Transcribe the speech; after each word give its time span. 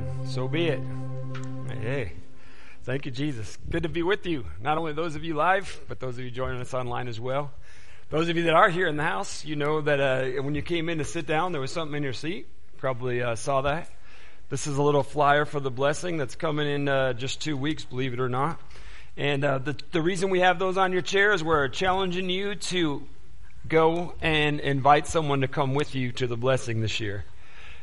Amen. 0.00 0.26
So 0.26 0.48
be 0.48 0.68
it. 0.68 0.80
Hey, 1.80 2.12
thank 2.84 3.06
you, 3.06 3.10
Jesus. 3.10 3.58
Good 3.68 3.82
to 3.82 3.88
be 3.88 4.02
with 4.02 4.26
you. 4.26 4.44
Not 4.60 4.78
only 4.78 4.92
those 4.92 5.14
of 5.14 5.24
you 5.24 5.34
live, 5.34 5.80
but 5.88 6.00
those 6.00 6.18
of 6.18 6.24
you 6.24 6.30
joining 6.30 6.60
us 6.60 6.74
online 6.74 7.08
as 7.08 7.18
well. 7.18 7.50
Those 8.10 8.28
of 8.28 8.36
you 8.36 8.44
that 8.44 8.54
are 8.54 8.68
here 8.68 8.86
in 8.86 8.96
the 8.96 9.02
house, 9.02 9.44
you 9.44 9.56
know 9.56 9.80
that 9.80 10.00
uh, 10.00 10.42
when 10.42 10.54
you 10.54 10.62
came 10.62 10.88
in 10.88 10.98
to 10.98 11.04
sit 11.04 11.26
down, 11.26 11.52
there 11.52 11.60
was 11.60 11.72
something 11.72 11.96
in 11.96 12.02
your 12.02 12.12
seat. 12.12 12.48
Probably 12.76 13.22
uh, 13.22 13.34
saw 13.34 13.62
that. 13.62 13.88
This 14.48 14.66
is 14.66 14.78
a 14.78 14.82
little 14.82 15.02
flyer 15.02 15.44
for 15.44 15.60
the 15.60 15.70
blessing 15.70 16.16
that's 16.16 16.34
coming 16.34 16.66
in 16.66 16.88
uh, 16.88 17.12
just 17.12 17.40
two 17.40 17.56
weeks, 17.56 17.84
believe 17.84 18.12
it 18.12 18.20
or 18.20 18.28
not. 18.28 18.60
And 19.16 19.44
uh, 19.44 19.58
the, 19.58 19.76
the 19.92 20.02
reason 20.02 20.30
we 20.30 20.40
have 20.40 20.58
those 20.58 20.76
on 20.76 20.92
your 20.92 21.02
chair 21.02 21.32
is 21.32 21.44
we're 21.44 21.68
challenging 21.68 22.30
you 22.30 22.56
to 22.56 23.06
go 23.68 24.14
and 24.20 24.60
invite 24.60 25.06
someone 25.06 25.42
to 25.42 25.48
come 25.48 25.74
with 25.74 25.94
you 25.94 26.12
to 26.12 26.26
the 26.26 26.36
blessing 26.36 26.80
this 26.80 27.00
year 27.00 27.24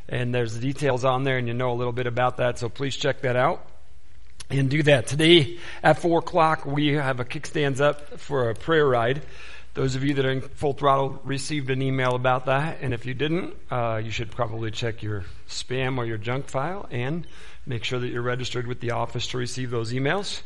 and 0.09 0.33
there's 0.33 0.57
details 0.57 1.03
on 1.05 1.23
there 1.23 1.37
and 1.37 1.47
you 1.47 1.53
know 1.53 1.71
a 1.71 1.75
little 1.75 1.93
bit 1.93 2.07
about 2.07 2.37
that, 2.37 2.59
so 2.59 2.69
please 2.69 2.95
check 2.95 3.21
that 3.21 3.36
out 3.36 3.65
and 4.49 4.69
do 4.69 4.83
that. 4.83 5.07
Today 5.07 5.57
at 5.83 5.99
four 5.99 6.19
o'clock 6.19 6.65
we 6.65 6.93
have 6.93 7.19
a 7.19 7.25
kickstands 7.25 7.82
up 7.82 8.19
for 8.19 8.49
a 8.49 8.55
prayer 8.55 8.87
ride. 8.87 9.21
Those 9.73 9.96
of 9.96 10.04
you 10.04 10.15
that 10.15 10.25
are 10.25 10.32
in 10.32 10.41
full 10.41 10.73
throttle 10.73 11.21
received 11.23 11.69
an 11.69 11.83
email 11.83 12.15
about 12.15 12.47
that, 12.47 12.79
and 12.82 12.96
if 12.96 13.05
you 13.05 13.13
didn't, 13.13 13.54
uh, 13.69 14.01
you 14.04 14.09
should 14.09 14.32
probably 14.32 14.71
check 14.71 15.04
your 15.04 15.25
spam 15.47 15.99
or 15.99 16.05
your 16.05 16.18
junk 16.18 16.47
file 16.47 16.87
and 16.89 17.27
make 17.65 17.83
sure 17.83 17.99
that 17.99 18.07
you're 18.07 18.24
registered 18.24 18.65
with 18.65 18.79
the 18.79 18.91
office 18.91 19.27
to 19.27 19.37
receive 19.37 19.69
those 19.69 19.93
emails. 19.93 20.41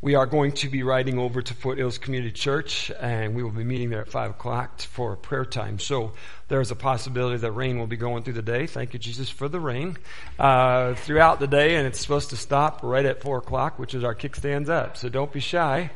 We 0.00 0.14
are 0.14 0.26
going 0.26 0.52
to 0.52 0.68
be 0.68 0.84
riding 0.84 1.18
over 1.18 1.42
to 1.42 1.54
Foothills 1.54 1.98
Community 1.98 2.30
Church, 2.30 2.92
and 3.00 3.34
we 3.34 3.42
will 3.42 3.50
be 3.50 3.64
meeting 3.64 3.90
there 3.90 4.02
at 4.02 4.08
5 4.08 4.30
o'clock 4.30 4.80
for 4.80 5.16
prayer 5.16 5.44
time. 5.44 5.80
So 5.80 6.12
there's 6.46 6.70
a 6.70 6.76
possibility 6.76 7.38
that 7.38 7.50
rain 7.50 7.80
will 7.80 7.88
be 7.88 7.96
going 7.96 8.22
through 8.22 8.34
the 8.34 8.42
day. 8.42 8.68
Thank 8.68 8.92
you, 8.92 9.00
Jesus, 9.00 9.28
for 9.28 9.48
the 9.48 9.58
rain 9.58 9.96
uh, 10.38 10.94
throughout 10.94 11.40
the 11.40 11.48
day, 11.48 11.74
and 11.74 11.84
it's 11.84 11.98
supposed 11.98 12.30
to 12.30 12.36
stop 12.36 12.84
right 12.84 13.04
at 13.04 13.22
4 13.22 13.38
o'clock, 13.38 13.80
which 13.80 13.92
is 13.92 14.04
our 14.04 14.14
kickstands 14.14 14.68
up. 14.68 14.96
So 14.96 15.08
don't 15.08 15.32
be 15.32 15.40
shy. 15.40 15.90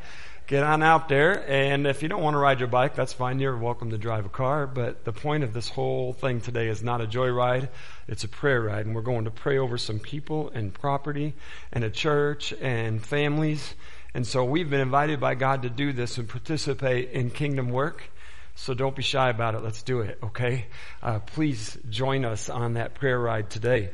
Get 0.49 0.65
on 0.65 0.83
out 0.83 1.09
there, 1.09 1.49
and 1.49 1.87
if 1.87 2.03
you 2.03 2.09
don't 2.09 2.23
want 2.23 2.35
to 2.35 2.39
ride 2.39 2.59
your 2.59 2.69
bike, 2.69 2.97
that's 2.97 3.13
fine. 3.13 3.39
You're 3.39 3.57
welcome 3.57 3.91
to 3.91 3.99
drive 3.99 4.27
a 4.27 4.29
car. 4.29 4.67
But 4.67 5.05
the 5.05 5.13
point 5.13 5.45
of 5.45 5.53
this 5.53 5.69
whole 5.69 6.13
thing 6.13 6.41
today 6.41 6.67
is 6.67 6.83
not 6.83 7.01
a 7.01 7.07
joyride; 7.07 7.69
it's 8.09 8.25
a 8.25 8.29
prayer 8.29 8.63
ride, 8.63 8.85
and 8.85 8.97
we're 8.97 9.03
going 9.03 9.25
to 9.27 9.31
pray 9.31 9.59
over 9.59 9.79
some 9.79 10.01
people 10.01 10.51
and 10.51 10.75
property, 10.75 11.35
and 11.73 11.85
a 11.85 11.91
church 11.91 12.53
and 12.61 13.01
families 13.01 13.75
and 14.15 14.27
so 14.27 14.45
we've 14.45 14.69
been 14.69 14.81
invited 14.81 15.21
by 15.21 15.35
God 15.35 15.63
to 15.63 15.71
do 15.71 15.93
this 15.93 16.19
and 16.19 16.29
participate 16.29 17.11
in 17.11 17.31
kingdom 17.31 17.71
work. 17.71 18.11
So 18.55 18.75
don't 18.75 18.95
be 18.95 19.03
shy 19.03 19.31
about 19.31 19.55
it. 19.55 19.63
Let's 19.63 19.83
do 19.83 20.01
it, 20.01 20.19
okay? 20.23 20.67
Uh, 21.03 21.21
please 21.21 21.79
join 21.89 22.25
us 22.25 22.51
on 22.51 22.75
that 22.75 22.95
prayer 22.95 23.19
ride 23.19 23.49
today. 23.49 23.91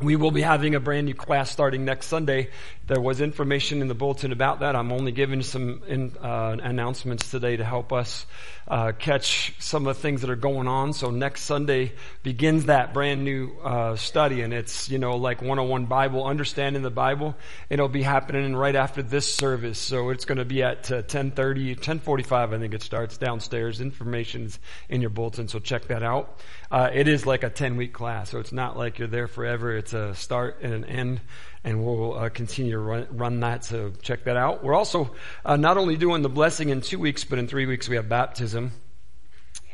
We 0.00 0.14
will 0.14 0.30
be 0.30 0.42
having 0.42 0.76
a 0.76 0.80
brand 0.80 1.06
new 1.06 1.14
class 1.14 1.50
starting 1.50 1.84
next 1.84 2.06
Sunday. 2.06 2.50
There 2.86 3.00
was 3.00 3.20
information 3.20 3.82
in 3.82 3.88
the 3.88 3.96
bulletin 3.96 4.30
about 4.30 4.60
that. 4.60 4.76
I'm 4.76 4.92
only 4.92 5.10
giving 5.10 5.42
some 5.42 5.82
in, 5.88 6.16
uh, 6.22 6.56
announcements 6.62 7.28
today 7.32 7.56
to 7.56 7.64
help 7.64 7.92
us 7.92 8.24
uh, 8.68 8.92
catch 8.96 9.54
some 9.58 9.88
of 9.88 9.96
the 9.96 10.00
things 10.00 10.20
that 10.20 10.30
are 10.30 10.36
going 10.36 10.68
on. 10.68 10.92
So 10.92 11.10
next 11.10 11.42
Sunday 11.42 11.94
begins 12.22 12.66
that 12.66 12.94
brand 12.94 13.24
new 13.24 13.58
uh, 13.58 13.96
study, 13.96 14.42
and 14.42 14.54
it's 14.54 14.88
you 14.88 14.98
know 14.98 15.16
like 15.16 15.40
101 15.40 15.86
Bible, 15.86 16.24
understanding 16.24 16.82
the 16.82 16.90
Bible. 16.90 17.34
It'll 17.68 17.88
be 17.88 18.02
happening 18.02 18.54
right 18.54 18.76
after 18.76 19.02
this 19.02 19.32
service, 19.34 19.80
so 19.80 20.10
it's 20.10 20.24
going 20.24 20.38
to 20.38 20.44
be 20.44 20.62
at 20.62 20.84
10:30, 20.84 21.72
uh, 21.72 21.80
10:45, 21.80 22.54
I 22.54 22.58
think 22.58 22.72
it 22.72 22.82
starts 22.82 23.18
downstairs. 23.18 23.80
Information's 23.80 24.60
in 24.88 25.00
your 25.00 25.10
bulletin, 25.10 25.48
so 25.48 25.58
check 25.58 25.88
that 25.88 26.04
out. 26.04 26.38
Uh, 26.70 26.90
it 26.92 27.08
is 27.08 27.26
like 27.26 27.42
a 27.42 27.50
10 27.50 27.76
week 27.76 27.92
class, 27.94 28.30
so 28.30 28.38
it's 28.38 28.52
not 28.52 28.76
like 28.76 28.98
you're 28.98 29.08
there 29.08 29.28
forever. 29.28 29.76
It's 29.76 29.87
a 29.92 30.14
start 30.14 30.58
and 30.62 30.72
an 30.72 30.84
end, 30.84 31.20
and 31.64 31.84
we'll 31.84 32.14
uh, 32.14 32.28
continue 32.28 32.72
to 32.72 32.78
run, 32.78 33.06
run, 33.10 33.40
that, 33.40 33.64
so 33.64 33.92
check 34.02 34.24
that 34.24 34.36
out. 34.36 34.62
We're 34.62 34.74
also 34.74 35.14
uh, 35.44 35.56
not 35.56 35.76
only 35.76 35.96
doing 35.96 36.22
the 36.22 36.28
blessing 36.28 36.68
in 36.68 36.80
two 36.80 36.98
weeks, 36.98 37.24
but 37.24 37.38
in 37.38 37.48
three 37.48 37.66
weeks 37.66 37.88
we 37.88 37.96
have 37.96 38.08
baptism. 38.08 38.72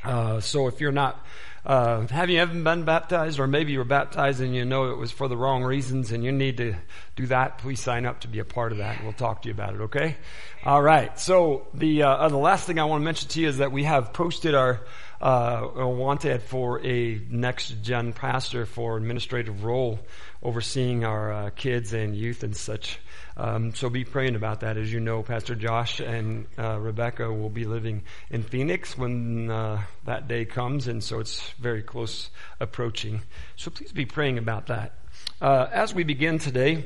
Uh, 0.04 0.40
so 0.40 0.66
if 0.68 0.80
you're 0.80 0.92
not, 0.92 1.24
uh, 1.64 2.06
have 2.08 2.28
you 2.28 2.38
ever 2.38 2.52
been 2.52 2.84
baptized, 2.84 3.38
or 3.38 3.46
maybe 3.46 3.72
you 3.72 3.78
were 3.78 3.84
baptized 3.84 4.40
and 4.42 4.54
you 4.54 4.66
know 4.66 4.90
it 4.90 4.98
was 4.98 5.10
for 5.10 5.28
the 5.28 5.36
wrong 5.36 5.64
reasons 5.64 6.12
and 6.12 6.22
you 6.22 6.30
need 6.30 6.58
to 6.58 6.74
do 7.16 7.26
that, 7.26 7.56
please 7.56 7.80
sign 7.80 8.04
up 8.04 8.20
to 8.20 8.28
be 8.28 8.38
a 8.38 8.44
part 8.44 8.72
of 8.72 8.78
that. 8.78 9.02
We'll 9.02 9.14
talk 9.14 9.42
to 9.42 9.48
you 9.48 9.54
about 9.54 9.74
it, 9.74 9.80
okay? 9.82 10.16
All 10.62 10.82
right. 10.82 11.18
So 11.18 11.66
the, 11.72 12.02
uh, 12.02 12.28
the 12.28 12.36
last 12.36 12.66
thing 12.66 12.78
I 12.78 12.84
want 12.84 13.00
to 13.00 13.04
mention 13.04 13.28
to 13.30 13.40
you 13.40 13.48
is 13.48 13.58
that 13.58 13.72
we 13.72 13.84
have 13.84 14.12
posted 14.12 14.54
our, 14.54 14.80
uh, 15.20 15.68
wanted 15.74 16.42
for 16.42 16.84
a 16.84 17.20
next 17.30 17.82
gen 17.82 18.12
pastor 18.12 18.66
for 18.66 18.96
administrative 18.96 19.64
role 19.64 19.98
overseeing 20.42 21.04
our 21.04 21.32
uh, 21.32 21.50
kids 21.50 21.92
and 21.92 22.14
youth 22.14 22.42
and 22.42 22.56
such. 22.56 22.98
Um, 23.36 23.74
so 23.74 23.90
be 23.90 24.04
praying 24.04 24.36
about 24.36 24.60
that. 24.60 24.76
As 24.76 24.92
you 24.92 25.00
know, 25.00 25.22
Pastor 25.22 25.54
Josh 25.54 26.00
and 26.00 26.46
uh, 26.58 26.78
Rebecca 26.78 27.32
will 27.32 27.50
be 27.50 27.64
living 27.64 28.02
in 28.30 28.42
Phoenix 28.42 28.96
when 28.96 29.50
uh, 29.50 29.82
that 30.04 30.28
day 30.28 30.44
comes, 30.44 30.86
and 30.86 31.02
so 31.02 31.20
it's 31.20 31.50
very 31.52 31.82
close 31.82 32.30
approaching. 32.60 33.22
So 33.56 33.70
please 33.70 33.92
be 33.92 34.06
praying 34.06 34.38
about 34.38 34.66
that. 34.68 34.92
Uh, 35.40 35.66
as 35.72 35.94
we 35.94 36.04
begin 36.04 36.38
today, 36.38 36.84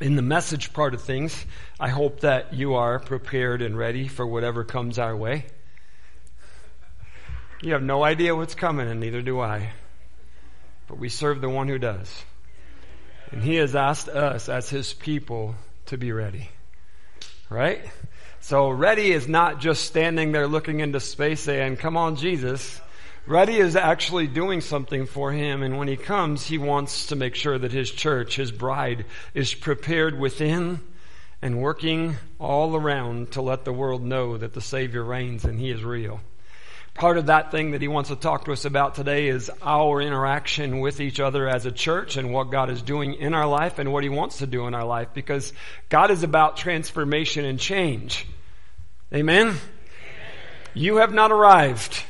in 0.00 0.16
the 0.16 0.22
message 0.22 0.72
part 0.72 0.94
of 0.94 1.02
things, 1.02 1.44
I 1.78 1.88
hope 1.88 2.20
that 2.20 2.54
you 2.54 2.74
are 2.74 2.98
prepared 2.98 3.62
and 3.62 3.76
ready 3.76 4.08
for 4.08 4.26
whatever 4.26 4.64
comes 4.64 4.98
our 4.98 5.16
way. 5.16 5.46
You 7.62 7.74
have 7.74 7.82
no 7.82 8.02
idea 8.02 8.34
what's 8.34 8.56
coming, 8.56 8.88
and 8.88 8.98
neither 8.98 9.22
do 9.22 9.40
I. 9.40 9.70
But 10.88 10.98
we 10.98 11.08
serve 11.08 11.40
the 11.40 11.48
one 11.48 11.68
who 11.68 11.78
does. 11.78 12.24
And 13.30 13.40
he 13.40 13.54
has 13.54 13.76
asked 13.76 14.08
us 14.08 14.48
as 14.48 14.68
his 14.68 14.92
people 14.92 15.54
to 15.86 15.96
be 15.96 16.10
ready. 16.10 16.50
Right? 17.48 17.80
So 18.40 18.68
ready 18.68 19.12
is 19.12 19.28
not 19.28 19.60
just 19.60 19.84
standing 19.84 20.32
there 20.32 20.48
looking 20.48 20.80
into 20.80 20.98
space 20.98 21.42
saying, 21.42 21.76
come 21.76 21.96
on, 21.96 22.16
Jesus. 22.16 22.80
Ready 23.28 23.58
is 23.58 23.76
actually 23.76 24.26
doing 24.26 24.60
something 24.60 25.06
for 25.06 25.30
him. 25.30 25.62
And 25.62 25.78
when 25.78 25.86
he 25.86 25.96
comes, 25.96 26.44
he 26.44 26.58
wants 26.58 27.06
to 27.06 27.16
make 27.16 27.36
sure 27.36 27.56
that 27.56 27.70
his 27.70 27.92
church, 27.92 28.34
his 28.34 28.50
bride, 28.50 29.04
is 29.34 29.54
prepared 29.54 30.18
within 30.18 30.80
and 31.40 31.62
working 31.62 32.16
all 32.40 32.74
around 32.74 33.30
to 33.32 33.42
let 33.42 33.64
the 33.64 33.72
world 33.72 34.02
know 34.02 34.36
that 34.36 34.52
the 34.52 34.60
Savior 34.60 35.04
reigns 35.04 35.44
and 35.44 35.60
he 35.60 35.70
is 35.70 35.84
real. 35.84 36.20
Part 36.94 37.16
of 37.16 37.26
that 37.26 37.50
thing 37.50 37.70
that 37.70 37.80
he 37.80 37.88
wants 37.88 38.10
to 38.10 38.16
talk 38.16 38.44
to 38.44 38.52
us 38.52 38.64
about 38.64 38.94
today 38.94 39.28
is 39.28 39.50
our 39.62 40.02
interaction 40.02 40.80
with 40.80 41.00
each 41.00 41.20
other 41.20 41.48
as 41.48 41.64
a 41.64 41.72
church 41.72 42.16
and 42.16 42.32
what 42.32 42.50
God 42.50 42.68
is 42.68 42.82
doing 42.82 43.14
in 43.14 43.32
our 43.32 43.46
life 43.46 43.78
and 43.78 43.92
what 43.92 44.02
he 44.02 44.10
wants 44.10 44.38
to 44.38 44.46
do 44.46 44.66
in 44.66 44.74
our 44.74 44.84
life 44.84 45.08
because 45.14 45.52
God 45.88 46.10
is 46.10 46.22
about 46.22 46.58
transformation 46.58 47.44
and 47.44 47.58
change. 47.58 48.26
Amen? 49.12 49.48
Amen. 49.48 49.60
You 50.74 50.96
have 50.96 51.12
not 51.12 51.32
arrived. 51.32 52.04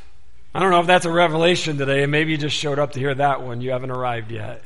I 0.55 0.61
don't 0.61 0.71
know 0.71 0.81
if 0.81 0.87
that's 0.87 1.07
a 1.07 1.13
revelation 1.13 1.79
today. 1.79 2.05
Maybe 2.07 2.33
you 2.33 2.39
just 2.39 2.57
showed 2.57 2.79
up 2.79 2.93
to 2.93 2.99
hear 2.99 3.15
that 3.15 3.43
one. 3.43 3.61
You 3.61 3.71
haven't 3.71 3.91
arrived 3.91 4.31
yet. 4.31 4.63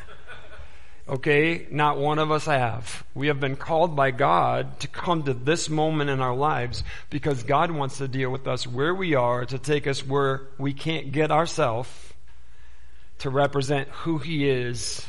Okay, 1.08 1.68
not 1.70 1.98
one 1.98 2.18
of 2.18 2.32
us 2.32 2.46
have. 2.46 3.04
We 3.14 3.28
have 3.28 3.38
been 3.38 3.54
called 3.54 3.94
by 3.94 4.10
God 4.10 4.80
to 4.80 4.88
come 4.88 5.22
to 5.22 5.34
this 5.34 5.70
moment 5.70 6.10
in 6.10 6.20
our 6.20 6.34
lives 6.34 6.82
because 7.10 7.44
God 7.44 7.70
wants 7.70 7.98
to 7.98 8.08
deal 8.08 8.28
with 8.28 8.48
us 8.48 8.66
where 8.66 8.92
we 8.92 9.14
are 9.14 9.44
to 9.44 9.58
take 9.58 9.86
us 9.86 10.04
where 10.04 10.48
we 10.58 10.72
can't 10.72 11.12
get 11.12 11.30
ourselves 11.30 11.88
to 13.20 13.30
represent 13.30 13.88
who 13.88 14.18
He 14.18 14.50
is 14.50 15.06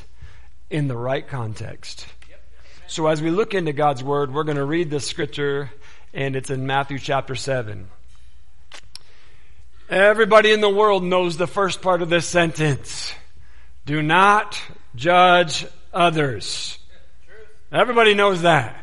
in 0.69 0.87
the 0.87 0.95
right 0.95 1.27
context. 1.27 2.05
So 2.85 3.07
as 3.07 3.19
we 3.19 3.31
look 3.31 3.55
into 3.55 3.73
God's 3.73 4.03
Word, 4.03 4.31
we're 4.31 4.43
going 4.43 4.57
to 4.57 4.65
read 4.65 4.91
this 4.91 5.07
scripture 5.07 5.71
and 6.13 6.35
it's 6.35 6.51
in 6.51 6.67
Matthew 6.67 6.99
chapter 6.99 7.33
7. 7.33 7.87
Everybody 9.89 10.51
in 10.51 10.61
the 10.61 10.69
world 10.69 11.03
knows 11.03 11.37
the 11.37 11.47
first 11.47 11.81
part 11.81 12.03
of 12.03 12.09
this 12.09 12.27
sentence. 12.27 13.13
Do 13.87 14.03
not 14.03 14.61
judge 14.95 15.65
others. 15.97 16.77
Everybody 17.71 18.13
knows 18.13 18.43
that. 18.43 18.75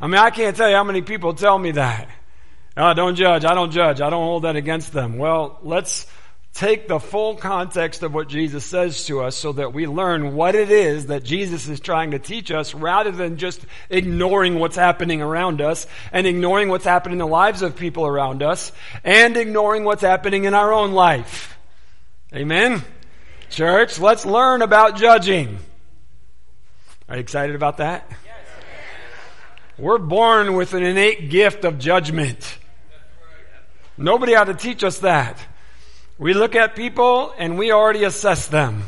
I 0.00 0.06
mean, 0.06 0.16
I 0.16 0.30
can't 0.30 0.56
tell 0.56 0.68
you 0.68 0.76
how 0.76 0.84
many 0.84 1.02
people 1.02 1.34
tell 1.34 1.58
me 1.58 1.72
that. 1.72 2.08
Oh, 2.76 2.94
don't 2.94 3.14
judge. 3.14 3.44
I 3.44 3.54
don't 3.54 3.70
judge. 3.70 4.00
I 4.00 4.10
don't 4.10 4.24
hold 4.24 4.44
that 4.44 4.56
against 4.56 4.92
them. 4.92 5.18
Well, 5.18 5.58
let's 5.62 6.06
take 6.54 6.88
the 6.88 6.98
full 6.98 7.36
context 7.36 8.02
of 8.02 8.12
what 8.12 8.28
Jesus 8.28 8.64
says 8.64 9.06
to 9.06 9.22
us 9.22 9.36
so 9.36 9.52
that 9.52 9.72
we 9.72 9.86
learn 9.86 10.34
what 10.34 10.54
it 10.54 10.70
is 10.70 11.06
that 11.06 11.22
Jesus 11.22 11.68
is 11.68 11.80
trying 11.80 12.10
to 12.10 12.18
teach 12.18 12.50
us 12.50 12.74
rather 12.74 13.12
than 13.12 13.36
just 13.36 13.64
ignoring 13.88 14.58
what's 14.58 14.76
happening 14.76 15.22
around 15.22 15.60
us 15.60 15.86
and 16.12 16.26
ignoring 16.26 16.68
what's 16.68 16.84
happening 16.84 17.14
in 17.14 17.18
the 17.18 17.26
lives 17.26 17.62
of 17.62 17.76
people 17.76 18.06
around 18.06 18.42
us 18.42 18.72
and 19.04 19.36
ignoring 19.36 19.84
what's 19.84 20.02
happening 20.02 20.44
in 20.44 20.54
our 20.54 20.72
own 20.72 20.92
life. 20.92 21.56
Amen? 22.34 22.82
Church, 23.48 23.98
let's 23.98 24.26
learn 24.26 24.62
about 24.62 24.96
judging. 24.96 25.58
Are 27.10 27.16
you 27.16 27.20
excited 27.22 27.56
about 27.56 27.78
that? 27.78 28.08
We're 29.76 29.98
born 29.98 30.54
with 30.54 30.74
an 30.74 30.84
innate 30.84 31.28
gift 31.28 31.64
of 31.64 31.80
judgment. 31.80 32.56
Nobody 33.98 34.36
ought 34.36 34.44
to 34.44 34.54
teach 34.54 34.84
us 34.84 35.00
that. 35.00 35.36
We 36.18 36.34
look 36.34 36.54
at 36.54 36.76
people 36.76 37.34
and 37.36 37.58
we 37.58 37.72
already 37.72 38.04
assess 38.04 38.46
them. 38.46 38.84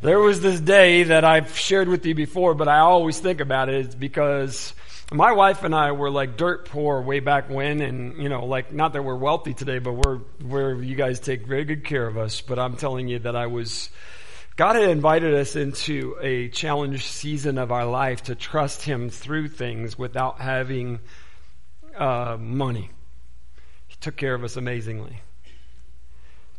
There 0.00 0.20
was 0.20 0.40
this 0.40 0.60
day 0.60 1.02
that 1.04 1.24
I've 1.24 1.58
shared 1.58 1.88
with 1.88 2.06
you 2.06 2.14
before, 2.14 2.54
but 2.54 2.68
I 2.68 2.78
always 2.78 3.18
think 3.18 3.40
about 3.40 3.68
it 3.68 3.86
is 3.86 3.94
because 3.96 4.74
my 5.12 5.32
wife 5.32 5.64
and 5.64 5.74
I 5.74 5.90
were 5.90 6.10
like 6.10 6.36
dirt 6.36 6.66
poor 6.66 7.02
way 7.02 7.18
back 7.18 7.50
when, 7.50 7.80
and 7.80 8.16
you 8.22 8.28
know, 8.28 8.46
like 8.46 8.72
not 8.72 8.92
that 8.92 9.02
we're 9.02 9.16
wealthy 9.16 9.54
today, 9.54 9.80
but 9.80 9.92
we're 9.92 10.18
where 10.40 10.80
you 10.80 10.94
guys 10.94 11.18
take 11.18 11.46
very 11.46 11.64
good 11.64 11.84
care 11.84 12.06
of 12.06 12.16
us. 12.16 12.40
But 12.40 12.60
I'm 12.60 12.76
telling 12.76 13.08
you 13.08 13.18
that 13.20 13.34
I 13.34 13.46
was, 13.46 13.90
God 14.56 14.76
had 14.76 14.90
invited 14.90 15.34
us 15.34 15.56
into 15.56 16.16
a 16.20 16.48
challenge 16.48 17.06
season 17.06 17.58
of 17.58 17.72
our 17.72 17.86
life 17.86 18.24
to 18.24 18.34
trust 18.34 18.82
Him 18.82 19.08
through 19.08 19.48
things 19.48 19.98
without 19.98 20.40
having 20.40 21.00
uh, 21.96 22.36
money. 22.38 22.90
He 23.88 23.96
took 24.00 24.16
care 24.16 24.34
of 24.34 24.44
us 24.44 24.56
amazingly 24.56 25.20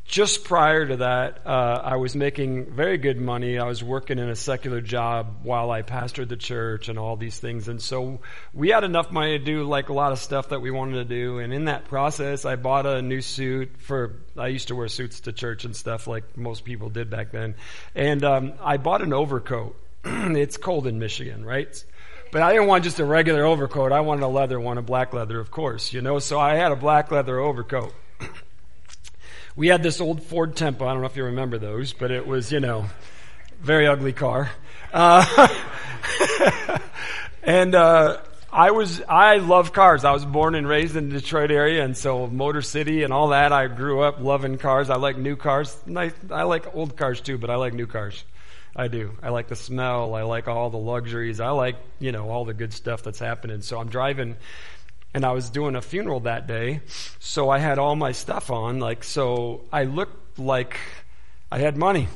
just 0.05 0.44
prior 0.44 0.85
to 0.85 0.97
that, 0.97 1.41
uh, 1.45 1.81
I 1.83 1.95
was 1.95 2.15
making 2.15 2.71
very 2.71 2.97
good 2.97 3.19
money. 3.19 3.57
I 3.57 3.65
was 3.65 3.83
working 3.83 4.19
in 4.19 4.29
a 4.29 4.35
secular 4.35 4.81
job 4.81 5.39
while 5.44 5.71
I 5.71 5.81
pastored 5.81 6.27
the 6.27 6.35
church 6.35 6.89
and 6.89 7.00
all 7.00 7.15
these 7.15 7.39
things. 7.39 7.67
And 7.69 7.81
so 7.81 8.19
we 8.53 8.69
had 8.69 8.83
enough 8.83 9.11
money 9.11 9.39
to 9.39 9.44
do 9.44 9.63
like 9.63 9.89
a 9.89 9.94
lot 9.94 10.11
of 10.11 10.19
stuff 10.19 10.50
that 10.50 10.61
we 10.61 10.71
wanted 10.71 10.95
to 10.95 11.05
do. 11.05 11.39
And 11.39 11.53
in 11.53 11.65
that 11.65 11.85
process, 11.85 12.44
I 12.44 12.57
bought 12.57 12.85
a 12.85 13.01
new 13.01 13.21
suit 13.21 13.77
for, 13.77 14.19
I 14.38 14.47
used 14.47 14.67
to 14.67 14.75
wear 14.75 14.89
suits 14.89 15.21
to 15.21 15.31
church 15.31 15.63
and 15.63 15.75
stuff 15.75 16.05
like 16.05 16.38
most 16.38 16.65
people 16.65 16.89
did 16.89 17.09
back 17.09 17.31
then. 17.31 17.55
And, 17.95 18.23
um, 18.23 18.53
I 18.61 18.77
bought 18.77 19.01
an 19.01 19.13
overcoat. 19.13 19.79
it's 20.05 20.57
cold 20.57 20.85
in 20.85 21.00
Michigan, 21.00 21.45
right? 21.45 21.83
But 22.33 22.41
I 22.41 22.51
didn't 22.51 22.67
want 22.67 22.83
just 22.83 23.00
a 23.00 23.05
regular 23.05 23.45
overcoat. 23.45 23.94
I 23.94 24.01
wanted 24.01 24.23
a 24.23 24.27
leather 24.27 24.59
one, 24.59 24.77
a 24.77 24.81
black 24.81 25.13
leather, 25.13 25.39
of 25.39 25.50
course, 25.50 25.94
you 25.94 26.01
know. 26.01 26.19
So 26.19 26.39
I 26.39 26.55
had 26.55 26.71
a 26.71 26.75
black 26.75 27.09
leather 27.09 27.39
overcoat 27.39 27.94
we 29.55 29.67
had 29.67 29.83
this 29.83 30.01
old 30.01 30.23
Ford 30.23 30.55
Tempo. 30.55 30.85
I 30.85 30.94
don't 30.94 31.01
know 31.01 31.07
if 31.07 31.17
you 31.17 31.25
remember 31.25 31.57
those, 31.57 31.94
but 31.94 32.11
it 32.11 32.25
was, 32.25 32.51
you 32.51 32.59
know, 32.59 32.85
very 33.61 33.88
ugly 33.88 34.13
car. 34.13 34.51
Uh, 34.91 35.47
and, 37.44 37.75
uh, 37.75 38.19
I 38.51 38.69
was, 38.69 39.01
I 39.09 39.38
love 39.38 39.73
cars. 39.73 40.05
I 40.05 40.11
was 40.11 40.23
born 40.23 40.53
and 40.53 40.67
raised 40.67 40.95
in 40.95 41.09
the 41.09 41.19
Detroit 41.19 41.50
area, 41.50 41.83
and 41.83 41.97
so 41.97 42.27
Motor 42.27 42.61
City 42.61 43.01
and 43.01 43.11
all 43.11 43.29
that. 43.29 43.51
I 43.51 43.65
grew 43.65 44.01
up 44.01 44.19
loving 44.19 44.59
cars. 44.59 44.91
I 44.91 44.97
like 44.97 45.17
new 45.17 45.35
cars. 45.35 45.75
I, 45.95 46.11
I 46.29 46.44
like 46.44 46.75
old 46.75 46.95
cars 46.95 47.19
too, 47.19 47.39
but 47.39 47.50
I 47.50 47.55
like 47.55 47.73
new 47.73 47.88
cars. 47.88 48.23
I 48.75 48.89
do. 48.89 49.17
I 49.23 49.29
like 49.29 49.47
the 49.47 49.55
smell. 49.55 50.13
I 50.13 50.21
like 50.21 50.47
all 50.47 50.69
the 50.69 50.77
luxuries. 50.77 51.39
I 51.39 51.50
like, 51.50 51.77
you 52.00 52.11
know, 52.11 52.29
all 52.29 52.45
the 52.45 52.53
good 52.53 52.73
stuff 52.73 53.01
that's 53.01 53.17
happening. 53.17 53.61
So 53.61 53.79
I'm 53.79 53.89
driving 53.89 54.35
and 55.13 55.25
I 55.25 55.31
was 55.31 55.50
doing 55.50 55.75
a 55.75 55.81
funeral 55.81 56.21
that 56.21 56.48
day, 56.48 56.81
so 57.19 57.50
I 57.50 57.60
had 57.60 57.80
all 57.80 57.95
my 57.95 58.12
stuff 58.12 58.50
on, 58.51 58.80
like, 58.80 59.04
so 59.04 59.62
I 59.71 59.83
looked 59.83 60.39
like 60.39 60.77
I 61.51 61.60
had 61.60 61.77
money. 61.77 62.07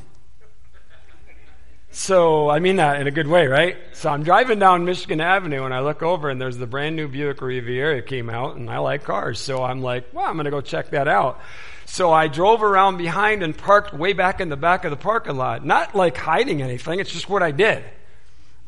So, 1.89 2.47
I 2.49 2.59
mean 2.59 2.75
that 2.75 3.01
in 3.01 3.07
a 3.07 3.11
good 3.11 3.27
way, 3.27 3.47
right? 3.47 3.75
So 3.93 4.09
I'm 4.09 4.21
driving 4.21 4.59
down 4.59 4.85
Michigan 4.85 5.19
Avenue 5.19 5.63
and 5.63 5.73
I 5.73 5.79
look 5.79 6.03
over 6.03 6.29
and 6.29 6.39
there's 6.39 6.57
the 6.57 6.67
brand 6.67 6.95
new 6.95 7.07
Buick 7.07 7.41
Riviera 7.41 8.03
came 8.03 8.29
out 8.29 8.55
and 8.55 8.69
I 8.69 8.77
like 8.77 9.03
cars. 9.03 9.39
So 9.39 9.63
I'm 9.63 9.81
like, 9.81 10.05
well, 10.13 10.25
I'm 10.25 10.33
going 10.33 10.45
to 10.45 10.51
go 10.51 10.61
check 10.61 10.91
that 10.91 11.07
out. 11.07 11.39
So 11.85 12.11
I 12.11 12.27
drove 12.27 12.61
around 12.61 12.97
behind 12.97 13.41
and 13.41 13.57
parked 13.57 13.93
way 13.93 14.13
back 14.13 14.41
in 14.41 14.49
the 14.49 14.57
back 14.57 14.85
of 14.85 14.91
the 14.91 14.97
parking 14.97 15.37
lot. 15.37 15.65
Not 15.65 15.95
like 15.95 16.17
hiding 16.17 16.61
anything. 16.61 16.99
It's 16.99 17.11
just 17.11 17.29
what 17.29 17.41
I 17.41 17.49
did. 17.49 17.83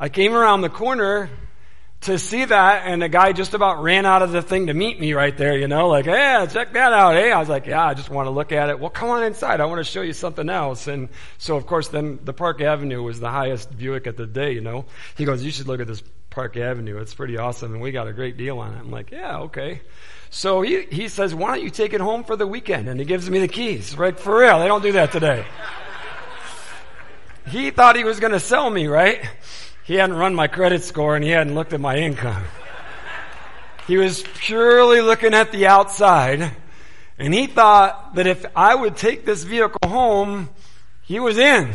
I 0.00 0.08
came 0.08 0.34
around 0.34 0.62
the 0.62 0.68
corner 0.68 1.30
to 2.02 2.18
see 2.18 2.46
that 2.46 2.86
and 2.86 3.02
the 3.02 3.08
guy 3.08 3.32
just 3.32 3.52
about 3.52 3.82
ran 3.82 4.06
out 4.06 4.22
of 4.22 4.32
the 4.32 4.40
thing 4.40 4.68
to 4.68 4.74
meet 4.74 4.98
me 4.98 5.12
right 5.12 5.36
there, 5.36 5.58
you 5.58 5.68
know, 5.68 5.88
like, 5.88 6.06
hey, 6.06 6.46
check 6.50 6.72
that 6.72 6.92
out. 6.94 7.14
Hey, 7.14 7.30
I 7.30 7.38
was 7.38 7.48
like, 7.48 7.66
yeah, 7.66 7.84
I 7.84 7.92
just 7.92 8.08
want 8.08 8.26
to 8.26 8.30
look 8.30 8.52
at 8.52 8.70
it. 8.70 8.80
Well, 8.80 8.88
come 8.88 9.10
on 9.10 9.22
inside. 9.22 9.60
I 9.60 9.66
want 9.66 9.80
to 9.80 9.90
show 9.90 10.00
you 10.00 10.14
something 10.14 10.48
else. 10.48 10.86
And 10.86 11.10
so, 11.36 11.56
of 11.56 11.66
course, 11.66 11.88
then 11.88 12.18
the 12.24 12.32
Park 12.32 12.62
Avenue 12.62 13.02
was 13.02 13.20
the 13.20 13.30
highest 13.30 13.76
Buick 13.76 14.06
at 14.06 14.16
the 14.16 14.26
day, 14.26 14.52
you 14.52 14.62
know. 14.62 14.86
He 15.16 15.26
goes, 15.26 15.44
you 15.44 15.50
should 15.50 15.68
look 15.68 15.80
at 15.80 15.86
this 15.86 16.02
Park 16.30 16.56
Avenue. 16.56 16.98
It's 16.98 17.12
pretty 17.12 17.36
awesome. 17.36 17.74
And 17.74 17.82
we 17.82 17.92
got 17.92 18.08
a 18.08 18.14
great 18.14 18.38
deal 18.38 18.60
on 18.60 18.72
it. 18.72 18.78
I'm 18.78 18.90
like, 18.90 19.10
yeah, 19.10 19.40
okay. 19.40 19.82
So 20.30 20.62
he, 20.62 20.84
he 20.84 21.08
says, 21.08 21.34
why 21.34 21.54
don't 21.54 21.64
you 21.64 21.70
take 21.70 21.92
it 21.92 22.00
home 22.00 22.24
for 22.24 22.36
the 22.36 22.46
weekend? 22.46 22.88
And 22.88 22.98
he 22.98 23.04
gives 23.04 23.28
me 23.28 23.40
the 23.40 23.48
keys, 23.48 23.98
right? 23.98 24.18
For 24.18 24.38
real. 24.38 24.60
They 24.60 24.68
don't 24.68 24.82
do 24.82 24.92
that 24.92 25.12
today. 25.12 25.44
he 27.48 27.70
thought 27.70 27.96
he 27.96 28.04
was 28.04 28.20
going 28.20 28.32
to 28.32 28.40
sell 28.40 28.70
me, 28.70 28.86
right? 28.86 29.28
He 29.90 29.96
hadn't 29.96 30.14
run 30.14 30.36
my 30.36 30.46
credit 30.46 30.84
score 30.84 31.16
and 31.16 31.24
he 31.24 31.32
hadn't 31.32 31.56
looked 31.56 31.72
at 31.72 31.80
my 31.80 31.96
income. 31.96 32.44
He 33.88 33.96
was 33.96 34.22
purely 34.36 35.00
looking 35.00 35.34
at 35.34 35.50
the 35.50 35.66
outside 35.66 36.52
and 37.18 37.34
he 37.34 37.48
thought 37.48 38.14
that 38.14 38.28
if 38.28 38.46
I 38.54 38.72
would 38.72 38.96
take 38.96 39.24
this 39.26 39.42
vehicle 39.42 39.88
home, 39.88 40.48
he 41.02 41.18
was 41.18 41.38
in. 41.38 41.72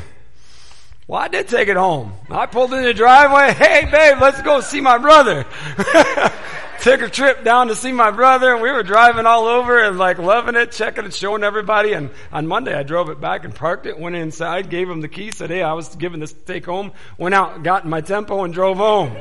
Well, 1.08 1.24
I 1.24 1.28
did 1.28 1.50
take 1.50 1.68
it 1.68 1.76
home. 1.76 2.14
I 2.30 2.46
pulled 2.46 2.74
in 2.74 2.84
the 2.84 2.94
driveway. 2.94 3.52
Hey, 3.52 3.84
babe, 3.92 4.22
let's 4.22 4.42
go 4.42 4.62
see 4.62 4.80
my 4.80 4.98
brother. 4.98 5.46
took 6.80 7.02
a 7.02 7.10
trip 7.10 7.44
down 7.44 7.68
to 7.68 7.76
see 7.76 7.92
my 7.92 8.12
brother 8.12 8.54
and 8.54 8.62
we 8.62 8.72
were 8.72 8.84
driving 8.84 9.26
all 9.26 9.46
over 9.46 9.84
and 9.84 9.98
like 9.98 10.18
loving 10.18 10.56
it, 10.56 10.72
checking 10.72 11.06
it, 11.06 11.14
showing 11.14 11.44
everybody. 11.44 11.94
And 11.94 12.10
on 12.32 12.48
Monday 12.48 12.74
I 12.74 12.84
drove 12.84 13.10
it 13.10 13.20
back 13.20 13.46
and 13.46 13.54
parked 13.54 13.86
it, 13.86 14.00
went 14.00 14.16
inside, 14.16 14.70
gave 14.70 14.90
him 14.90 15.02
the 15.02 15.08
key, 15.08 15.32
said, 15.32 15.50
Hey, 15.50 15.62
I 15.62 15.74
was 15.74 15.96
given 15.96 16.20
this 16.20 16.34
to 16.34 16.40
take 16.40 16.66
home, 16.66 16.92
went 17.18 17.36
out, 17.36 17.64
got 17.64 17.84
in 17.84 17.90
my 17.90 18.02
tempo 18.02 18.44
and 18.44 18.54
drove 18.54 18.78
home. 18.78 19.16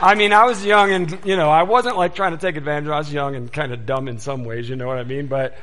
I 0.00 0.14
mean, 0.14 0.32
I 0.32 0.44
was 0.44 0.64
young 0.64 0.92
and, 0.92 1.18
you 1.24 1.36
know, 1.36 1.50
I 1.50 1.64
wasn't 1.64 1.96
like 1.96 2.14
trying 2.14 2.32
to 2.32 2.38
take 2.38 2.56
advantage. 2.56 2.88
I 2.88 2.98
was 2.98 3.12
young 3.12 3.34
and 3.34 3.52
kind 3.52 3.72
of 3.72 3.84
dumb 3.84 4.06
in 4.06 4.18
some 4.18 4.44
ways, 4.44 4.68
you 4.68 4.76
know 4.76 4.86
what 4.86 4.98
I 4.98 5.04
mean? 5.04 5.26
But 5.26 5.58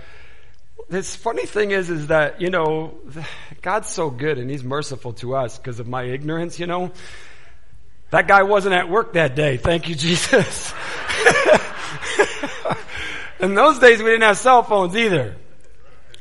this 0.89 1.15
funny 1.15 1.45
thing 1.45 1.71
is, 1.71 1.89
is 1.89 2.07
that, 2.07 2.41
you 2.41 2.49
know, 2.49 2.99
God's 3.61 3.89
so 3.89 4.09
good 4.09 4.37
and 4.37 4.49
He's 4.49 4.63
merciful 4.63 5.13
to 5.13 5.35
us 5.35 5.57
because 5.57 5.79
of 5.79 5.87
my 5.87 6.03
ignorance, 6.03 6.59
you 6.59 6.67
know. 6.67 6.91
That 8.11 8.27
guy 8.27 8.43
wasn't 8.43 8.75
at 8.75 8.89
work 8.89 9.13
that 9.13 9.35
day. 9.35 9.57
Thank 9.57 9.89
you, 9.89 9.95
Jesus. 10.07 10.73
In 13.39 13.53
those 13.53 13.79
days, 13.79 13.99
we 13.99 14.05
didn't 14.05 14.23
have 14.23 14.37
cell 14.37 14.63
phones 14.63 14.95
either. 14.95 15.35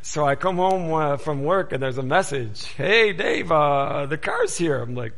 So 0.03 0.25
I 0.25 0.35
come 0.35 0.57
home 0.57 0.93
uh, 0.93 1.17
from 1.17 1.45
work 1.45 1.73
and 1.73 1.83
there's 1.83 1.99
a 1.99 2.03
message. 2.03 2.67
Hey, 2.67 3.13
Dave, 3.13 3.51
uh, 3.51 4.07
the 4.07 4.19
car's 4.19 4.57
here. 4.57 4.81
I'm 4.81 4.95
like, 4.95 5.15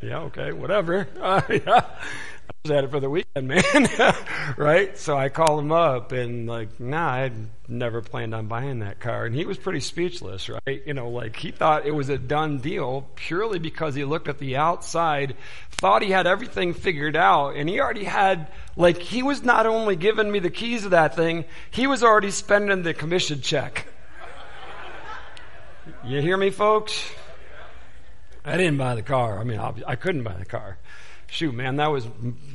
yeah, 0.00 0.20
okay, 0.20 0.52
whatever. 0.52 1.06
Uh, 1.20 1.42
yeah 1.50 1.84
was 2.62 2.70
at 2.70 2.84
it 2.84 2.90
for 2.90 3.00
the 3.00 3.10
weekend, 3.10 3.48
man. 3.48 4.14
right? 4.56 4.96
So 4.96 5.16
I 5.16 5.28
called 5.28 5.60
him 5.60 5.72
up 5.72 6.12
and 6.12 6.46
like, 6.46 6.78
nah, 6.78 7.12
I'd 7.12 7.32
never 7.68 8.00
planned 8.02 8.34
on 8.34 8.46
buying 8.46 8.80
that 8.80 9.00
car. 9.00 9.24
And 9.24 9.34
he 9.34 9.44
was 9.44 9.58
pretty 9.58 9.80
speechless, 9.80 10.48
right? 10.48 10.82
You 10.86 10.94
know, 10.94 11.08
like 11.08 11.36
he 11.36 11.50
thought 11.50 11.86
it 11.86 11.94
was 11.94 12.08
a 12.08 12.18
done 12.18 12.58
deal 12.58 13.08
purely 13.16 13.58
because 13.58 13.94
he 13.94 14.04
looked 14.04 14.28
at 14.28 14.38
the 14.38 14.56
outside, 14.56 15.36
thought 15.70 16.02
he 16.02 16.10
had 16.10 16.26
everything 16.26 16.74
figured 16.74 17.16
out, 17.16 17.56
and 17.56 17.68
he 17.68 17.80
already 17.80 18.04
had, 18.04 18.48
like, 18.76 18.98
he 18.98 19.22
was 19.22 19.42
not 19.42 19.66
only 19.66 19.96
giving 19.96 20.30
me 20.30 20.38
the 20.38 20.50
keys 20.50 20.84
of 20.84 20.92
that 20.92 21.16
thing, 21.16 21.44
he 21.70 21.86
was 21.86 22.02
already 22.02 22.30
spending 22.30 22.82
the 22.82 22.94
commission 22.94 23.40
check. 23.40 23.88
You 26.04 26.20
hear 26.20 26.36
me, 26.36 26.50
folks? 26.50 27.10
I 28.44 28.56
didn't 28.56 28.76
buy 28.76 28.94
the 28.94 29.02
car. 29.02 29.38
I 29.38 29.44
mean, 29.44 29.58
I 29.58 29.96
couldn't 29.96 30.24
buy 30.24 30.34
the 30.34 30.44
car 30.44 30.78
shoot, 31.32 31.54
man, 31.54 31.76
that 31.76 31.90
was 31.90 32.06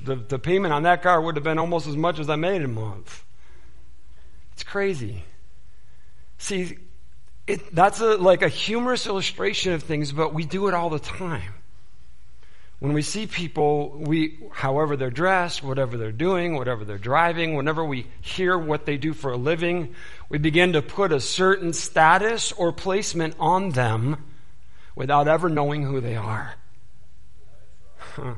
the, 0.05 0.15
the 0.15 0.38
payment 0.38 0.72
on 0.72 0.84
that 0.84 1.01
car 1.01 1.19
would 1.19 1.36
have 1.36 1.43
been 1.43 1.57
almost 1.57 1.88
as 1.88 1.98
much 1.98 2.19
as 2.19 2.29
I 2.29 2.36
made 2.36 2.57
in 2.57 2.63
a 2.63 2.67
month. 2.67 3.24
It's 4.53 4.63
crazy. 4.63 5.24
See, 6.38 6.77
it, 7.48 7.74
that's 7.74 8.01
a, 8.01 8.17
like 8.17 8.43
a 8.43 8.48
humorous 8.48 9.07
illustration 9.07 9.74
of 9.74 9.81
things, 9.81 10.12
but 10.12 10.36
we 10.36 10.46
do 10.46 10.67
it 10.67 10.75
all 10.75 10.91
the 10.91 11.00
time. 11.00 11.55
When 12.77 12.93
we 12.93 13.01
see 13.01 13.25
people, 13.25 13.98
we, 13.98 14.38
however 14.51 14.96
they're 14.96 15.10
dressed, 15.10 15.63
whatever 15.63 15.98
they're 15.98 16.12
doing, 16.12 16.55
whatever 16.55 16.86
they're 16.86 17.00
driving, 17.00 17.55
whenever 17.55 17.84
we 17.84 18.05
hear 18.22 18.55
what 18.55 18.86
they 18.86 18.98
do 18.98 19.13
for 19.13 19.31
a 19.31 19.38
living, 19.38 19.96
we 20.29 20.38
begin 20.38 20.74
to 20.74 20.84
put 20.84 21.12
a 21.12 21.19
certain 21.19 21.74
status 21.74 22.51
or 22.51 22.72
placement 22.72 23.34
on 23.39 23.72
them 23.72 24.24
without 24.96 25.27
ever 25.27 25.50
knowing 25.50 25.81
who 25.81 26.00
they 26.00 26.15
are. 26.15 26.53
Huh. 27.98 28.36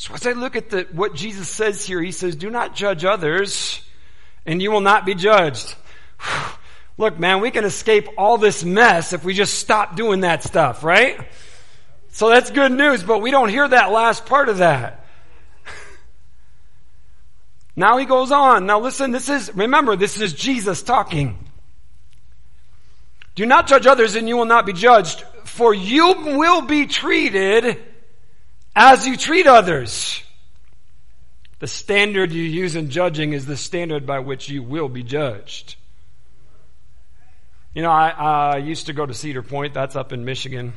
So 0.00 0.14
as 0.14 0.26
I 0.26 0.32
look 0.32 0.56
at 0.56 0.70
the, 0.70 0.88
what 0.92 1.14
Jesus 1.14 1.46
says 1.46 1.84
here, 1.84 2.00
he 2.00 2.10
says, 2.10 2.34
do 2.34 2.48
not 2.48 2.74
judge 2.74 3.04
others 3.04 3.82
and 4.46 4.62
you 4.62 4.70
will 4.70 4.80
not 4.80 5.04
be 5.04 5.14
judged. 5.14 5.74
Look, 6.96 7.18
man, 7.18 7.42
we 7.42 7.50
can 7.50 7.66
escape 7.66 8.08
all 8.16 8.38
this 8.38 8.64
mess 8.64 9.12
if 9.12 9.24
we 9.24 9.34
just 9.34 9.58
stop 9.58 9.96
doing 9.96 10.20
that 10.20 10.42
stuff, 10.42 10.84
right? 10.84 11.20
So 12.12 12.30
that's 12.30 12.50
good 12.50 12.72
news, 12.72 13.02
but 13.02 13.18
we 13.18 13.30
don't 13.30 13.50
hear 13.50 13.68
that 13.68 13.92
last 13.92 14.24
part 14.24 14.48
of 14.48 14.58
that. 14.58 15.04
Now 17.76 17.98
he 17.98 18.06
goes 18.06 18.32
on. 18.32 18.64
Now 18.64 18.80
listen, 18.80 19.10
this 19.10 19.28
is, 19.28 19.54
remember, 19.54 19.96
this 19.96 20.18
is 20.18 20.32
Jesus 20.32 20.82
talking. 20.82 21.36
Do 23.34 23.44
not 23.44 23.66
judge 23.66 23.86
others 23.86 24.16
and 24.16 24.26
you 24.26 24.38
will 24.38 24.46
not 24.46 24.64
be 24.64 24.72
judged, 24.72 25.20
for 25.44 25.74
you 25.74 26.38
will 26.38 26.62
be 26.62 26.86
treated 26.86 27.89
as 28.74 29.06
you 29.06 29.16
treat 29.16 29.46
others. 29.46 30.22
The 31.60 31.66
standard 31.66 32.32
you 32.32 32.42
use 32.42 32.74
in 32.74 32.88
judging 32.88 33.34
is 33.34 33.44
the 33.44 33.56
standard 33.56 34.06
by 34.06 34.20
which 34.20 34.48
you 34.48 34.62
will 34.62 34.88
be 34.88 35.02
judged. 35.02 35.76
You 37.74 37.82
know, 37.82 37.90
I 37.90 38.54
uh, 38.54 38.56
used 38.56 38.86
to 38.86 38.94
go 38.94 39.04
to 39.04 39.12
Cedar 39.12 39.42
Point. 39.42 39.74
That's 39.74 39.94
up 39.94 40.12
in 40.12 40.24
Michigan. 40.24 40.72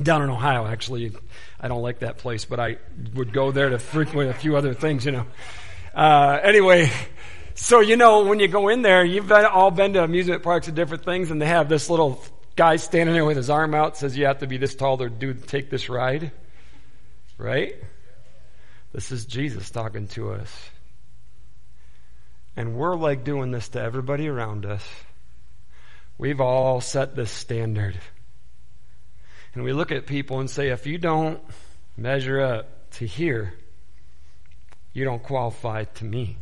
Down 0.00 0.22
in 0.22 0.30
Ohio, 0.30 0.64
actually. 0.64 1.12
I 1.60 1.68
don't 1.68 1.82
like 1.82 1.98
that 2.00 2.18
place, 2.18 2.44
but 2.44 2.60
I 2.60 2.78
would 3.14 3.32
go 3.32 3.50
there 3.50 3.70
to 3.70 3.78
frequent 3.78 4.30
a 4.30 4.34
few 4.34 4.56
other 4.56 4.74
things, 4.74 5.04
you 5.04 5.12
know. 5.12 5.26
Uh, 5.94 6.38
anyway, 6.42 6.90
so 7.54 7.80
you 7.80 7.96
know, 7.96 8.24
when 8.24 8.38
you 8.38 8.46
go 8.46 8.68
in 8.68 8.82
there, 8.82 9.04
you've 9.04 9.28
been, 9.28 9.44
all 9.44 9.70
been 9.70 9.94
to 9.94 10.04
amusement 10.04 10.42
parks 10.42 10.68
and 10.68 10.76
different 10.76 11.04
things, 11.04 11.30
and 11.30 11.42
they 11.42 11.46
have 11.46 11.68
this 11.68 11.90
little 11.90 12.22
guy 12.54 12.76
standing 12.76 13.14
there 13.14 13.24
with 13.24 13.36
his 13.36 13.50
arm 13.50 13.74
out, 13.74 13.96
says 13.96 14.16
you 14.16 14.26
have 14.26 14.38
to 14.38 14.46
be 14.46 14.56
this 14.56 14.74
tall 14.74 14.98
to 14.98 15.10
do 15.10 15.34
take 15.34 15.68
this 15.68 15.88
ride. 15.88 16.30
Right? 17.38 17.74
This 18.92 19.12
is 19.12 19.26
Jesus 19.26 19.70
talking 19.70 20.08
to 20.08 20.32
us. 20.32 20.70
And 22.56 22.76
we're 22.76 22.96
like 22.96 23.24
doing 23.24 23.50
this 23.50 23.68
to 23.70 23.80
everybody 23.80 24.28
around 24.28 24.64
us. 24.64 24.82
We've 26.16 26.40
all 26.40 26.80
set 26.80 27.14
this 27.14 27.30
standard. 27.30 27.98
And 29.54 29.64
we 29.64 29.72
look 29.72 29.92
at 29.92 30.06
people 30.06 30.40
and 30.40 30.48
say, 30.48 30.68
if 30.68 30.86
you 30.86 30.96
don't 30.96 31.40
measure 31.96 32.40
up 32.40 32.90
to 32.92 33.06
here, 33.06 33.54
you 34.94 35.04
don't 35.04 35.22
qualify 35.22 35.84
to 35.84 36.04
me. 36.04 36.38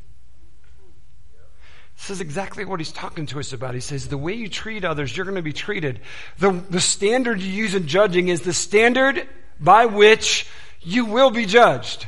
This 1.97 2.11
is 2.11 2.21
exactly 2.21 2.65
what 2.65 2.81
he's 2.81 2.93
talking 2.93 3.27
to 3.27 3.41
us 3.41 3.53
about. 3.53 3.75
He 3.75 3.81
says, 3.81 4.09
the 4.09 4.19
way 4.19 4.35
you 4.35 4.49
treat 4.49 4.85
others, 4.85 5.17
you're 5.17 5.27
going 5.27 5.37
to 5.37 5.43
be 5.43 5.53
treated. 5.53 6.01
The, 6.39 6.51
the 6.51 6.81
standard 6.81 7.41
you 7.41 7.51
use 7.51 7.75
in 7.75 7.87
judging 7.87 8.29
is 8.29 8.43
the 8.43 8.53
standard 8.53 9.29
by 9.61 9.87
which 9.87 10.47
you 10.85 11.07
will 11.07 11.31
be 11.31 11.47
judged. 11.47 12.07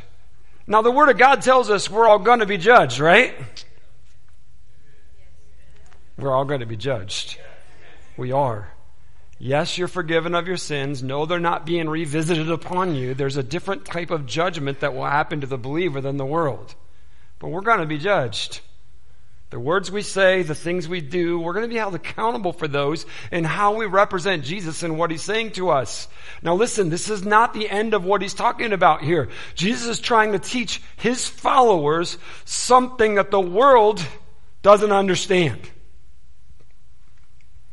Now, 0.67 0.83
the 0.83 0.91
Word 0.91 1.09
of 1.09 1.19
God 1.19 1.43
tells 1.43 1.71
us 1.71 1.91
we're 1.91 2.09
all 2.09 2.19
going 2.19 2.41
to 2.41 2.47
be 2.47 2.59
judged, 2.59 2.99
right? 2.99 3.35
We're 6.19 6.33
all 6.33 6.45
going 6.45 6.61
to 6.61 6.67
be 6.67 6.77
judged. 6.77 7.39
We 8.17 8.33
are. 8.33 8.73
Yes, 9.39 9.77
you're 9.77 9.89
forgiven 9.89 10.35
of 10.35 10.47
your 10.47 10.57
sins. 10.57 11.03
No, 11.03 11.27
they're 11.27 11.39
not 11.39 11.67
being 11.67 11.89
revisited 11.89 12.51
upon 12.51 12.95
you. 12.95 13.13
There's 13.13 13.37
a 13.37 13.43
different 13.43 13.85
type 13.85 14.11
of 14.11 14.27
judgment 14.27 14.81
that 14.81 14.95
will 14.95 15.05
happen 15.05 15.43
to 15.43 15.47
the 15.47 15.59
believer 15.59 16.01
than 16.01 16.17
the 16.17 16.25
world. 16.25 16.75
But 17.39 17.49
we're 17.49 17.61
going 17.61 17.81
to 17.81 17.87
be 17.87 17.99
judged. 17.99 18.61
The 19.57 19.61
words 19.61 19.91
we 19.91 20.03
say, 20.03 20.43
the 20.43 20.55
things 20.55 20.87
we 20.87 21.01
do, 21.01 21.39
we're 21.39 21.55
going 21.55 21.65
to 21.65 21.73
be 21.73 21.79
held 21.79 21.95
accountable 21.95 22.53
for 22.53 22.69
those 22.69 23.07
and 23.31 23.47
how 23.47 23.75
we 23.75 23.87
represent 23.87 24.45
Jesus 24.45 24.83
and 24.83 24.99
what 24.99 25.11
he's 25.11 25.23
saying 25.23 25.53
to 25.53 25.71
us. 25.71 26.09
Now 26.43 26.55
listen, 26.55 26.91
this 26.91 27.09
is 27.09 27.25
not 27.25 27.55
the 27.55 27.67
end 27.67 27.95
of 27.95 28.05
what 28.05 28.21
he's 28.21 28.35
talking 28.35 28.75
about 28.75 29.01
here. 29.01 29.31
Jesus 29.55 29.87
is 29.87 29.99
trying 29.99 30.33
to 30.33 30.39
teach 30.39 30.83
his 30.99 31.27
followers 31.27 32.19
something 32.45 33.15
that 33.15 33.31
the 33.31 33.41
world 33.41 34.07
doesn't 34.61 34.93
understand. 34.93 35.67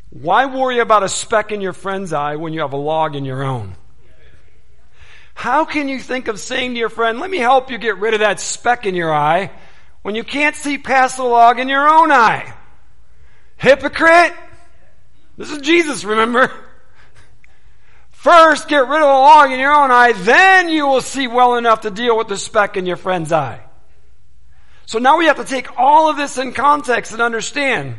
Why 0.10 0.46
worry 0.46 0.80
about 0.80 1.04
a 1.04 1.10
speck 1.10 1.52
in 1.52 1.60
your 1.60 1.74
friend's 1.74 2.14
eye 2.14 2.38
when 2.38 2.54
you 2.54 2.62
have 2.62 2.72
a 2.72 2.78
log 2.78 3.14
in 3.18 3.26
your 3.26 3.44
own? 3.44 3.76
How 5.34 5.66
can 5.66 5.90
you 5.90 6.00
think 6.00 6.30
of 6.30 6.40
saying 6.40 6.76
to 6.76 6.80
your 6.80 6.88
friend, 6.88 7.20
let 7.20 7.30
me 7.30 7.40
help 7.40 7.72
you 7.72 7.78
get 7.78 7.98
rid 7.98 8.14
of 8.14 8.22
that 8.22 8.40
speck 8.40 8.86
in 8.86 8.96
your 8.96 9.14
eye 9.14 9.52
when 10.04 10.14
you 10.14 10.24
can't 10.24 10.56
see 10.56 10.78
past 10.78 11.18
the 11.18 11.24
log 11.24 11.60
in 11.60 11.68
your 11.68 11.90
own 11.90 12.12
eye? 12.12 12.54
Hypocrite! 13.58 14.34
This 15.38 15.50
is 15.50 15.60
Jesus, 15.60 16.04
remember? 16.04 16.52
First, 18.12 18.70
get 18.70 18.88
rid 18.88 19.02
of 19.02 19.02
the 19.02 19.06
log 19.06 19.52
in 19.52 19.60
your 19.60 19.74
own 19.74 19.92
eye, 19.92 20.14
then 20.14 20.70
you 20.70 20.86
will 20.86 21.02
see 21.02 21.28
well 21.28 21.56
enough 21.56 21.82
to 21.82 21.92
deal 21.92 22.18
with 22.18 22.28
the 22.28 22.38
speck 22.38 22.78
in 22.78 22.86
your 22.86 22.96
friend's 22.96 23.32
eye. 23.32 23.62
So 24.86 25.00
now 25.00 25.18
we 25.18 25.26
have 25.26 25.38
to 25.38 25.46
take 25.46 25.80
all 25.80 26.10
of 26.10 26.18
this 26.18 26.38
in 26.38 26.54
context 26.54 27.12
and 27.14 27.22
understand 27.22 27.96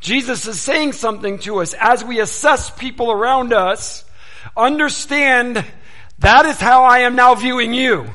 Jesus 0.00 0.46
is 0.46 0.60
saying 0.60 0.92
something 0.92 1.38
to 1.40 1.60
us 1.62 1.74
as 1.80 2.04
we 2.04 2.20
assess 2.20 2.70
people 2.70 3.10
around 3.10 3.52
us. 3.52 4.04
Understand 4.56 5.64
that 6.18 6.44
is 6.44 6.60
how 6.60 6.84
I 6.84 7.00
am 7.00 7.16
now 7.16 7.34
viewing 7.34 7.72
you. 7.72 8.10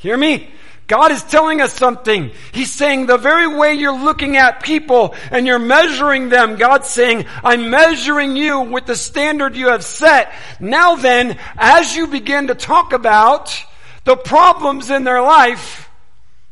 Hear 0.00 0.16
me? 0.16 0.48
God 0.86 1.12
is 1.12 1.22
telling 1.22 1.60
us 1.60 1.74
something. 1.74 2.32
He's 2.52 2.72
saying 2.72 3.06
the 3.06 3.18
very 3.18 3.46
way 3.46 3.74
you're 3.74 3.96
looking 3.96 4.38
at 4.38 4.62
people 4.62 5.14
and 5.30 5.46
you're 5.46 5.58
measuring 5.58 6.30
them, 6.30 6.56
God's 6.56 6.88
saying, 6.88 7.26
I'm 7.44 7.68
measuring 7.68 8.34
you 8.34 8.60
with 8.60 8.86
the 8.86 8.96
standard 8.96 9.56
you 9.56 9.68
have 9.68 9.84
set. 9.84 10.32
Now 10.58 10.96
then, 10.96 11.38
as 11.58 11.94
you 11.94 12.06
begin 12.06 12.46
to 12.46 12.54
talk 12.54 12.94
about 12.94 13.56
the 14.04 14.16
problems 14.16 14.90
in 14.90 15.04
their 15.04 15.22
life, 15.22 15.88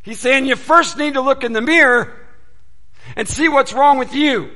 He's 0.02 0.20
saying 0.20 0.44
you 0.44 0.54
first 0.54 0.98
need 0.98 1.14
to 1.14 1.22
look 1.22 1.42
in 1.42 1.54
the 1.54 1.62
mirror 1.62 2.14
and 3.16 3.26
see 3.26 3.48
what's 3.48 3.72
wrong 3.72 3.98
with 3.98 4.14
you. 4.14 4.50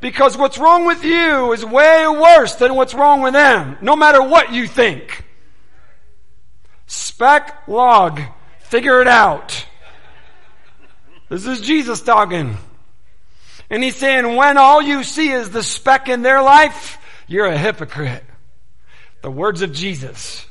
Because 0.00 0.36
what's 0.36 0.58
wrong 0.58 0.84
with 0.84 1.04
you 1.04 1.52
is 1.52 1.64
way 1.64 2.06
worse 2.08 2.56
than 2.56 2.74
what's 2.74 2.92
wrong 2.92 3.22
with 3.22 3.34
them, 3.34 3.78
no 3.80 3.94
matter 3.94 4.20
what 4.20 4.52
you 4.52 4.66
think. 4.66 5.25
Speck 6.86 7.66
log. 7.68 8.20
Figure 8.60 9.00
it 9.00 9.08
out. 9.08 9.66
This 11.28 11.46
is 11.46 11.60
Jesus 11.60 12.00
talking. 12.02 12.56
And 13.68 13.82
he's 13.82 13.96
saying, 13.96 14.36
when 14.36 14.58
all 14.58 14.80
you 14.80 15.02
see 15.02 15.30
is 15.30 15.50
the 15.50 15.62
speck 15.62 16.08
in 16.08 16.22
their 16.22 16.42
life, 16.42 16.98
you're 17.26 17.46
a 17.46 17.58
hypocrite. 17.58 18.24
The 19.22 19.30
words 19.30 19.62
of 19.62 19.72
Jesus. 19.72 20.46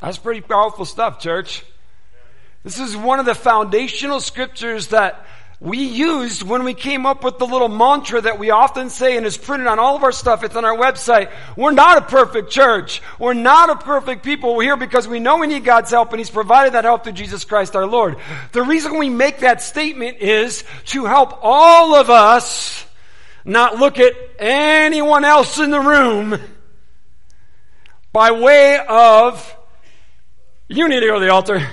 That's 0.00 0.18
pretty 0.18 0.40
powerful 0.40 0.84
stuff, 0.84 1.20
church. 1.20 1.62
This 2.64 2.78
is 2.78 2.96
one 2.96 3.20
of 3.20 3.26
the 3.26 3.34
foundational 3.34 4.20
scriptures 4.20 4.88
that 4.88 5.26
we 5.62 5.78
used 5.78 6.42
when 6.42 6.64
we 6.64 6.74
came 6.74 7.06
up 7.06 7.22
with 7.22 7.38
the 7.38 7.46
little 7.46 7.68
mantra 7.68 8.20
that 8.20 8.36
we 8.36 8.50
often 8.50 8.90
say 8.90 9.16
and 9.16 9.24
is 9.24 9.38
printed 9.38 9.68
on 9.68 9.78
all 9.78 9.94
of 9.94 10.02
our 10.02 10.10
stuff. 10.10 10.42
It's 10.42 10.56
on 10.56 10.64
our 10.64 10.76
website. 10.76 11.30
We're 11.56 11.70
not 11.70 11.98
a 11.98 12.02
perfect 12.02 12.50
church. 12.50 13.00
We're 13.20 13.34
not 13.34 13.70
a 13.70 13.76
perfect 13.76 14.24
people. 14.24 14.56
We're 14.56 14.64
here 14.64 14.76
because 14.76 15.06
we 15.06 15.20
know 15.20 15.36
we 15.38 15.46
need 15.46 15.64
God's 15.64 15.92
help 15.92 16.10
and 16.10 16.18
He's 16.18 16.30
provided 16.30 16.72
that 16.72 16.82
help 16.82 17.04
through 17.04 17.12
Jesus 17.12 17.44
Christ 17.44 17.76
our 17.76 17.86
Lord. 17.86 18.16
The 18.50 18.62
reason 18.64 18.98
we 18.98 19.08
make 19.08 19.38
that 19.38 19.62
statement 19.62 20.18
is 20.18 20.64
to 20.86 21.04
help 21.04 21.38
all 21.42 21.94
of 21.94 22.10
us 22.10 22.84
not 23.44 23.76
look 23.76 24.00
at 24.00 24.14
anyone 24.40 25.24
else 25.24 25.60
in 25.60 25.70
the 25.70 25.80
room 25.80 26.40
by 28.12 28.32
way 28.32 28.80
of, 28.88 29.56
you 30.66 30.88
need 30.88 31.00
to 31.00 31.06
go 31.06 31.20
to 31.20 31.24
the 31.24 31.30
altar. 31.30 31.68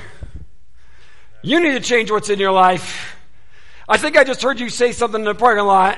You 1.41 1.59
need 1.59 1.71
to 1.71 1.79
change 1.79 2.11
what's 2.11 2.29
in 2.29 2.37
your 2.37 2.51
life. 2.51 3.15
I 3.91 3.97
think 3.97 4.15
I 4.15 4.23
just 4.23 4.43
heard 4.43 4.59
you 4.59 4.69
say 4.69 4.91
something 4.91 5.21
in 5.21 5.25
the 5.25 5.33
parking 5.33 5.65
lot. 5.65 5.97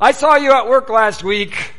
I 0.00 0.10
saw 0.10 0.34
you 0.34 0.50
at 0.50 0.68
work 0.68 0.90
last 0.90 1.22
week. 1.22 1.72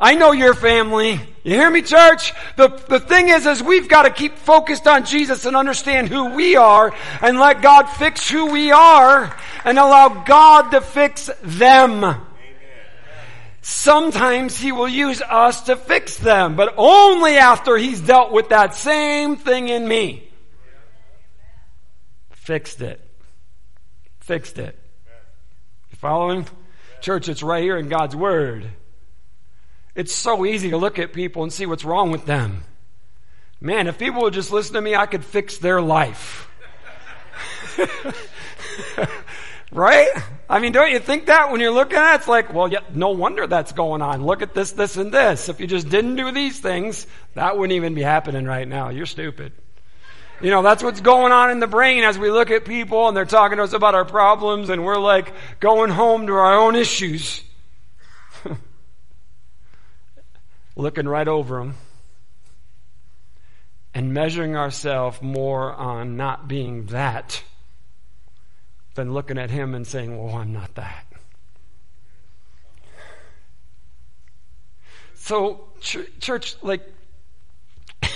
I 0.00 0.16
know 0.16 0.32
your 0.32 0.52
family. 0.52 1.12
You 1.44 1.54
hear 1.54 1.70
me, 1.70 1.82
church? 1.82 2.32
The, 2.56 2.68
the 2.88 2.98
thing 2.98 3.28
is, 3.28 3.46
is 3.46 3.62
we've 3.62 3.88
got 3.88 4.02
to 4.02 4.10
keep 4.10 4.36
focused 4.36 4.88
on 4.88 5.04
Jesus 5.04 5.46
and 5.46 5.54
understand 5.54 6.08
who 6.08 6.34
we 6.34 6.56
are 6.56 6.92
and 7.22 7.38
let 7.38 7.62
God 7.62 7.84
fix 7.84 8.28
who 8.28 8.50
we 8.50 8.72
are 8.72 9.34
and 9.64 9.78
allow 9.78 10.24
God 10.24 10.70
to 10.70 10.80
fix 10.80 11.30
them. 11.44 12.20
Sometimes 13.62 14.58
He 14.58 14.72
will 14.72 14.88
use 14.88 15.22
us 15.22 15.62
to 15.62 15.76
fix 15.76 16.16
them, 16.16 16.56
but 16.56 16.74
only 16.76 17.36
after 17.36 17.76
He's 17.76 18.00
dealt 18.00 18.32
with 18.32 18.48
that 18.48 18.74
same 18.74 19.36
thing 19.36 19.68
in 19.68 19.86
me. 19.86 20.28
Fixed 22.32 22.82
it. 22.82 23.03
Fixed 24.24 24.58
it. 24.58 24.78
You 25.90 25.98
following? 25.98 26.46
Church, 27.02 27.28
it's 27.28 27.42
right 27.42 27.62
here 27.62 27.76
in 27.76 27.90
God's 27.90 28.16
Word. 28.16 28.70
It's 29.94 30.14
so 30.14 30.46
easy 30.46 30.70
to 30.70 30.78
look 30.78 30.98
at 30.98 31.12
people 31.12 31.42
and 31.42 31.52
see 31.52 31.66
what's 31.66 31.84
wrong 31.84 32.10
with 32.10 32.24
them. 32.24 32.64
Man, 33.60 33.86
if 33.86 33.98
people 33.98 34.22
would 34.22 34.32
just 34.32 34.50
listen 34.50 34.76
to 34.76 34.80
me, 34.80 34.96
I 34.96 35.04
could 35.04 35.26
fix 35.26 35.58
their 35.58 35.82
life. 35.82 36.48
right? 39.70 40.08
I 40.48 40.58
mean, 40.58 40.72
don't 40.72 40.90
you 40.90 41.00
think 41.00 41.26
that 41.26 41.52
when 41.52 41.60
you're 41.60 41.70
looking 41.70 41.98
at 41.98 42.14
it? 42.14 42.16
It's 42.20 42.28
like, 42.28 42.54
well, 42.54 42.72
yeah, 42.72 42.80
no 42.94 43.10
wonder 43.10 43.46
that's 43.46 43.72
going 43.72 44.00
on. 44.00 44.24
Look 44.24 44.40
at 44.40 44.54
this, 44.54 44.72
this, 44.72 44.96
and 44.96 45.12
this. 45.12 45.50
If 45.50 45.60
you 45.60 45.66
just 45.66 45.90
didn't 45.90 46.16
do 46.16 46.32
these 46.32 46.58
things, 46.60 47.06
that 47.34 47.58
wouldn't 47.58 47.76
even 47.76 47.92
be 47.92 48.02
happening 48.02 48.46
right 48.46 48.66
now. 48.66 48.88
You're 48.88 49.04
stupid. 49.04 49.52
You 50.40 50.50
know, 50.50 50.62
that's 50.62 50.82
what's 50.82 51.00
going 51.00 51.32
on 51.32 51.50
in 51.50 51.60
the 51.60 51.66
brain 51.66 52.04
as 52.04 52.18
we 52.18 52.30
look 52.30 52.50
at 52.50 52.64
people 52.64 53.08
and 53.08 53.16
they're 53.16 53.24
talking 53.24 53.58
to 53.58 53.62
us 53.62 53.72
about 53.72 53.94
our 53.94 54.04
problems 54.04 54.68
and 54.68 54.84
we're 54.84 54.98
like 54.98 55.32
going 55.60 55.90
home 55.90 56.26
to 56.26 56.32
our 56.34 56.54
own 56.54 56.74
issues. 56.74 57.42
Looking 60.76 61.06
right 61.06 61.28
over 61.28 61.58
them 61.58 61.74
and 63.94 64.12
measuring 64.12 64.56
ourselves 64.56 65.22
more 65.22 65.72
on 65.72 66.16
not 66.16 66.48
being 66.48 66.86
that 66.86 67.42
than 68.96 69.12
looking 69.12 69.38
at 69.38 69.50
him 69.50 69.74
and 69.74 69.86
saying, 69.86 70.16
well, 70.18 70.34
I'm 70.36 70.52
not 70.52 70.74
that. 70.74 71.06
So, 75.14 75.68
ch- 75.80 76.10
church, 76.20 76.56
like, 76.60 76.82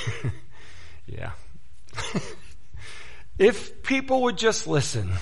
yeah. 1.06 1.30
if 3.38 3.82
people 3.82 4.22
would 4.22 4.38
just 4.38 4.66
listen, 4.66 5.12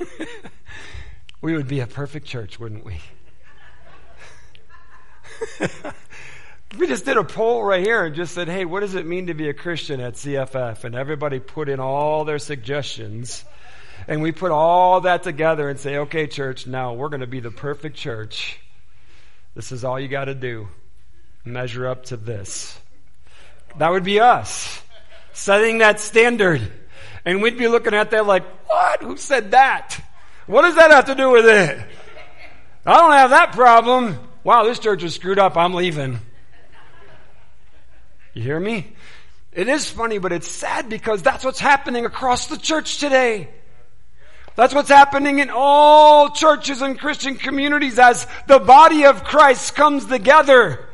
we 1.40 1.54
would 1.54 1.68
be 1.68 1.80
a 1.80 1.86
perfect 1.86 2.26
church, 2.26 2.58
wouldn't 2.58 2.84
we? 2.84 3.00
we 6.78 6.86
just 6.86 7.04
did 7.04 7.16
a 7.16 7.24
poll 7.24 7.62
right 7.62 7.84
here 7.84 8.04
and 8.04 8.14
just 8.14 8.34
said, 8.34 8.48
hey, 8.48 8.64
what 8.64 8.80
does 8.80 8.94
it 8.94 9.06
mean 9.06 9.26
to 9.26 9.34
be 9.34 9.48
a 9.48 9.54
Christian 9.54 10.00
at 10.00 10.14
CFF? 10.14 10.84
And 10.84 10.94
everybody 10.94 11.40
put 11.40 11.68
in 11.68 11.80
all 11.80 12.24
their 12.24 12.38
suggestions. 12.38 13.44
And 14.08 14.22
we 14.22 14.32
put 14.32 14.50
all 14.50 15.02
that 15.02 15.22
together 15.22 15.68
and 15.68 15.78
say, 15.78 15.98
okay, 15.98 16.26
church, 16.26 16.66
now 16.66 16.94
we're 16.94 17.08
going 17.08 17.20
to 17.20 17.26
be 17.26 17.40
the 17.40 17.50
perfect 17.50 17.96
church. 17.96 18.58
This 19.54 19.72
is 19.72 19.84
all 19.84 19.98
you 20.00 20.08
got 20.08 20.26
to 20.26 20.34
do. 20.34 20.68
Measure 21.44 21.86
up 21.88 22.06
to 22.06 22.16
this. 22.16 22.78
That 23.78 23.90
would 23.90 24.04
be 24.04 24.20
us. 24.20 24.80
Setting 25.34 25.78
that 25.78 26.00
standard. 26.00 26.62
And 27.24 27.42
we'd 27.42 27.58
be 27.58 27.68
looking 27.68 27.92
at 27.92 28.10
that 28.12 28.26
like, 28.26 28.44
what? 28.66 29.02
Who 29.02 29.16
said 29.16 29.50
that? 29.50 30.00
What 30.46 30.62
does 30.62 30.76
that 30.76 30.90
have 30.90 31.06
to 31.06 31.14
do 31.14 31.30
with 31.30 31.46
it? 31.46 31.78
I 32.86 32.96
don't 32.96 33.12
have 33.12 33.30
that 33.30 33.52
problem. 33.52 34.18
Wow, 34.44 34.64
this 34.64 34.78
church 34.78 35.02
is 35.02 35.14
screwed 35.14 35.38
up. 35.38 35.56
I'm 35.56 35.74
leaving. 35.74 36.20
You 38.34 38.42
hear 38.42 38.60
me? 38.60 38.92
It 39.52 39.68
is 39.68 39.90
funny, 39.90 40.18
but 40.18 40.32
it's 40.32 40.48
sad 40.48 40.88
because 40.88 41.22
that's 41.22 41.44
what's 41.44 41.60
happening 41.60 42.04
across 42.04 42.46
the 42.46 42.56
church 42.56 42.98
today. 42.98 43.48
That's 44.56 44.74
what's 44.74 44.88
happening 44.88 45.40
in 45.40 45.50
all 45.52 46.30
churches 46.30 46.80
and 46.80 46.98
Christian 46.98 47.36
communities 47.36 47.98
as 47.98 48.26
the 48.46 48.60
body 48.60 49.04
of 49.04 49.24
Christ 49.24 49.74
comes 49.74 50.06
together 50.06 50.88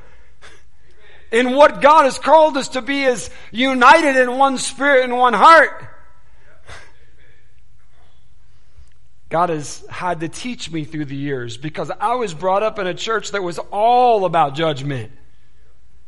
in 1.31 1.55
what 1.55 1.81
God 1.81 2.05
has 2.05 2.19
called 2.19 2.57
us 2.57 2.69
to 2.71 2.83
be 2.83 3.05
is 3.05 3.31
united 3.53 4.17
in 4.17 4.37
one 4.37 4.59
spirit 4.59 5.05
and 5.05 5.17
one 5.17 5.35
heart. 5.35 5.87
God 9.29 9.49
has 9.49 9.85
had 9.89 10.21
to 10.21 10.29
teach 10.29 10.71
me 10.73 10.85
through 10.85 11.05
the 11.05 11.17
years 11.17 11.57
because 11.57 11.91
I 12.01 12.17
was 12.17 12.35
brought 12.35 12.65
up 12.65 12.81
in 12.81 12.89
a 12.89 12.95
church 12.95 13.31
that 13.31 13.43
was 13.43 13.61
all 13.71 14.25
about 14.25 14.57
judgment. 14.57 15.13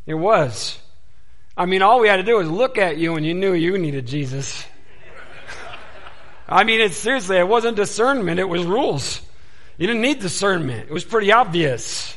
It 0.07 0.14
was. 0.14 0.79
I 1.57 1.67
mean, 1.67 1.83
all 1.83 2.00
we 2.00 2.09
had 2.09 2.17
to 2.17 2.25
do 2.25 2.38
was 2.38 2.49
look 2.49 2.79
at 2.79 2.97
you 2.97 3.14
and 3.14 3.25
you 3.25 3.33
knew 3.33 3.52
you 3.52 3.79
needed 3.79 4.09
Jesus. 4.09 4.67
I 6.49 6.64
mean, 6.64 6.81
it's 6.81 6.97
seriously, 6.97 7.37
it 7.37 7.47
wasn't 7.47 7.76
discernment, 7.76 8.41
it 8.41 8.49
was 8.49 8.64
rules. 8.64 9.21
You 9.79 9.87
didn't 9.87 10.02
need 10.02 10.19
discernment. 10.19 10.88
It 10.88 10.93
was 10.93 11.05
pretty 11.05 11.31
obvious. 11.31 12.17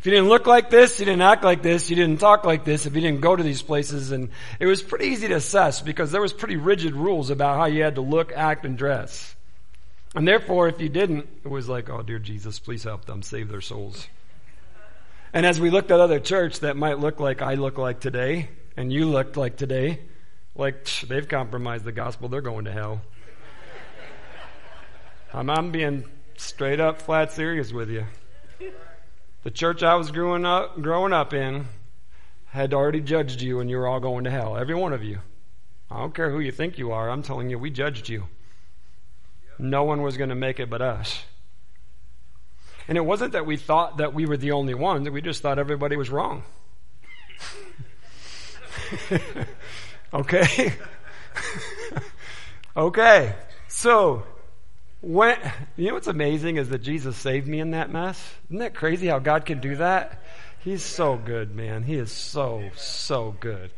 If 0.00 0.06
you 0.06 0.12
didn't 0.12 0.30
look 0.30 0.46
like 0.46 0.70
this, 0.70 0.98
you 0.98 1.04
didn't 1.04 1.20
act 1.20 1.44
like 1.44 1.62
this, 1.62 1.90
you 1.90 1.96
didn't 1.96 2.20
talk 2.20 2.46
like 2.46 2.64
this, 2.64 2.86
if 2.86 2.94
you 2.94 3.02
didn't 3.02 3.20
go 3.20 3.36
to 3.36 3.42
these 3.42 3.60
places, 3.60 4.12
and 4.12 4.30
it 4.58 4.64
was 4.64 4.80
pretty 4.80 5.08
easy 5.08 5.28
to 5.28 5.34
assess 5.34 5.82
because 5.82 6.10
there 6.10 6.22
was 6.22 6.32
pretty 6.32 6.56
rigid 6.56 6.94
rules 6.94 7.28
about 7.28 7.58
how 7.58 7.66
you 7.66 7.82
had 7.82 7.96
to 7.96 8.00
look, 8.00 8.32
act, 8.34 8.64
and 8.64 8.78
dress. 8.78 9.36
And 10.14 10.26
therefore, 10.26 10.68
if 10.68 10.80
you 10.80 10.88
didn't, 10.88 11.28
it 11.44 11.48
was 11.48 11.68
like, 11.68 11.90
oh 11.90 12.00
dear 12.00 12.18
Jesus, 12.18 12.58
please 12.58 12.82
help 12.82 13.04
them, 13.04 13.20
save 13.20 13.50
their 13.50 13.60
souls. 13.60 14.08
And 15.34 15.44
as 15.44 15.60
we 15.60 15.68
looked 15.68 15.90
at 15.90 16.00
other 16.00 16.18
church 16.18 16.60
that 16.60 16.78
might 16.78 16.98
look 16.98 17.20
like 17.20 17.42
I 17.42 17.56
look 17.56 17.76
like 17.76 18.00
today, 18.00 18.48
and 18.78 18.90
you 18.90 19.04
looked 19.04 19.36
like 19.36 19.58
today, 19.58 20.00
like 20.56 20.88
they've 21.08 21.28
compromised 21.28 21.84
the 21.84 21.92
gospel, 21.92 22.30
they're 22.30 22.40
going 22.40 22.64
to 22.64 22.72
hell. 22.72 23.02
I'm, 25.34 25.50
I'm 25.50 25.70
being 25.72 26.06
straight 26.38 26.80
up, 26.80 27.02
flat 27.02 27.32
serious 27.32 27.70
with 27.70 27.90
you. 27.90 28.06
The 29.42 29.50
church 29.50 29.82
I 29.82 29.94
was 29.94 30.10
growing 30.10 30.44
up, 30.44 30.80
growing 30.82 31.12
up 31.14 31.32
in 31.32 31.66
had 32.46 32.74
already 32.74 33.00
judged 33.00 33.40
you, 33.40 33.60
and 33.60 33.70
you 33.70 33.78
were 33.78 33.86
all 33.86 34.00
going 34.00 34.24
to 34.24 34.30
hell. 34.30 34.56
Every 34.56 34.74
one 34.74 34.92
of 34.92 35.02
you. 35.02 35.20
I 35.90 35.98
don't 35.98 36.14
care 36.14 36.30
who 36.30 36.40
you 36.40 36.52
think 36.52 36.78
you 36.78 36.92
are. 36.92 37.08
I'm 37.08 37.22
telling 37.22 37.48
you, 37.48 37.58
we 37.58 37.70
judged 37.70 38.08
you. 38.08 38.26
No 39.58 39.84
one 39.84 40.02
was 40.02 40.16
going 40.16 40.28
to 40.30 40.34
make 40.34 40.60
it 40.60 40.68
but 40.68 40.82
us. 40.82 41.24
And 42.86 42.98
it 42.98 43.02
wasn't 43.02 43.32
that 43.32 43.46
we 43.46 43.56
thought 43.56 43.96
that 43.98 44.14
we 44.14 44.26
were 44.26 44.36
the 44.36 44.52
only 44.52 44.74
ones, 44.74 45.08
we 45.08 45.22
just 45.22 45.42
thought 45.42 45.58
everybody 45.58 45.96
was 45.96 46.10
wrong. 46.10 46.42
okay? 50.12 50.74
okay. 52.76 53.34
So, 53.68 54.24
when, 55.00 55.36
you 55.76 55.88
know 55.88 55.94
what's 55.94 56.06
amazing 56.06 56.56
is 56.56 56.68
that 56.70 56.82
Jesus 56.82 57.16
saved 57.16 57.46
me 57.46 57.60
in 57.60 57.72
that 57.72 57.90
mess? 57.90 58.22
Isn't 58.48 58.58
that 58.58 58.74
crazy 58.74 59.06
how 59.06 59.18
God 59.18 59.46
can 59.46 59.60
do 59.60 59.76
that? 59.76 60.22
He's 60.60 60.82
so 60.82 61.16
good, 61.16 61.54
man. 61.54 61.82
He 61.82 61.96
is 61.96 62.12
so, 62.12 62.70
so 62.76 63.34
good. 63.40 63.70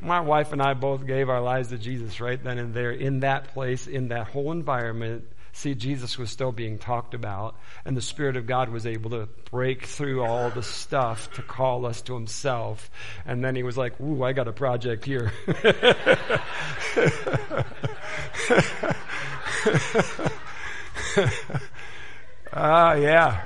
My 0.00 0.20
wife 0.20 0.52
and 0.52 0.62
I 0.62 0.74
both 0.74 1.06
gave 1.06 1.28
our 1.28 1.40
lives 1.40 1.68
to 1.68 1.78
Jesus 1.78 2.20
right 2.20 2.42
then 2.42 2.58
and 2.58 2.74
there 2.74 2.90
in 2.90 3.20
that 3.20 3.52
place, 3.52 3.86
in 3.86 4.08
that 4.08 4.28
whole 4.28 4.52
environment 4.52 5.24
See, 5.52 5.74
Jesus 5.74 6.16
was 6.16 6.30
still 6.30 6.52
being 6.52 6.78
talked 6.78 7.12
about, 7.14 7.56
and 7.84 7.96
the 7.96 8.02
Spirit 8.02 8.36
of 8.36 8.46
God 8.46 8.68
was 8.68 8.86
able 8.86 9.10
to 9.10 9.28
break 9.50 9.84
through 9.84 10.22
all 10.22 10.48
the 10.50 10.62
stuff 10.62 11.30
to 11.32 11.42
call 11.42 11.86
us 11.86 12.02
to 12.02 12.14
Himself. 12.14 12.88
And 13.26 13.44
then 13.44 13.56
He 13.56 13.62
was 13.62 13.76
like, 13.76 14.00
Ooh, 14.00 14.22
I 14.22 14.32
got 14.32 14.46
a 14.48 14.52
project 14.52 15.04
here. 15.04 15.32
Ah, 22.52 22.90
uh, 22.90 22.94
yeah. 22.96 23.44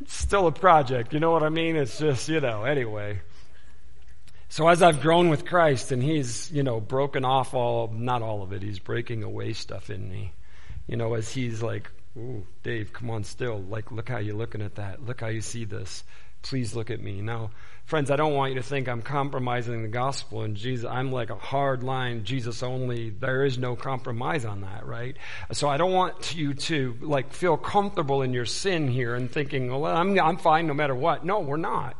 It's 0.00 0.16
still 0.16 0.46
a 0.46 0.52
project, 0.52 1.12
you 1.12 1.20
know 1.20 1.32
what 1.32 1.42
I 1.42 1.50
mean? 1.50 1.76
It's 1.76 1.98
just, 1.98 2.30
you 2.30 2.40
know, 2.40 2.64
anyway. 2.64 3.20
So 4.48 4.68
as 4.68 4.82
I've 4.82 5.02
grown 5.02 5.28
with 5.28 5.44
Christ 5.44 5.92
and 5.92 6.02
he's, 6.02 6.50
you 6.50 6.62
know, 6.62 6.80
broken 6.80 7.24
off 7.24 7.52
all, 7.52 7.88
not 7.88 8.22
all 8.22 8.42
of 8.42 8.52
it, 8.52 8.62
he's 8.62 8.78
breaking 8.78 9.22
away 9.22 9.52
stuff 9.52 9.90
in 9.90 10.08
me. 10.08 10.32
You 10.86 10.96
know, 10.96 11.12
as 11.12 11.30
he's 11.30 11.62
like, 11.62 11.90
ooh, 12.16 12.46
Dave, 12.62 12.92
come 12.92 13.10
on 13.10 13.24
still. 13.24 13.60
Like, 13.60 13.92
look 13.92 14.08
how 14.08 14.18
you're 14.18 14.36
looking 14.36 14.62
at 14.62 14.76
that. 14.76 15.04
Look 15.04 15.20
how 15.20 15.26
you 15.26 15.40
see 15.40 15.64
this. 15.64 16.04
Please 16.44 16.74
look 16.74 16.90
at 16.90 17.00
me. 17.00 17.22
Now, 17.22 17.50
friends, 17.86 18.10
I 18.10 18.16
don't 18.16 18.34
want 18.34 18.52
you 18.52 18.60
to 18.60 18.62
think 18.62 18.86
I'm 18.86 19.00
compromising 19.00 19.82
the 19.82 19.88
gospel 19.88 20.42
and 20.42 20.54
Jesus, 20.54 20.88
I'm 20.88 21.10
like 21.10 21.30
a 21.30 21.36
hard 21.36 21.82
line, 21.82 22.24
Jesus 22.24 22.62
only. 22.62 23.08
There 23.08 23.46
is 23.46 23.56
no 23.56 23.76
compromise 23.76 24.44
on 24.44 24.60
that, 24.60 24.86
right? 24.86 25.16
So 25.52 25.70
I 25.70 25.78
don't 25.78 25.92
want 25.92 26.34
you 26.34 26.52
to 26.52 26.96
like 27.00 27.32
feel 27.32 27.56
comfortable 27.56 28.20
in 28.20 28.34
your 28.34 28.44
sin 28.44 28.88
here 28.88 29.14
and 29.14 29.32
thinking, 29.32 29.70
well, 29.70 29.86
I'm, 29.86 30.20
I'm 30.20 30.36
fine 30.36 30.66
no 30.66 30.74
matter 30.74 30.94
what. 30.94 31.24
No, 31.24 31.40
we're 31.40 31.56
not. 31.56 31.96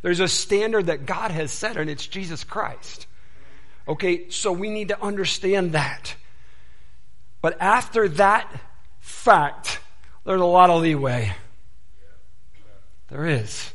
There's 0.00 0.20
a 0.20 0.28
standard 0.28 0.86
that 0.86 1.04
God 1.04 1.30
has 1.30 1.52
set, 1.52 1.76
and 1.76 1.90
it's 1.90 2.06
Jesus 2.06 2.44
Christ. 2.44 3.06
Okay, 3.86 4.30
so 4.30 4.52
we 4.52 4.70
need 4.70 4.88
to 4.88 5.00
understand 5.02 5.72
that. 5.72 6.16
But 7.42 7.60
after 7.60 8.08
that 8.08 8.50
fact, 9.00 9.80
there's 10.24 10.40
a 10.40 10.44
lot 10.44 10.70
of 10.70 10.80
leeway. 10.80 11.34
There 13.10 13.26
is. 13.26 13.71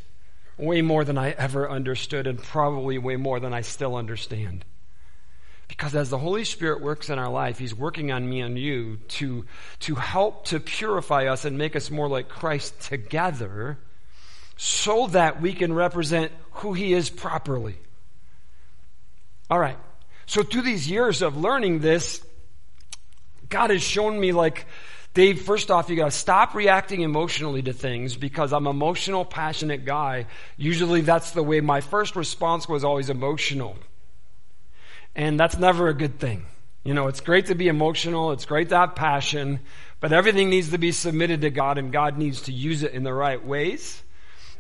Way 0.57 0.81
more 0.81 1.03
than 1.03 1.17
I 1.17 1.31
ever 1.31 1.69
understood, 1.69 2.27
and 2.27 2.41
probably 2.41 2.97
way 2.97 3.15
more 3.15 3.39
than 3.39 3.53
I 3.53 3.61
still 3.61 3.95
understand. 3.95 4.65
Because 5.67 5.95
as 5.95 6.09
the 6.09 6.17
Holy 6.17 6.45
Spirit 6.45 6.81
works 6.81 7.09
in 7.09 7.19
our 7.19 7.29
life, 7.29 7.59
He's 7.59 7.75
working 7.75 8.11
on 8.11 8.27
me 8.27 8.41
and 8.41 8.57
you 8.57 8.97
to, 9.09 9.45
to 9.81 9.95
help 9.95 10.45
to 10.45 10.59
purify 10.59 11.25
us 11.27 11.45
and 11.45 11.57
make 11.57 11.75
us 11.75 11.91
more 11.91 12.07
like 12.07 12.29
Christ 12.29 12.79
together 12.81 13.77
so 14.55 15.07
that 15.07 15.41
we 15.41 15.53
can 15.53 15.73
represent 15.73 16.31
who 16.51 16.73
He 16.73 16.93
is 16.93 17.09
properly. 17.09 17.77
All 19.49 19.59
right. 19.59 19.77
So 20.25 20.43
through 20.43 20.63
these 20.63 20.89
years 20.89 21.21
of 21.21 21.37
learning 21.37 21.79
this, 21.79 22.21
God 23.49 23.69
has 23.69 23.81
shown 23.81 24.19
me 24.19 24.31
like, 24.31 24.65
Dave, 25.17 25.41
first 25.41 25.71
off, 25.71 25.89
you 25.89 25.95
gotta 25.95 26.11
stop 26.11 26.53
reacting 26.53 27.01
emotionally 27.01 27.63
to 27.63 27.73
things 27.73 28.15
because 28.15 28.53
I'm 28.53 28.67
an 28.67 28.75
emotional, 28.75 29.25
passionate 29.25 29.83
guy. 29.83 30.27
Usually 30.57 31.01
that's 31.01 31.31
the 31.31 31.41
way 31.41 31.59
my 31.59 31.81
first 31.81 32.15
response 32.15 32.69
was 32.69 32.83
always 32.83 33.09
emotional. 33.09 33.77
And 35.15 35.39
that's 35.39 35.57
never 35.57 35.87
a 35.87 35.95
good 35.95 36.19
thing. 36.19 36.45
You 36.83 36.93
know, 36.93 37.07
it's 37.07 37.19
great 37.19 37.47
to 37.47 37.55
be 37.55 37.67
emotional, 37.67 38.31
it's 38.31 38.45
great 38.45 38.69
to 38.69 38.77
have 38.77 38.93
passion, 38.93 39.59
but 39.99 40.13
everything 40.13 40.51
needs 40.51 40.69
to 40.69 40.77
be 40.77 40.91
submitted 40.91 41.41
to 41.41 41.49
God 41.49 41.79
and 41.79 41.91
God 41.91 42.19
needs 42.19 42.41
to 42.41 42.51
use 42.53 42.83
it 42.83 42.91
in 42.91 43.01
the 43.01 43.11
right 43.11 43.43
ways. 43.43 44.03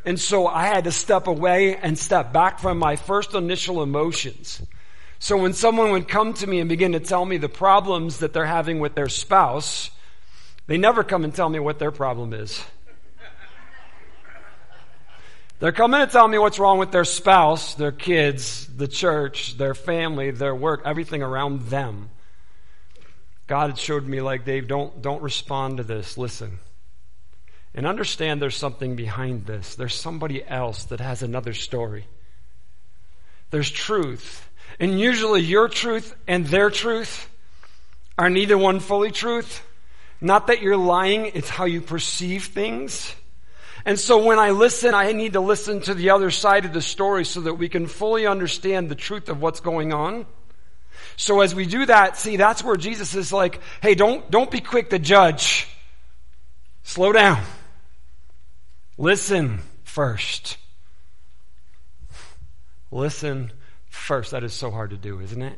And 0.07 0.19
so 0.19 0.47
I 0.47 0.65
had 0.65 0.85
to 0.85 0.91
step 0.91 1.27
away 1.27 1.75
and 1.75 1.99
step 1.99 2.33
back 2.33 2.57
from 2.57 2.79
my 2.79 2.95
first 2.95 3.35
initial 3.35 3.83
emotions. 3.83 4.59
So 5.19 5.37
when 5.37 5.53
someone 5.53 5.91
would 5.91 6.07
come 6.07 6.33
to 6.33 6.47
me 6.47 6.59
and 6.59 6.67
begin 6.67 6.93
to 6.93 6.99
tell 6.99 7.25
me 7.25 7.37
the 7.37 7.47
problems 7.47 8.17
that 8.21 8.33
they're 8.33 8.47
having 8.47 8.79
with 8.79 8.95
their 8.95 9.07
spouse, 9.07 9.91
they 10.67 10.77
never 10.77 11.03
come 11.03 11.23
and 11.23 11.33
tell 11.33 11.49
me 11.49 11.59
what 11.59 11.79
their 11.79 11.91
problem 11.91 12.33
is. 12.33 12.63
They're 15.59 15.71
coming 15.71 16.01
to 16.01 16.07
tell 16.07 16.27
me 16.27 16.37
what's 16.37 16.59
wrong 16.59 16.77
with 16.77 16.91
their 16.91 17.05
spouse, 17.05 17.73
their 17.73 17.91
kids, 17.91 18.67
the 18.67 18.87
church, 18.87 19.57
their 19.57 19.73
family, 19.73 20.29
their 20.29 20.53
work, 20.53 20.83
everything 20.85 21.23
around 21.23 21.69
them. 21.69 22.11
God 23.47 23.77
showed 23.79 24.05
me 24.05 24.21
like, 24.21 24.45
Dave, 24.45 24.67
don't, 24.67 25.01
don't 25.01 25.23
respond 25.23 25.77
to 25.77 25.83
this. 25.83 26.15
Listen. 26.17 26.59
And 27.73 27.87
understand 27.87 28.41
there's 28.41 28.55
something 28.55 28.95
behind 28.95 29.45
this. 29.45 29.73
There's 29.73 29.95
somebody 29.95 30.45
else 30.45 30.83
that 30.85 30.99
has 30.99 31.23
another 31.23 31.53
story. 31.53 32.05
There's 33.49 33.71
truth. 33.71 34.47
And 34.79 34.99
usually 34.99 35.41
your 35.41 35.69
truth 35.69 36.13
and 36.27 36.45
their 36.45 36.69
truth 36.69 37.29
Are 38.17 38.29
neither 38.29 38.57
one 38.57 38.79
fully 38.79 39.11
truth? 39.11 39.63
Not 40.19 40.47
that 40.47 40.61
you're 40.61 40.77
lying, 40.77 41.31
it's 41.33 41.49
how 41.49 41.65
you 41.65 41.81
perceive 41.81 42.45
things. 42.45 43.13
And 43.85 43.99
so 43.99 44.23
when 44.23 44.39
I 44.39 44.49
listen, 44.49 44.93
I 44.93 45.11
need 45.13 45.33
to 45.33 45.39
listen 45.39 45.81
to 45.81 45.93
the 45.93 46.09
other 46.09 46.31
side 46.31 46.65
of 46.65 46.73
the 46.73 46.81
story 46.81 47.23
so 47.23 47.41
that 47.41 47.53
we 47.53 47.69
can 47.69 47.87
fully 47.87 48.27
understand 48.27 48.89
the 48.89 48.95
truth 48.95 49.29
of 49.29 49.41
what's 49.41 49.59
going 49.59 49.93
on. 49.93 50.25
So 51.15 51.41
as 51.41 51.55
we 51.55 51.65
do 51.65 51.85
that, 51.85 52.17
see, 52.17 52.37
that's 52.37 52.63
where 52.63 52.75
Jesus 52.75 53.15
is 53.15 53.31
like, 53.31 53.61
hey, 53.81 53.95
don't, 53.95 54.29
don't 54.29 54.51
be 54.51 54.59
quick 54.59 54.89
to 54.89 54.99
judge. 54.99 55.67
Slow 56.83 57.11
down. 57.11 57.43
Listen 58.97 59.59
first. 59.83 60.57
Listen 62.91 63.51
first. 63.89 64.31
That 64.31 64.43
is 64.43 64.53
so 64.53 64.71
hard 64.71 64.89
to 64.89 64.97
do, 64.97 65.19
isn't 65.21 65.41
it? 65.41 65.57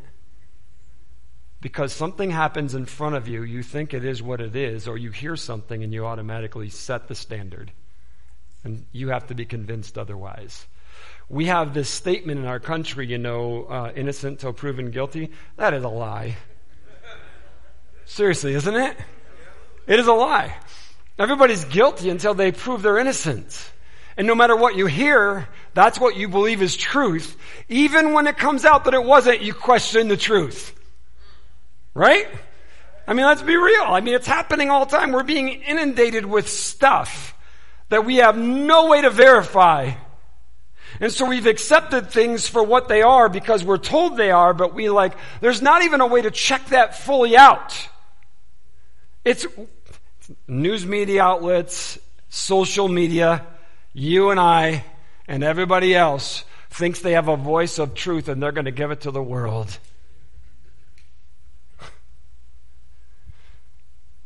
Because 1.62 1.91
something 1.91 2.32
happens 2.32 2.74
in 2.74 2.86
front 2.86 3.15
of 3.15 3.28
you, 3.28 3.43
you 3.43 3.63
think 3.63 3.93
it 3.93 4.06
is 4.06 4.22
what 4.22 4.39
it 4.39 4.56
is, 4.56 4.88
or 4.88 4.98
you 4.98 5.12
hear 5.12 5.36
something 5.36 5.84
and 5.84 5.93
you 5.93 6.06
automatically 6.06 6.69
set 6.69 7.08
the 7.08 7.15
standard. 7.15 7.72
And 8.63 8.86
you 8.91 9.10
have 9.10 9.28
to 9.28 9.36
be 9.36 9.45
convinced 9.45 9.98
otherwise. 9.98 10.65
We 11.28 11.45
have 11.45 11.74
this 11.74 11.89
statement 11.89 12.39
in 12.39 12.45
our 12.45 12.60
country, 12.60 13.08
you 13.08 13.17
know, 13.17 13.65
uh, 13.65 13.91
innocent 13.95 14.39
till 14.39 14.54
proven 14.54 14.91
guilty. 14.91 15.32
That 15.58 15.74
is 15.74 15.84
a 15.84 15.89
lie. 15.89 16.38
Seriously, 18.06 18.54
isn't 18.54 18.76
it? 18.76 18.98
It 19.86 20.00
is 20.00 20.08
a 20.08 20.13
lie. 20.13 20.56
Everybody's 21.17 21.65
guilty 21.65 22.10
until 22.10 22.34
they 22.34 22.52
prove 22.52 22.82
they're 22.82 22.98
innocent. 22.98 23.72
And 24.17 24.26
no 24.26 24.36
matter 24.36 24.56
what 24.56 24.76
you 24.76 24.86
hear, 24.86 25.48
that's 25.74 26.00
what 26.00 26.15
you 26.15 26.28
believe 26.28 26.62
is 26.62 26.76
truth. 26.76 27.38
Even 27.67 28.13
when 28.13 28.28
it 28.28 28.38
comes 28.38 28.65
out 28.65 28.86
that 28.86 28.93
it 28.93 29.04
wasn't, 29.04 29.41
you 29.41 29.54
question 29.54 30.08
the 30.08 30.17
truth. 30.17 30.74
Right? 31.99 32.29
I 33.05 33.13
mean, 33.13 33.25
let's 33.25 33.41
be 33.41 33.57
real. 33.57 33.83
I 33.83 33.99
mean, 33.99 34.13
it's 34.13 34.25
happening 34.25 34.69
all 34.69 34.85
the 34.85 34.97
time. 34.97 35.12
We're 35.12 35.23
being 35.23 35.49
inundated 35.49 36.25
with 36.25 36.47
stuff 36.47 37.35
that 37.89 38.05
we 38.05 38.15
have 38.17 38.38
no 38.38 38.88
way 38.88 39.01
to 39.01 39.09
verify. 39.09 39.91
And 41.01 41.12
so 41.12 41.25
we've 41.25 41.45
accepted 41.45 42.09
things 42.09 42.47
for 42.47 42.63
what 42.63 42.88
they 42.88 43.01
are 43.01 43.27
because 43.27 43.65
we're 43.65 43.79
told 43.79 44.15
they 44.15 44.31
are, 44.31 44.53
but 44.53 44.73
we 44.73 44.89
like, 44.89 45.12
there's 45.41 45.62
not 45.62 45.83
even 45.83 45.99
a 45.99 46.07
way 46.07 46.21
to 46.21 46.31
check 46.31 46.67
that 46.67 46.97
fully 46.97 47.35
out. 47.35 47.75
It's 49.25 49.45
news 50.47 50.85
media 50.85 51.21
outlets, 51.21 51.99
social 52.29 52.88
media, 52.88 53.45
you 53.91 54.29
and 54.29 54.39
I, 54.39 54.85
and 55.27 55.43
everybody 55.43 55.93
else 55.93 56.45
thinks 56.69 57.01
they 57.01 57.12
have 57.12 57.27
a 57.27 57.35
voice 57.35 57.77
of 57.77 57.93
truth 57.93 58.29
and 58.29 58.41
they're 58.41 58.53
going 58.53 58.63
to 58.63 58.71
give 58.71 58.89
it 58.91 59.01
to 59.01 59.12
the 59.12 59.21
world. 59.21 59.77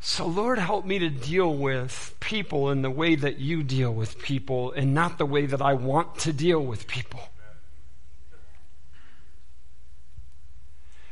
So, 0.06 0.26
Lord, 0.26 0.58
help 0.58 0.84
me 0.84 0.98
to 0.98 1.08
deal 1.08 1.54
with 1.54 2.14
people 2.20 2.70
in 2.70 2.82
the 2.82 2.90
way 2.90 3.14
that 3.14 3.38
you 3.38 3.62
deal 3.62 3.90
with 3.90 4.18
people 4.18 4.70
and 4.72 4.92
not 4.92 5.16
the 5.16 5.24
way 5.24 5.46
that 5.46 5.62
I 5.62 5.72
want 5.72 6.18
to 6.20 6.32
deal 6.34 6.60
with 6.60 6.86
people. 6.86 7.20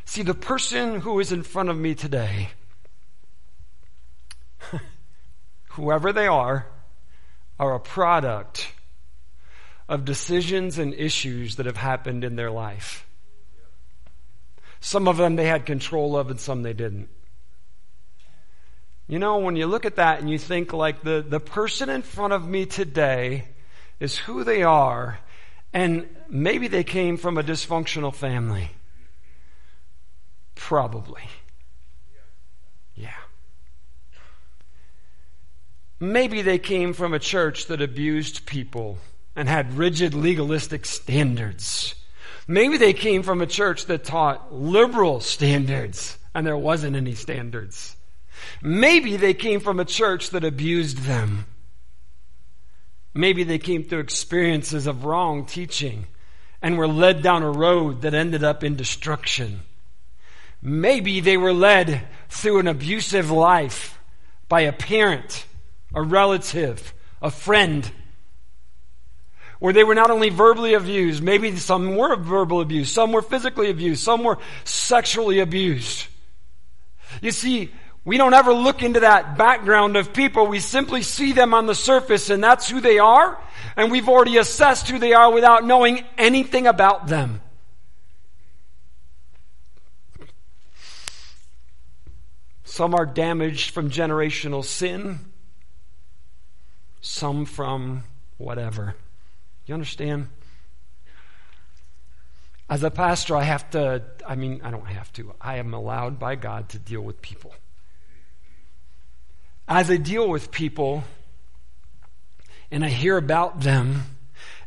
See, 0.05 0.21
the 0.21 0.35
person 0.35 1.01
who 1.01 1.19
is 1.21 1.33
in 1.33 1.43
front 1.43 1.71
of 1.71 1.79
me 1.79 1.95
today, 1.95 2.51
whoever 5.71 6.13
they 6.13 6.27
are, 6.27 6.67
are 7.59 7.75
a 7.75 7.81
product 7.81 8.75
of 9.89 10.05
decisions 10.05 10.77
and 10.77 10.93
issues 10.93 11.57
that 11.57 11.65
have 11.65 11.79
happened 11.79 12.25
in 12.25 12.37
their 12.37 12.51
life. 12.51 13.07
Some 14.81 15.09
of 15.09 15.17
them 15.17 15.37
they 15.37 15.47
had 15.47 15.65
control 15.65 16.15
of, 16.15 16.31
and 16.31 16.39
some 16.39 16.63
they 16.63 16.75
didn't. 16.75 17.09
You 19.13 19.19
know, 19.19 19.37
when 19.41 19.57
you 19.57 19.67
look 19.67 19.85
at 19.85 19.97
that 19.97 20.21
and 20.21 20.31
you 20.31 20.39
think 20.39 20.73
like 20.73 21.03
the, 21.03 21.21
the 21.21 21.39
person 21.39 21.91
in 21.91 22.01
front 22.01 22.33
of 22.33 22.49
me 22.49 22.65
today 22.65 23.45
is 24.01 24.17
who 24.17 24.43
they 24.43 24.63
are, 24.63 25.19
and 25.71 26.09
maybe 26.31 26.67
they 26.67 26.83
came 26.83 27.19
from 27.19 27.37
a 27.37 27.43
dysfunctional 27.43 28.15
family. 28.15 28.71
Probably. 30.55 31.25
Yeah. 32.95 33.11
Maybe 36.01 36.41
they 36.41 36.59
came 36.59 36.95
from 36.95 37.13
a 37.13 37.19
church 37.19 37.67
that 37.67 37.83
abused 37.83 38.47
people 38.47 38.97
and 39.37 39.47
had 39.47 39.75
rigid 39.75 40.15
legalistic 40.15 40.87
standards. 40.87 41.97
Maybe 42.49 42.79
they 42.79 42.95
came 42.95 43.23
from 43.23 43.43
a 43.43 43.47
church 43.47 43.85
that 43.85 44.05
taught 44.05 44.55
liberal 44.55 45.21
standards 45.21 46.17
and 46.35 46.47
there 46.47 46.57
wasn't 46.57 46.97
any 46.97 47.15
standards. 47.15 47.95
Maybe 48.61 49.17
they 49.17 49.35
came 49.35 49.61
from 49.61 49.81
a 49.81 49.85
church 49.85 50.31
that 50.31 50.45
abused 50.45 50.99
them. 50.99 51.47
Maybe 53.15 53.45
they 53.45 53.59
came 53.59 53.85
through 53.85 54.01
experiences 54.01 54.87
of 54.87 55.05
wrong 55.05 55.45
teaching 55.45 56.07
and 56.63 56.79
were 56.79 56.89
led 56.89 57.23
down 57.23 57.43
a 57.43 57.51
road 57.51 58.03
that 58.03 58.15
ended 58.15 58.45
up 58.45 58.65
in 58.65 58.77
destruction. 58.77 59.61
Maybe 60.63 61.21
they 61.21 61.37
were 61.37 61.53
led 61.53 62.07
through 62.29 62.61
an 62.61 62.69
abusive 62.69 63.31
life 63.31 63.99
by 64.49 64.63
a 64.63 64.73
parent, 64.73 65.45
a 65.93 66.03
relative, 66.03 66.95
a 67.21 67.31
friend, 67.31 67.91
where 69.59 69.73
they 69.73 69.85
were 69.85 69.95
not 69.95 70.11
only 70.11 70.29
verbally 70.29 70.75
abused, 70.75 71.23
maybe 71.23 71.57
some 71.57 71.97
were 71.97 72.17
verbal 72.17 72.61
abused, 72.61 72.93
some 72.93 73.13
were 73.13 73.23
physically 73.23 73.71
abused, 73.71 74.03
some 74.03 74.25
were 74.25 74.39
sexually 74.65 75.41
abused. 75.41 76.07
You 77.21 77.31
see, 77.31 77.71
we 78.05 78.17
don't 78.17 78.35
ever 78.35 78.53
look 78.53 78.83
into 78.83 79.01
that 79.01 79.39
background 79.39 79.97
of 79.97 80.13
people. 80.13 80.49
We 80.49 80.59
simply 80.59 81.03
see 81.03 81.33
them 81.33 81.55
on 81.55 81.67
the 81.67 81.75
surface 81.75 82.31
and 82.31 82.43
that's 82.43 82.69
who 82.69 82.81
they 82.81 82.99
are. 82.99 83.39
And 83.77 83.93
we've 83.93 84.09
already 84.09 84.39
assessed 84.39 84.89
who 84.89 84.99
they 84.99 85.13
are 85.13 85.31
without 85.33 85.65
knowing 85.65 86.05
anything 86.19 86.67
about 86.67 87.07
them. 87.07 87.41
Some 92.65 92.95
are 92.95 93.07
damaged 93.07 93.71
from 93.71 93.91
generational 93.91 94.65
sin. 94.65 95.21
Some 97.01 97.45
from 97.45 98.03
whatever. 98.37 98.97
You 99.67 99.75
understand? 99.75 100.29
As 102.69 102.83
a 102.83 102.91
pastor, 102.91 103.37
I 103.37 103.43
have 103.43 103.71
to, 103.71 104.03
I 104.27 104.35
mean, 104.35 104.61
I 104.65 104.71
don't 104.73 104.87
have 104.87 105.13
to. 105.13 105.35
I 105.41 105.59
am 105.59 105.73
allowed 105.75 106.19
by 106.19 106.35
God 106.35 106.71
to 106.71 106.79
deal 106.79 107.03
with 107.03 107.23
people 107.23 107.55
as 109.69 109.91
I 109.91 109.97
deal 109.97 110.29
with 110.29 110.51
people 110.51 111.05
and 112.71 112.85
I 112.85 112.89
hear 112.89 113.17
about 113.17 113.61
them 113.61 114.03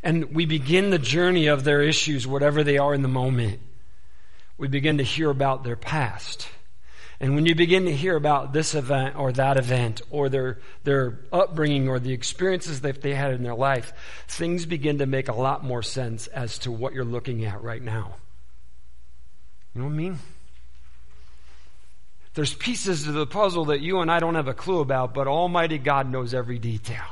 and 0.03 0.36
we 0.36 0.45
begin 0.45 0.91
the 0.91 0.99
journey 0.99 1.47
of 1.47 1.63
their 1.63 1.81
issues, 1.81 2.27
whatever 2.27 2.63
they 2.63 2.77
are 2.77 2.93
in 2.93 3.01
the 3.01 3.08
moment, 3.08 3.60
we 4.58 4.67
begin 4.67 4.99
to 4.99 5.03
hear 5.03 5.29
about 5.29 5.63
their 5.63 5.75
past. 5.75 6.47
And 7.19 7.34
when 7.34 7.45
you 7.45 7.55
begin 7.55 7.86
to 7.86 7.95
hear 7.95 8.15
about 8.15 8.53
this 8.53 8.75
event 8.75 9.15
or 9.15 9.31
that 9.34 9.58
event 9.58 10.01
or 10.10 10.29
their, 10.29 10.60
their 10.84 11.21
upbringing 11.31 11.88
or 11.88 11.99
the 11.99 12.13
experiences 12.13 12.81
that 12.81 13.01
they 13.01 13.15
had 13.15 13.34
in 13.34 13.41
their 13.41 13.55
life, 13.55 13.93
things 14.27 14.65
begin 14.65 14.99
to 14.99 15.05
make 15.05 15.27
a 15.27 15.34
lot 15.34 15.63
more 15.63 15.81
sense 15.81 16.27
as 16.27 16.60
to 16.60 16.71
what 16.71 16.93
you're 16.93 17.05
looking 17.05 17.45
at 17.45 17.63
right 17.63 17.81
now. 17.81 18.15
You 19.73 19.81
know 19.81 19.88
what 19.88 19.93
I 19.93 19.97
mean? 19.97 20.19
There's 22.36 22.54
pieces 22.54 23.04
to 23.06 23.13
the 23.13 23.26
puzzle 23.26 23.65
that 23.65 23.82
you 23.82 24.00
and 24.02 24.12
I 24.12 24.19
don't 24.19 24.36
have 24.36 24.50
a 24.50 24.54
clue 24.54 24.82
about, 24.82 25.13
but 25.13 25.28
Almighty 25.28 25.78
God 25.78 26.12
knows 26.12 26.34
every 26.34 26.60
detail. 26.60 27.06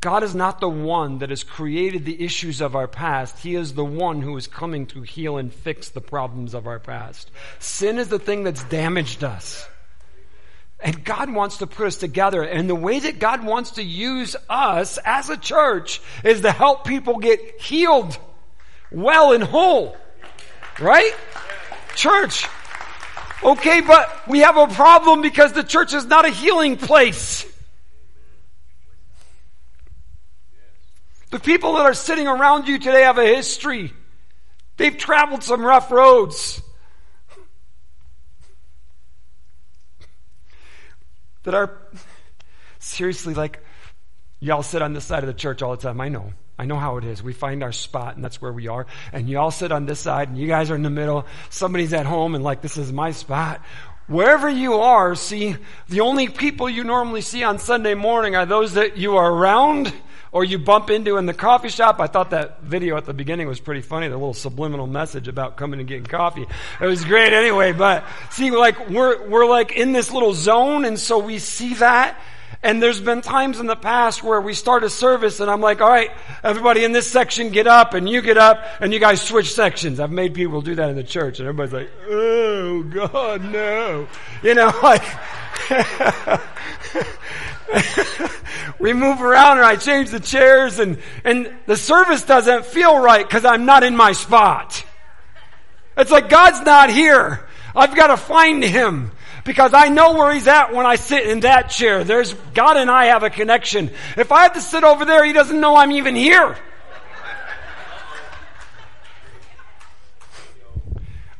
God 0.00 0.22
is 0.24 0.34
not 0.34 0.60
the 0.60 0.68
one 0.68 1.18
that 1.18 1.30
has 1.30 1.44
created 1.44 2.04
the 2.04 2.24
issues 2.24 2.60
of 2.60 2.74
our 2.74 2.88
past. 2.88 3.38
He 3.38 3.54
is 3.54 3.74
the 3.74 3.84
one 3.84 4.20
who 4.20 4.36
is 4.36 4.48
coming 4.48 4.86
to 4.86 5.02
heal 5.02 5.36
and 5.36 5.52
fix 5.52 5.90
the 5.90 6.00
problems 6.00 6.54
of 6.54 6.66
our 6.66 6.80
past. 6.80 7.30
Sin 7.60 7.98
is 7.98 8.08
the 8.08 8.18
thing 8.18 8.42
that's 8.42 8.64
damaged 8.64 9.22
us. 9.22 9.66
And 10.80 11.04
God 11.04 11.32
wants 11.32 11.58
to 11.58 11.68
put 11.68 11.86
us 11.86 11.96
together. 11.96 12.42
And 12.42 12.68
the 12.68 12.74
way 12.74 12.98
that 12.98 13.20
God 13.20 13.44
wants 13.44 13.72
to 13.72 13.82
use 13.82 14.34
us 14.48 14.98
as 15.04 15.30
a 15.30 15.36
church 15.36 16.00
is 16.24 16.40
to 16.40 16.50
help 16.50 16.84
people 16.84 17.18
get 17.18 17.60
healed 17.60 18.18
well 18.90 19.32
and 19.32 19.44
whole. 19.44 19.96
Right? 20.80 21.14
Church, 21.94 22.48
Okay, 23.44 23.80
but 23.80 24.28
we 24.28 24.40
have 24.40 24.56
a 24.56 24.68
problem 24.68 25.20
because 25.20 25.52
the 25.52 25.64
church 25.64 25.94
is 25.94 26.06
not 26.06 26.24
a 26.24 26.30
healing 26.30 26.76
place. 26.76 27.44
The 31.30 31.40
people 31.40 31.74
that 31.74 31.82
are 31.82 31.94
sitting 31.94 32.28
around 32.28 32.68
you 32.68 32.78
today 32.78 33.02
have 33.02 33.18
a 33.18 33.26
history. 33.26 33.92
They've 34.76 34.96
traveled 34.96 35.42
some 35.42 35.62
rough 35.62 35.90
roads. 35.90 36.62
That 41.44 41.54
are 41.54 41.78
seriously 42.78 43.34
like, 43.34 43.64
y'all 44.38 44.62
sit 44.62 44.82
on 44.82 44.92
this 44.92 45.04
side 45.04 45.24
of 45.24 45.26
the 45.26 45.34
church 45.34 45.62
all 45.62 45.74
the 45.74 45.82
time. 45.82 46.00
I 46.00 46.08
know. 46.08 46.32
I 46.58 46.66
know 46.66 46.76
how 46.76 46.98
it 46.98 47.04
is. 47.04 47.22
We 47.22 47.32
find 47.32 47.62
our 47.62 47.72
spot 47.72 48.14
and 48.14 48.24
that's 48.24 48.40
where 48.40 48.52
we 48.52 48.68
are. 48.68 48.86
And 49.12 49.28
you 49.28 49.38
all 49.38 49.50
sit 49.50 49.72
on 49.72 49.86
this 49.86 50.00
side 50.00 50.28
and 50.28 50.38
you 50.38 50.46
guys 50.46 50.70
are 50.70 50.74
in 50.74 50.82
the 50.82 50.90
middle. 50.90 51.26
Somebody's 51.50 51.92
at 51.92 52.06
home 52.06 52.34
and 52.34 52.44
like, 52.44 52.60
this 52.60 52.76
is 52.76 52.92
my 52.92 53.12
spot. 53.12 53.60
Wherever 54.06 54.48
you 54.48 54.74
are, 54.74 55.14
see, 55.14 55.56
the 55.88 56.00
only 56.00 56.28
people 56.28 56.68
you 56.68 56.84
normally 56.84 57.20
see 57.22 57.42
on 57.42 57.58
Sunday 57.58 57.94
morning 57.94 58.36
are 58.36 58.44
those 58.44 58.74
that 58.74 58.96
you 58.96 59.16
are 59.16 59.32
around 59.32 59.92
or 60.32 60.44
you 60.44 60.58
bump 60.58 60.90
into 60.90 61.18
in 61.18 61.26
the 61.26 61.34
coffee 61.34 61.68
shop. 61.68 62.00
I 62.00 62.06
thought 62.06 62.30
that 62.30 62.62
video 62.62 62.96
at 62.96 63.04
the 63.04 63.12
beginning 63.12 63.46
was 63.48 63.60
pretty 63.60 63.82
funny, 63.82 64.08
the 64.08 64.16
little 64.16 64.34
subliminal 64.34 64.86
message 64.86 65.28
about 65.28 65.56
coming 65.56 65.78
and 65.78 65.88
getting 65.88 66.06
coffee. 66.06 66.46
It 66.80 66.86
was 66.86 67.04
great 67.04 67.32
anyway, 67.34 67.72
but 67.72 68.04
see, 68.30 68.50
like, 68.50 68.88
we're, 68.88 69.28
we're 69.28 69.46
like 69.46 69.72
in 69.72 69.92
this 69.92 70.10
little 70.10 70.32
zone, 70.32 70.84
and 70.86 70.98
so 70.98 71.18
we 71.18 71.38
see 71.38 71.74
that, 71.74 72.18
and 72.62 72.82
there's 72.82 73.00
been 73.00 73.20
times 73.20 73.60
in 73.60 73.66
the 73.66 73.76
past 73.76 74.22
where 74.22 74.40
we 74.40 74.54
start 74.54 74.84
a 74.84 74.90
service 74.90 75.40
and 75.40 75.50
I'm 75.50 75.60
like, 75.60 75.80
all 75.80 75.88
right, 75.88 76.10
everybody 76.42 76.84
in 76.84 76.92
this 76.92 77.10
section 77.10 77.50
get 77.50 77.66
up 77.66 77.94
and 77.94 78.08
you 78.08 78.22
get 78.22 78.38
up 78.38 78.64
and 78.80 78.92
you 78.92 79.00
guys 79.00 79.20
switch 79.20 79.52
sections. 79.52 80.00
I've 80.00 80.10
made 80.10 80.34
people 80.34 80.62
do 80.62 80.74
that 80.76 80.90
in 80.90 80.96
the 80.96 81.04
church 81.04 81.38
and 81.38 81.48
everybody's 81.48 81.72
like, 81.72 81.90
oh 82.08 82.82
God, 82.84 83.44
no. 83.44 84.08
You 84.42 84.54
know, 84.54 84.72
like, 84.82 85.04
we 88.78 88.92
move 88.92 89.22
around 89.22 89.58
and 89.58 89.66
I 89.66 89.76
change 89.76 90.10
the 90.10 90.20
chairs 90.20 90.78
and, 90.78 90.98
and 91.24 91.52
the 91.66 91.76
service 91.76 92.22
doesn't 92.22 92.66
feel 92.66 92.98
right 92.98 93.26
because 93.26 93.44
I'm 93.44 93.64
not 93.64 93.82
in 93.82 93.96
my 93.96 94.12
spot. 94.12 94.84
It's 95.96 96.10
like 96.10 96.28
God's 96.28 96.64
not 96.64 96.90
here. 96.90 97.46
I've 97.74 97.94
got 97.94 98.08
to 98.08 98.16
find 98.16 98.62
him 98.62 99.12
because 99.44 99.74
I 99.74 99.88
know 99.88 100.14
where 100.14 100.32
he's 100.32 100.46
at 100.46 100.72
when 100.72 100.86
I 100.86 100.96
sit 100.96 101.26
in 101.26 101.40
that 101.40 101.70
chair. 101.70 102.04
There's 102.04 102.32
God 102.54 102.76
and 102.76 102.90
I 102.90 103.06
have 103.06 103.22
a 103.22 103.30
connection. 103.30 103.90
If 104.16 104.32
I 104.32 104.44
have 104.44 104.54
to 104.54 104.60
sit 104.60 104.84
over 104.84 105.04
there, 105.04 105.24
he 105.24 105.32
doesn't 105.32 105.58
know 105.58 105.76
I'm 105.76 105.92
even 105.92 106.14
here. 106.14 106.56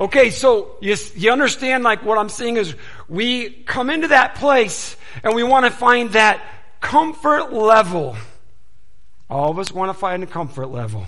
Okay, 0.00 0.30
so 0.30 0.78
you, 0.80 0.96
you 1.14 1.30
understand 1.30 1.84
like 1.84 2.04
what 2.04 2.18
I'm 2.18 2.28
saying 2.28 2.56
is 2.56 2.74
we 3.08 3.50
come 3.50 3.88
into 3.88 4.08
that 4.08 4.34
place 4.34 4.96
and 5.22 5.32
we 5.36 5.44
want 5.44 5.64
to 5.64 5.70
find 5.70 6.10
that 6.10 6.42
comfort 6.80 7.52
level. 7.52 8.16
All 9.30 9.52
of 9.52 9.60
us 9.60 9.70
want 9.70 9.90
to 9.90 9.94
find 9.94 10.24
a 10.24 10.26
comfort 10.26 10.66
level. 10.66 11.06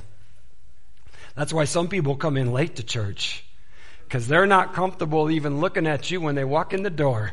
That's 1.35 1.52
why 1.52 1.64
some 1.64 1.88
people 1.88 2.14
come 2.14 2.37
in 2.37 2.52
late 2.52 2.76
to 2.76 2.85
church 2.85 3.44
because 4.05 4.29
they're 4.29 4.47
not 4.47 4.75
comfortable 4.75 5.31
even 5.31 5.61
looking 5.61 5.87
at 5.87 6.11
you 6.11 6.21
when 6.21 6.35
they 6.35 6.45
walk 6.45 6.73
in 6.73 6.83
the 6.83 6.90
door. 6.90 7.33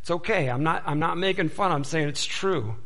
It's 0.00 0.10
okay. 0.10 0.48
I'm 0.48 0.62
not, 0.62 0.82
I'm 0.86 0.98
not 0.98 1.16
making 1.16 1.48
fun. 1.48 1.72
I'm 1.72 1.84
saying 1.84 2.08
it's 2.08 2.24
true. 2.24 2.76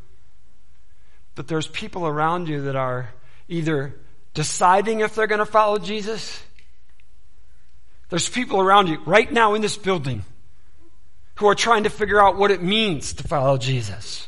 But 1.34 1.48
there's 1.48 1.66
people 1.66 2.06
around 2.06 2.48
you 2.48 2.62
that 2.62 2.76
are 2.76 3.10
either 3.48 3.94
deciding 4.34 5.00
if 5.00 5.14
they're 5.14 5.26
going 5.26 5.38
to 5.38 5.46
follow 5.46 5.78
Jesus 5.78 6.40
there's 8.08 8.28
people 8.28 8.60
around 8.60 8.88
you 8.88 9.00
right 9.04 9.30
now 9.30 9.54
in 9.54 9.62
this 9.62 9.76
building 9.76 10.24
who 11.36 11.46
are 11.48 11.54
trying 11.54 11.84
to 11.84 11.90
figure 11.90 12.22
out 12.22 12.36
what 12.36 12.50
it 12.50 12.62
means 12.62 13.12
to 13.14 13.22
follow 13.22 13.58
Jesus. 13.58 14.27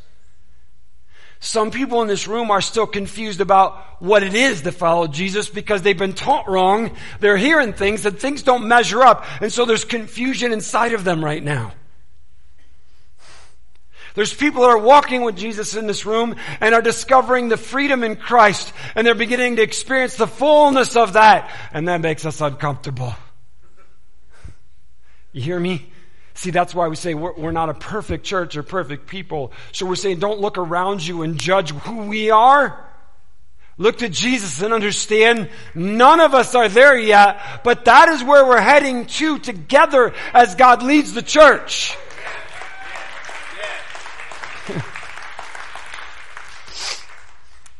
Some 1.42 1.70
people 1.70 2.03
in 2.03 2.09
this 2.09 2.29
room 2.29 2.50
are 2.50 2.61
still 2.61 2.87
confused 2.87 3.40
about 3.40 4.03
what 4.03 4.22
it 4.22 4.35
is 4.35 4.61
to 4.62 4.72
follow 4.72 5.07
Jesus 5.07 5.48
because 5.48 5.81
they've 5.81 5.96
been 5.96 6.12
taught 6.12 6.46
wrong. 6.46 6.94
They're 7.18 7.38
hearing 7.38 7.72
things 7.72 8.05
and 8.05 8.18
things 8.18 8.42
don't 8.42 8.68
measure 8.68 9.03
up. 9.03 9.24
And 9.40 9.50
so 9.50 9.64
there's 9.64 9.87
confusion 9.87 10.53
inside 10.53 10.92
of 10.92 11.03
them 11.03 11.24
right 11.24 11.42
now. 11.42 11.72
There's 14.14 14.35
people 14.35 14.62
that 14.62 14.68
are 14.68 14.79
walking 14.79 15.22
with 15.22 15.37
Jesus 15.37 15.74
in 15.74 15.87
this 15.87 16.05
room 16.05 16.37
and 16.61 16.74
are 16.74 16.83
discovering 16.83 17.48
the 17.48 17.57
freedom 17.57 18.05
in 18.05 18.16
Christ 18.16 18.70
and 18.94 19.07
they're 19.07 19.14
beginning 19.14 19.57
to 19.57 19.62
experience 19.62 20.16
the 20.16 20.26
fullness 20.26 20.94
of 20.94 21.14
that. 21.14 21.50
And 21.72 21.88
that 21.88 22.03
makes 22.03 22.26
us 22.26 22.42
uncomfortable. 22.42 23.14
You 25.33 25.40
hear 25.40 25.61
me? 25.61 25.90
See, 26.35 26.51
that's 26.51 26.75
why 26.75 26.88
we 26.88 26.97
say 26.97 27.14
we're, 27.14 27.35
we're, 27.35 27.51
not 27.51 27.69
a 27.69 27.75
perfect 27.75 28.25
church 28.25 28.57
or 28.57 28.62
perfect 28.62 29.07
people. 29.07 29.53
So 29.73 29.85
we're 29.87 29.97
saying 29.97 30.21
don't 30.21 30.40
look 30.40 30.59
around 30.59 31.07
you 31.07 31.23
and 31.23 31.38
judge 31.38 31.71
who 31.71 32.07
we 32.07 32.31
are. 32.31 32.87
Look 33.81 33.99
to 33.99 34.09
Jesus 34.11 34.61
and 34.61 34.73
understand 34.75 35.49
none 35.75 36.21
of 36.21 36.35
us 36.35 36.55
are 36.55 36.69
there 36.69 36.99
yet, 36.99 37.40
but 37.64 37.87
that 37.87 38.11
is 38.11 38.23
where 38.23 38.45
we're 38.45 38.61
heading 38.61 39.07
to 39.07 39.38
together 39.38 40.12
as 40.35 40.55
God 40.55 40.83
leads 40.83 41.14
the 41.14 41.23
church. 41.23 41.97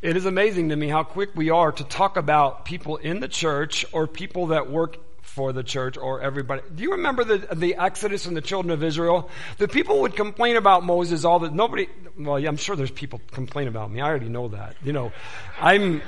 it 0.01 0.17
is 0.17 0.25
amazing 0.25 0.71
to 0.71 0.77
me 0.77 0.89
how 0.89 1.05
quick 1.05 1.33
we 1.35 1.51
are 1.51 1.71
to 1.71 1.85
talk 1.85 2.17
about 2.17 2.65
people 2.65 2.97
in 2.97 3.21
the 3.21 3.29
church 3.29 3.85
or 3.93 4.07
people 4.07 4.47
that 4.47 4.71
work 4.71 4.97
for 5.31 5.53
the 5.53 5.63
church 5.63 5.97
or 5.97 6.21
everybody. 6.21 6.61
Do 6.75 6.83
you 6.83 6.93
remember 6.93 7.23
the, 7.23 7.39
the 7.55 7.77
Exodus 7.77 8.27
and 8.27 8.37
the 8.37 8.41
children 8.41 8.73
of 8.73 8.83
Israel? 8.83 9.31
The 9.59 9.69
people 9.69 10.01
would 10.01 10.17
complain 10.17 10.57
about 10.57 10.85
Moses 10.85 11.25
all 11.25 11.39
that 11.41 11.55
nobody, 11.55 11.89
well, 12.19 12.39
yeah, 12.39 12.49
I'm 12.49 12.57
sure 12.57 12.75
there's 12.75 12.91
people 12.91 13.21
complain 13.31 13.69
about 13.69 13.93
me. 13.93 14.01
I 14.01 14.09
already 14.09 14.29
know 14.29 14.49
that. 14.49 14.75
You 14.83 14.93
know, 14.93 15.13
I'm, 15.61 16.03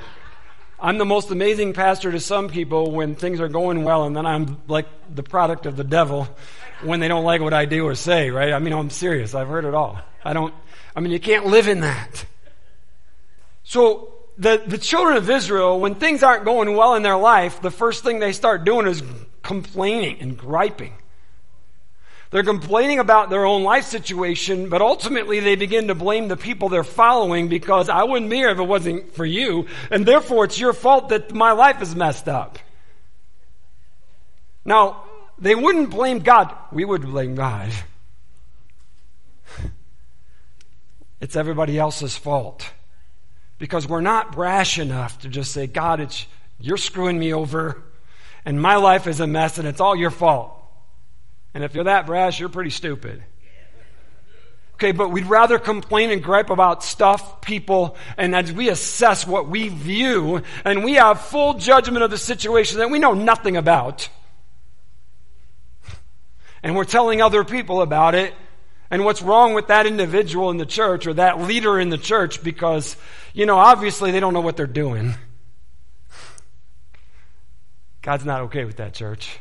I'm 0.77 0.97
the 0.97 1.05
most 1.05 1.31
amazing 1.31 1.71
pastor 1.71 2.11
to 2.11 2.19
some 2.19 2.49
people 2.49 2.91
when 2.91 3.15
things 3.15 3.39
are 3.39 3.47
going 3.47 3.85
well, 3.85 4.03
and 4.03 4.13
then 4.13 4.25
I'm 4.25 4.61
like 4.67 4.87
the 5.13 5.23
product 5.23 5.65
of 5.65 5.77
the 5.77 5.85
devil 5.85 6.27
when 6.81 6.99
they 6.99 7.07
don't 7.07 7.23
like 7.23 7.39
what 7.39 7.53
I 7.53 7.63
do 7.63 7.87
or 7.87 7.95
say, 7.95 8.29
right? 8.29 8.51
I 8.51 8.59
mean, 8.59 8.73
I'm 8.73 8.89
serious. 8.89 9.33
I've 9.33 9.47
heard 9.47 9.63
it 9.63 9.73
all. 9.73 10.01
I 10.25 10.33
don't, 10.33 10.53
I 10.97 10.99
mean, 10.99 11.13
you 11.13 11.19
can't 11.21 11.45
live 11.45 11.69
in 11.69 11.79
that. 11.79 12.25
So 13.63 14.13
the, 14.37 14.61
the 14.65 14.77
children 14.77 15.17
of 15.17 15.29
Israel, 15.29 15.79
when 15.79 15.95
things 15.95 16.23
aren't 16.23 16.45
going 16.45 16.75
well 16.75 16.95
in 16.95 17.03
their 17.03 17.17
life, 17.17 17.61
the 17.61 17.71
first 17.71 18.03
thing 18.03 18.19
they 18.19 18.33
start 18.33 18.63
doing 18.63 18.87
is 18.87 19.03
complaining 19.41 20.19
and 20.21 20.37
griping. 20.37 20.93
They're 22.31 22.43
complaining 22.43 22.97
about 22.97 23.29
their 23.29 23.45
own 23.45 23.63
life 23.63 23.85
situation, 23.85 24.69
but 24.69 24.81
ultimately 24.81 25.39
they 25.39 25.55
begin 25.55 25.89
to 25.89 25.95
blame 25.95 26.29
the 26.29 26.37
people 26.37 26.67
they're 26.67 26.83
following 26.83 27.47
because 27.47 27.89
I 27.89 28.03
wouldn't 28.03 28.31
be 28.31 28.37
here 28.37 28.49
if 28.49 28.57
it 28.57 28.63
wasn't 28.63 29.13
for 29.13 29.25
you, 29.25 29.67
and 29.91 30.03
therefore 30.03 30.45
it's 30.45 30.59
your 30.59 30.73
fault 30.73 31.09
that 31.09 31.31
my 31.31 31.51
life 31.51 31.79
is 31.81 31.95
messed 31.95 32.27
up. 32.27 32.57
Now, 34.65 35.03
they 35.37 35.53
wouldn't 35.53 35.91
blame 35.91 36.19
God. 36.19 36.51
We 36.71 36.85
would 36.85 37.03
blame 37.03 37.35
God. 37.35 37.71
It's 41.21 41.37
everybody 41.37 41.79
else's 41.79 42.17
fault 42.17 42.69
because 43.63 43.87
we're 43.87 44.01
not 44.01 44.33
brash 44.33 44.77
enough 44.77 45.19
to 45.19 45.29
just 45.29 45.53
say, 45.53 45.67
God, 45.67 46.01
it's, 46.01 46.27
you're 46.59 46.75
screwing 46.75 47.17
me 47.17 47.33
over 47.33 47.81
and 48.43 48.61
my 48.61 48.75
life 48.75 49.07
is 49.07 49.21
a 49.21 49.25
mess 49.25 49.57
and 49.57 49.65
it's 49.65 49.79
all 49.79 49.95
your 49.95 50.11
fault. 50.11 50.51
And 51.53 51.63
if 51.63 51.73
you're 51.73 51.85
that 51.85 52.05
brash, 52.05 52.41
you're 52.41 52.49
pretty 52.49 52.71
stupid. 52.71 53.23
Okay, 54.73 54.91
but 54.91 55.11
we'd 55.11 55.27
rather 55.27 55.57
complain 55.59 56.11
and 56.11 56.21
gripe 56.21 56.49
about 56.49 56.83
stuff, 56.83 57.39
people, 57.39 57.95
and 58.17 58.35
as 58.35 58.51
we 58.51 58.67
assess 58.67 59.25
what 59.25 59.47
we 59.47 59.69
view, 59.69 60.43
and 60.65 60.83
we 60.83 60.95
have 60.95 61.21
full 61.21 61.53
judgment 61.53 62.03
of 62.03 62.11
the 62.11 62.17
situation 62.17 62.79
that 62.79 62.89
we 62.89 62.99
know 62.99 63.13
nothing 63.13 63.55
about, 63.55 64.09
and 66.61 66.75
we're 66.75 66.83
telling 66.83 67.21
other 67.21 67.45
people 67.45 67.81
about 67.81 68.13
it, 68.13 68.33
and 68.93 69.03
what's 69.03 69.23
wrong 69.23 69.55
with 69.55 69.69
that 69.69 69.87
individual 69.87 70.51
in 70.51 70.57
the 70.57 70.67
church 70.67 71.07
or 71.07 71.15
that 71.15 71.41
leader 71.41 71.79
in 71.79 71.89
the 71.89 71.97
church 71.97 72.43
because, 72.43 72.95
you 73.33 73.47
know, 73.47 73.57
obviously 73.57 74.11
they 74.11 74.19
don't 74.19 74.35
know 74.35 74.41
what 74.41 74.55
they're 74.55 74.67
doing. 74.67 75.15
God's 78.03 78.23
not 78.23 78.41
okay 78.41 78.65
with 78.65 78.77
that 78.77 78.93
church. 78.93 79.39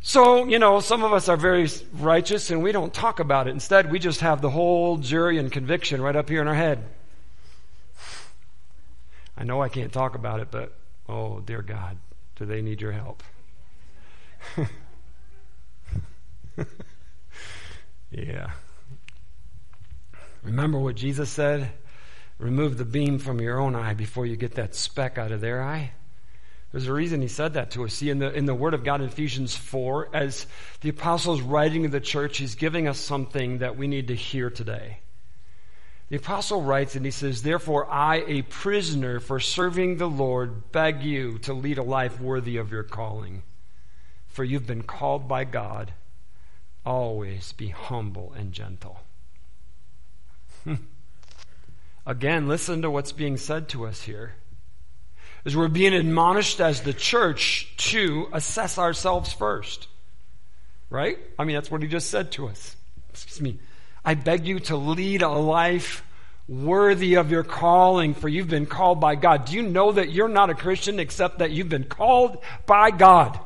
So, 0.00 0.46
you 0.46 0.58
know, 0.58 0.80
some 0.80 1.04
of 1.04 1.12
us 1.12 1.28
are 1.28 1.36
very 1.36 1.68
righteous 1.92 2.50
and 2.50 2.60
we 2.60 2.72
don't 2.72 2.92
talk 2.92 3.20
about 3.20 3.46
it. 3.46 3.50
Instead, 3.52 3.92
we 3.92 4.00
just 4.00 4.22
have 4.22 4.42
the 4.42 4.50
whole 4.50 4.96
jury 4.96 5.38
and 5.38 5.52
conviction 5.52 6.02
right 6.02 6.16
up 6.16 6.28
here 6.28 6.40
in 6.40 6.48
our 6.48 6.54
head. 6.54 6.84
I 9.36 9.44
know 9.44 9.62
I 9.62 9.68
can't 9.68 9.92
talk 9.92 10.16
about 10.16 10.40
it, 10.40 10.50
but 10.50 10.76
oh, 11.08 11.38
dear 11.38 11.62
God, 11.62 11.96
do 12.34 12.44
they 12.44 12.60
need 12.60 12.80
your 12.80 12.90
help? 12.90 13.22
yeah. 18.10 18.50
Remember 20.42 20.78
what 20.78 20.96
Jesus 20.96 21.30
said? 21.30 21.70
Remove 22.38 22.78
the 22.78 22.84
beam 22.84 23.18
from 23.18 23.40
your 23.40 23.60
own 23.60 23.74
eye 23.74 23.94
before 23.94 24.24
you 24.24 24.36
get 24.36 24.54
that 24.54 24.74
speck 24.74 25.18
out 25.18 25.32
of 25.32 25.40
their 25.40 25.62
eye. 25.62 25.92
There's 26.72 26.86
a 26.86 26.92
reason 26.92 27.20
he 27.20 27.28
said 27.28 27.54
that 27.54 27.72
to 27.72 27.84
us. 27.84 27.94
See, 27.94 28.10
in 28.10 28.20
the, 28.20 28.32
in 28.32 28.46
the 28.46 28.54
Word 28.54 28.74
of 28.74 28.84
God 28.84 29.00
in 29.00 29.08
Ephesians 29.08 29.56
4, 29.56 30.10
as 30.14 30.46
the 30.80 30.88
apostle's 30.88 31.42
writing 31.42 31.82
to 31.82 31.88
the 31.88 32.00
church, 32.00 32.38
he's 32.38 32.54
giving 32.54 32.86
us 32.86 32.98
something 32.98 33.58
that 33.58 33.76
we 33.76 33.88
need 33.88 34.08
to 34.08 34.14
hear 34.14 34.50
today. 34.50 35.00
The 36.08 36.16
apostle 36.16 36.62
writes 36.62 36.94
and 36.96 37.04
he 37.04 37.10
says, 37.10 37.42
Therefore, 37.42 37.90
I, 37.90 38.24
a 38.26 38.42
prisoner 38.42 39.20
for 39.20 39.40
serving 39.40 39.96
the 39.96 40.08
Lord, 40.08 40.72
beg 40.72 41.02
you 41.02 41.38
to 41.40 41.52
lead 41.52 41.78
a 41.78 41.82
life 41.82 42.20
worthy 42.20 42.56
of 42.56 42.72
your 42.72 42.84
calling 42.84 43.42
for 44.30 44.44
you've 44.44 44.66
been 44.66 44.82
called 44.82 45.28
by 45.28 45.44
God. 45.44 45.92
Always 46.86 47.52
be 47.52 47.68
humble 47.68 48.32
and 48.36 48.52
gentle. 48.52 49.00
Again, 52.06 52.48
listen 52.48 52.82
to 52.82 52.90
what's 52.90 53.12
being 53.12 53.36
said 53.36 53.68
to 53.70 53.86
us 53.86 54.02
here. 54.02 54.34
is 55.44 55.56
we're 55.56 55.68
being 55.68 55.94
admonished 55.94 56.60
as 56.60 56.80
the 56.80 56.92
church 56.92 57.72
to 57.76 58.28
assess 58.32 58.78
ourselves 58.78 59.32
first. 59.32 59.88
Right? 60.88 61.18
I 61.38 61.44
mean, 61.44 61.54
that's 61.54 61.70
what 61.70 61.82
he 61.82 61.88
just 61.88 62.10
said 62.10 62.32
to 62.32 62.48
us. 62.48 62.76
Excuse 63.10 63.40
me. 63.40 63.58
I 64.04 64.14
beg 64.14 64.46
you 64.46 64.60
to 64.60 64.76
lead 64.76 65.22
a 65.22 65.28
life 65.28 66.02
worthy 66.48 67.14
of 67.14 67.30
your 67.30 67.44
calling, 67.44 68.14
for 68.14 68.28
you've 68.28 68.48
been 68.48 68.66
called 68.66 69.00
by 69.00 69.14
God. 69.14 69.44
Do 69.44 69.54
you 69.54 69.62
know 69.62 69.92
that 69.92 70.10
you're 70.10 70.28
not 70.28 70.50
a 70.50 70.54
Christian 70.54 70.98
except 70.98 71.38
that 71.38 71.52
you've 71.52 71.68
been 71.68 71.84
called 71.84 72.42
by 72.66 72.90
God? 72.90 73.38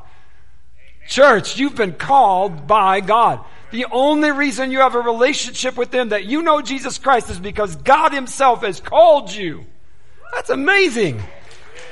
Church, 1.07 1.57
you've 1.57 1.75
been 1.75 1.93
called 1.93 2.67
by 2.67 2.99
God. 3.01 3.43
The 3.71 3.85
only 3.91 4.31
reason 4.31 4.71
you 4.71 4.79
have 4.79 4.95
a 4.95 4.99
relationship 4.99 5.75
with 5.75 5.93
Him, 5.93 6.09
that 6.09 6.25
you 6.25 6.41
know 6.41 6.61
Jesus 6.61 6.97
Christ, 6.97 7.29
is 7.29 7.39
because 7.39 7.75
God 7.75 8.13
Himself 8.13 8.61
has 8.61 8.79
called 8.79 9.33
you. 9.33 9.65
That's 10.33 10.49
amazing. 10.49 11.21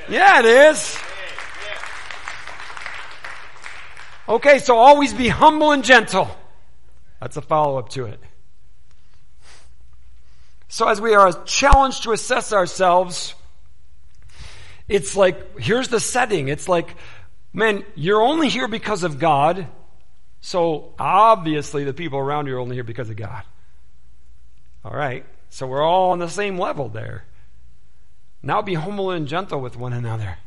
Yeah, 0.10 0.40
it 0.40 0.46
is. 0.46 0.98
Okay, 4.28 4.60
so 4.60 4.78
always 4.78 5.14
be 5.14 5.28
humble 5.28 5.72
and 5.72 5.84
gentle. 5.84 6.30
That's 7.20 7.38
a 7.38 7.42
follow 7.42 7.78
up 7.78 7.90
to 7.90 8.06
it. 8.06 8.20
So 10.70 10.88
as 10.88 11.00
we 11.00 11.14
are 11.14 11.32
challenged 11.44 12.04
to 12.04 12.14
assess 12.14 12.52
ourselves, 12.52 13.36
it's 14.88 15.16
like, 15.16 15.60
here's 15.60 15.88
the 15.88 16.00
setting. 16.00 16.48
It's 16.48 16.68
like, 16.68 16.96
man, 17.54 17.86
you're 17.96 18.22
only 18.22 18.50
here 18.50 18.68
because 18.68 19.04
of 19.04 19.20
God. 19.20 19.68
So 20.42 20.94
obviously 21.00 21.84
the 21.84 21.94
people 21.94 22.20
around 22.20 22.48
you 22.48 22.56
are 22.56 22.60
only 22.60 22.76
here 22.76 22.84
because 22.84 23.10
of 23.10 23.16
God. 23.16 23.44
All 24.84 24.94
right. 24.94 25.26
So 25.50 25.68
we're 25.68 25.84
all 25.84 26.12
on 26.12 26.20
the 26.20 26.28
same 26.28 26.58
level 26.58 26.90
there. 26.90 27.26
Now 28.42 28.62
be 28.62 28.74
humble 28.74 29.12
and 29.12 29.28
gentle 29.28 29.62
with 29.62 29.78
one 29.78 29.94
another. 29.94 30.38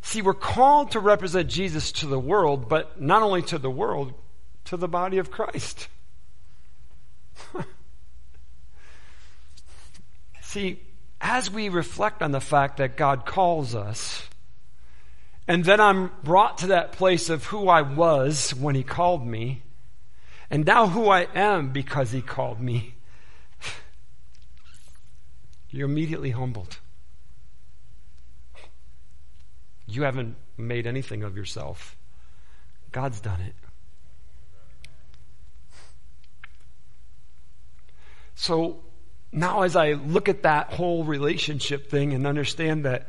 See, 0.00 0.22
we're 0.22 0.34
called 0.34 0.92
to 0.92 1.00
represent 1.00 1.50
Jesus 1.50 1.90
to 1.92 2.06
the 2.06 2.18
world, 2.18 2.68
but 2.68 3.00
not 3.00 3.22
only 3.22 3.42
to 3.42 3.58
the 3.58 3.68
world, 3.68 4.14
to 4.66 4.76
the 4.76 4.86
body 4.86 5.18
of 5.18 5.32
Christ. 5.32 5.88
See, 10.42 10.80
as 11.20 11.50
we 11.50 11.68
reflect 11.68 12.22
on 12.22 12.32
the 12.32 12.40
fact 12.40 12.78
that 12.78 12.96
God 12.96 13.26
calls 13.26 13.74
us, 13.74 14.28
and 15.48 15.64
then 15.64 15.80
I'm 15.80 16.10
brought 16.22 16.58
to 16.58 16.68
that 16.68 16.92
place 16.92 17.30
of 17.30 17.46
who 17.46 17.68
I 17.68 17.82
was 17.82 18.54
when 18.54 18.74
He 18.74 18.82
called 18.82 19.26
me, 19.26 19.62
and 20.50 20.64
now 20.64 20.88
who 20.88 21.08
I 21.08 21.28
am 21.34 21.72
because 21.72 22.12
He 22.12 22.22
called 22.22 22.60
me, 22.60 22.94
you're 25.70 25.88
immediately 25.88 26.30
humbled. 26.30 26.78
You 29.86 30.02
haven't 30.02 30.36
made 30.56 30.86
anything 30.86 31.22
of 31.22 31.36
yourself. 31.36 31.96
God's 32.92 33.20
done 33.20 33.40
it. 33.40 33.54
So 38.34 38.82
now, 39.32 39.62
as 39.62 39.76
I 39.76 39.92
look 39.92 40.28
at 40.28 40.44
that 40.44 40.72
whole 40.72 41.04
relationship 41.04 41.90
thing 41.90 42.14
and 42.14 42.26
understand 42.26 42.84
that 42.84 43.08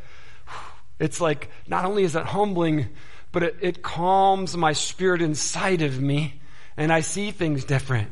it's 0.99 1.21
like 1.21 1.49
not 1.67 1.85
only 1.85 2.03
is 2.03 2.15
it 2.15 2.25
humbling, 2.25 2.89
but 3.31 3.43
it, 3.43 3.57
it 3.61 3.83
calms 3.83 4.57
my 4.57 4.73
spirit 4.73 5.21
inside 5.21 5.81
of 5.81 6.01
me 6.01 6.41
and 6.77 6.93
I 6.93 7.01
see 7.01 7.31
things 7.31 7.65
different. 7.65 8.11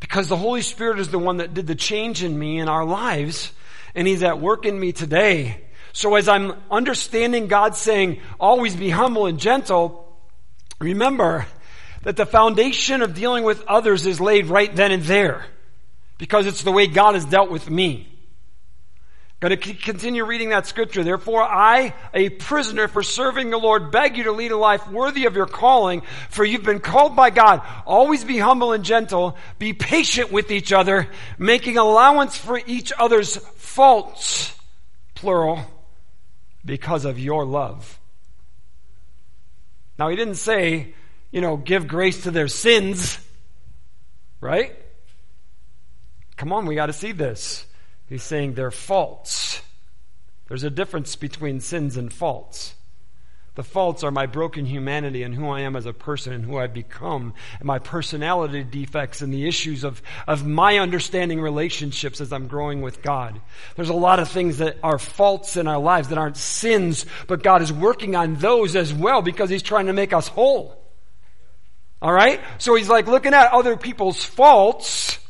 Because 0.00 0.28
the 0.28 0.36
Holy 0.36 0.60
Spirit 0.60 0.98
is 0.98 1.08
the 1.08 1.18
one 1.18 1.38
that 1.38 1.54
did 1.54 1.66
the 1.66 1.74
change 1.74 2.22
in 2.22 2.38
me 2.38 2.58
in 2.58 2.68
our 2.68 2.84
lives, 2.84 3.52
and 3.94 4.06
He's 4.06 4.22
at 4.22 4.40
work 4.40 4.66
in 4.66 4.78
me 4.78 4.92
today. 4.92 5.64
So 5.92 6.16
as 6.16 6.28
I'm 6.28 6.52
understanding 6.70 7.46
God 7.46 7.76
saying, 7.76 8.20
always 8.40 8.74
be 8.74 8.90
humble 8.90 9.26
and 9.26 9.38
gentle, 9.38 10.18
remember 10.80 11.46
that 12.02 12.16
the 12.16 12.26
foundation 12.26 13.00
of 13.00 13.14
dealing 13.14 13.44
with 13.44 13.64
others 13.66 14.04
is 14.04 14.20
laid 14.20 14.46
right 14.46 14.74
then 14.74 14.90
and 14.90 15.04
there. 15.04 15.46
Because 16.24 16.46
it's 16.46 16.62
the 16.62 16.72
way 16.72 16.86
God 16.86 17.16
has 17.16 17.26
dealt 17.26 17.50
with 17.50 17.68
me. 17.68 18.08
Going 19.40 19.58
to 19.58 19.74
continue 19.74 20.24
reading 20.24 20.48
that 20.48 20.66
scripture. 20.66 21.04
Therefore, 21.04 21.42
I, 21.42 21.92
a 22.14 22.30
prisoner 22.30 22.88
for 22.88 23.02
serving 23.02 23.50
the 23.50 23.58
Lord, 23.58 23.90
beg 23.90 24.16
you 24.16 24.24
to 24.24 24.32
lead 24.32 24.50
a 24.50 24.56
life 24.56 24.88
worthy 24.88 25.26
of 25.26 25.36
your 25.36 25.44
calling, 25.44 26.00
for 26.30 26.42
you've 26.42 26.62
been 26.62 26.80
called 26.80 27.14
by 27.14 27.28
God. 27.28 27.60
Always 27.84 28.24
be 28.24 28.38
humble 28.38 28.72
and 28.72 28.86
gentle. 28.86 29.36
Be 29.58 29.74
patient 29.74 30.32
with 30.32 30.50
each 30.50 30.72
other, 30.72 31.10
making 31.36 31.76
allowance 31.76 32.38
for 32.38 32.58
each 32.66 32.90
other's 32.98 33.36
faults, 33.36 34.56
plural, 35.14 35.60
because 36.64 37.04
of 37.04 37.18
your 37.18 37.44
love. 37.44 38.00
Now, 39.98 40.08
he 40.08 40.16
didn't 40.16 40.36
say, 40.36 40.94
you 41.30 41.42
know, 41.42 41.58
give 41.58 41.86
grace 41.86 42.22
to 42.22 42.30
their 42.30 42.48
sins, 42.48 43.18
right? 44.40 44.74
Come 46.36 46.52
on, 46.52 46.66
we 46.66 46.74
got 46.74 46.86
to 46.86 46.92
see 46.92 47.12
this. 47.12 47.66
He's 48.08 48.22
saying 48.22 48.54
they're 48.54 48.70
faults. 48.70 49.62
There's 50.48 50.64
a 50.64 50.70
difference 50.70 51.16
between 51.16 51.60
sins 51.60 51.96
and 51.96 52.12
faults. 52.12 52.74
The 53.54 53.62
faults 53.62 54.02
are 54.02 54.10
my 54.10 54.26
broken 54.26 54.66
humanity 54.66 55.22
and 55.22 55.32
who 55.32 55.48
I 55.48 55.60
am 55.60 55.76
as 55.76 55.86
a 55.86 55.92
person 55.92 56.32
and 56.32 56.44
who 56.44 56.58
I've 56.58 56.74
become, 56.74 57.34
and 57.60 57.66
my 57.66 57.78
personality 57.78 58.64
defects 58.64 59.22
and 59.22 59.32
the 59.32 59.46
issues 59.46 59.84
of, 59.84 60.02
of 60.26 60.44
my 60.44 60.78
understanding 60.78 61.40
relationships 61.40 62.20
as 62.20 62.32
I'm 62.32 62.48
growing 62.48 62.82
with 62.82 63.00
God. 63.00 63.40
There's 63.76 63.90
a 63.90 63.94
lot 63.94 64.18
of 64.18 64.28
things 64.28 64.58
that 64.58 64.78
are 64.82 64.98
faults 64.98 65.56
in 65.56 65.68
our 65.68 65.78
lives 65.78 66.08
that 66.08 66.18
aren't 66.18 66.36
sins, 66.36 67.06
but 67.28 67.44
God 67.44 67.62
is 67.62 67.72
working 67.72 68.16
on 68.16 68.34
those 68.34 68.74
as 68.74 68.92
well 68.92 69.22
because 69.22 69.50
He's 69.50 69.62
trying 69.62 69.86
to 69.86 69.92
make 69.92 70.12
us 70.12 70.26
whole. 70.26 70.76
Alright? 72.02 72.40
So 72.58 72.74
He's 72.74 72.88
like 72.88 73.06
looking 73.06 73.34
at 73.34 73.52
other 73.52 73.76
people's 73.76 74.24
faults, 74.24 75.20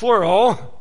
plural, 0.00 0.80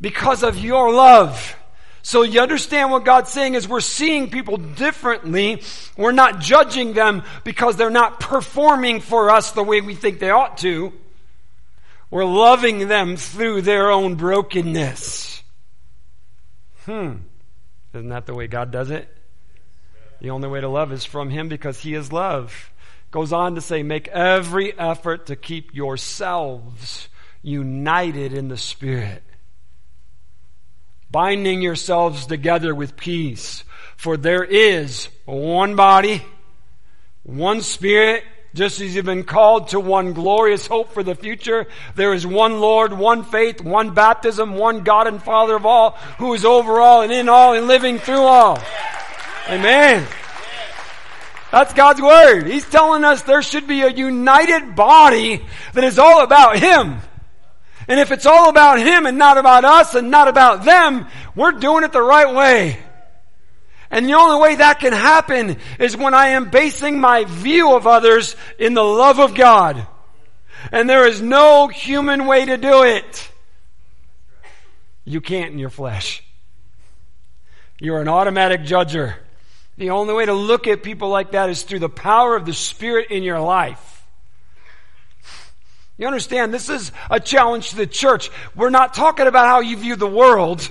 because 0.00 0.42
of 0.42 0.58
your 0.58 0.92
love. 0.92 1.56
So 2.02 2.22
you 2.22 2.40
understand 2.40 2.90
what 2.90 3.04
God's 3.04 3.30
saying 3.30 3.54
is 3.54 3.68
we're 3.68 3.80
seeing 3.80 4.30
people 4.30 4.56
differently. 4.56 5.62
We're 5.96 6.10
not 6.10 6.40
judging 6.40 6.92
them 6.94 7.22
because 7.44 7.76
they're 7.76 7.88
not 7.88 8.18
performing 8.18 9.00
for 9.00 9.30
us 9.30 9.52
the 9.52 9.62
way 9.62 9.80
we 9.80 9.94
think 9.94 10.18
they 10.18 10.30
ought 10.30 10.58
to. 10.58 10.92
We're 12.10 12.24
loving 12.24 12.88
them 12.88 13.16
through 13.16 13.62
their 13.62 13.92
own 13.92 14.16
brokenness. 14.16 15.42
Hmm. 16.84 17.18
Isn't 17.94 18.08
that 18.08 18.26
the 18.26 18.34
way 18.34 18.48
God 18.48 18.72
does 18.72 18.90
it? 18.90 19.08
The 20.20 20.30
only 20.30 20.48
way 20.48 20.60
to 20.60 20.68
love 20.68 20.90
is 20.90 21.04
from 21.04 21.30
Him 21.30 21.48
because 21.48 21.78
He 21.78 21.94
is 21.94 22.10
love. 22.10 22.72
Goes 23.12 23.32
on 23.32 23.54
to 23.54 23.60
say, 23.60 23.84
make 23.84 24.08
every 24.08 24.76
effort 24.76 25.26
to 25.26 25.36
keep 25.36 25.74
yourselves 25.74 27.08
united 27.42 28.32
in 28.32 28.48
the 28.48 28.56
Spirit 28.56 29.22
binding 31.10 31.62
yourselves 31.62 32.26
together 32.26 32.74
with 32.74 32.96
peace. 32.96 33.64
For 33.96 34.16
there 34.16 34.44
is 34.44 35.08
one 35.24 35.74
body, 35.74 36.22
one 37.22 37.62
spirit, 37.62 38.24
just 38.54 38.80
as 38.80 38.94
you've 38.94 39.04
been 39.04 39.24
called 39.24 39.68
to 39.68 39.80
one 39.80 40.12
glorious 40.12 40.66
hope 40.66 40.92
for 40.92 41.02
the 41.02 41.14
future. 41.14 41.66
There 41.96 42.14
is 42.14 42.26
one 42.26 42.60
Lord, 42.60 42.92
one 42.92 43.24
faith, 43.24 43.60
one 43.60 43.94
baptism, 43.94 44.54
one 44.54 44.84
God 44.84 45.06
and 45.06 45.22
Father 45.22 45.56
of 45.56 45.66
all, 45.66 45.92
who 46.18 46.34
is 46.34 46.44
over 46.44 46.80
all 46.80 47.02
and 47.02 47.12
in 47.12 47.28
all 47.28 47.54
and 47.54 47.66
living 47.66 47.98
through 47.98 48.22
all. 48.22 48.58
Amen. 49.48 50.06
That's 51.50 51.72
God's 51.72 52.02
Word. 52.02 52.46
He's 52.46 52.68
telling 52.68 53.04
us 53.04 53.22
there 53.22 53.42
should 53.42 53.66
be 53.66 53.80
a 53.80 53.90
united 53.90 54.74
body 54.76 55.44
that 55.72 55.84
is 55.84 55.98
all 55.98 56.22
about 56.22 56.58
Him. 56.58 57.00
And 57.88 57.98
if 57.98 58.12
it's 58.12 58.26
all 58.26 58.50
about 58.50 58.78
Him 58.78 59.06
and 59.06 59.16
not 59.18 59.38
about 59.38 59.64
us 59.64 59.94
and 59.94 60.10
not 60.10 60.28
about 60.28 60.64
them, 60.64 61.06
we're 61.34 61.52
doing 61.52 61.84
it 61.84 61.92
the 61.92 62.02
right 62.02 62.34
way. 62.34 62.78
And 63.90 64.06
the 64.06 64.12
only 64.12 64.40
way 64.40 64.56
that 64.56 64.80
can 64.80 64.92
happen 64.92 65.56
is 65.78 65.96
when 65.96 66.12
I 66.12 66.28
am 66.28 66.50
basing 66.50 67.00
my 67.00 67.24
view 67.24 67.74
of 67.74 67.86
others 67.86 68.36
in 68.58 68.74
the 68.74 68.84
love 68.84 69.18
of 69.18 69.34
God. 69.34 69.86
And 70.70 70.88
there 70.90 71.06
is 71.06 71.22
no 71.22 71.68
human 71.68 72.26
way 72.26 72.44
to 72.44 72.58
do 72.58 72.82
it. 72.82 73.30
You 75.06 75.22
can't 75.22 75.52
in 75.52 75.58
your 75.58 75.70
flesh. 75.70 76.22
You're 77.80 78.02
an 78.02 78.08
automatic 78.08 78.62
judger. 78.62 79.14
The 79.78 79.90
only 79.90 80.12
way 80.12 80.26
to 80.26 80.34
look 80.34 80.66
at 80.66 80.82
people 80.82 81.08
like 81.08 81.30
that 81.30 81.48
is 81.48 81.62
through 81.62 81.78
the 81.78 81.88
power 81.88 82.36
of 82.36 82.44
the 82.44 82.52
Spirit 82.52 83.10
in 83.10 83.22
your 83.22 83.40
life. 83.40 83.97
You 85.98 86.06
understand, 86.06 86.54
this 86.54 86.68
is 86.68 86.92
a 87.10 87.18
challenge 87.18 87.70
to 87.70 87.76
the 87.76 87.86
church. 87.86 88.30
We're 88.54 88.70
not 88.70 88.94
talking 88.94 89.26
about 89.26 89.48
how 89.48 89.60
you 89.60 89.76
view 89.76 89.96
the 89.96 90.06
world. 90.06 90.68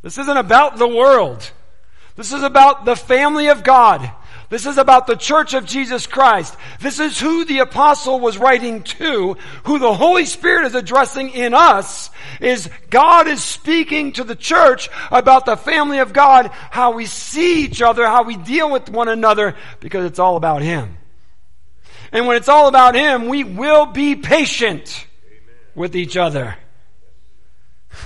This 0.00 0.16
isn't 0.16 0.36
about 0.36 0.78
the 0.78 0.88
world. 0.88 1.50
This 2.16 2.32
is 2.32 2.42
about 2.42 2.86
the 2.86 2.96
family 2.96 3.48
of 3.48 3.62
God. 3.62 4.10
This 4.48 4.66
is 4.66 4.78
about 4.78 5.06
the 5.06 5.16
church 5.16 5.52
of 5.52 5.66
Jesus 5.66 6.06
Christ. 6.06 6.56
This 6.80 7.00
is 7.00 7.18
who 7.18 7.44
the 7.44 7.58
apostle 7.58 8.20
was 8.20 8.38
writing 8.38 8.82
to, 8.84 9.36
who 9.64 9.78
the 9.78 9.92
Holy 9.92 10.24
Spirit 10.24 10.66
is 10.66 10.74
addressing 10.74 11.30
in 11.30 11.54
us, 11.54 12.10
is 12.40 12.70
God 12.88 13.26
is 13.26 13.42
speaking 13.42 14.12
to 14.12 14.24
the 14.24 14.36
church 14.36 14.88
about 15.10 15.44
the 15.44 15.56
family 15.56 15.98
of 15.98 16.12
God, 16.12 16.50
how 16.70 16.92
we 16.92 17.06
see 17.06 17.64
each 17.64 17.82
other, 17.82 18.06
how 18.06 18.22
we 18.22 18.36
deal 18.36 18.70
with 18.70 18.88
one 18.88 19.08
another, 19.08 19.56
because 19.80 20.04
it's 20.04 20.18
all 20.18 20.36
about 20.36 20.62
Him. 20.62 20.96
And 22.12 22.26
when 22.26 22.36
it's 22.36 22.48
all 22.48 22.68
about 22.68 22.94
Him, 22.94 23.28
we 23.28 23.44
will 23.44 23.86
be 23.86 24.14
patient 24.16 25.06
with 25.74 25.96
each 25.96 26.16
other. 26.16 26.56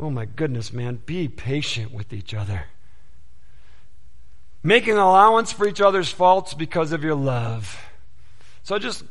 Oh 0.00 0.10
my 0.10 0.24
goodness, 0.24 0.72
man. 0.72 1.00
Be 1.06 1.28
patient 1.28 1.92
with 1.92 2.12
each 2.12 2.34
other. 2.34 2.64
Making 4.60 4.94
allowance 4.94 5.52
for 5.52 5.68
each 5.68 5.80
other's 5.80 6.10
faults 6.10 6.52
because 6.52 6.90
of 6.90 7.04
your 7.04 7.14
love. 7.14 7.80
So 8.64 8.76
just, 8.80 9.04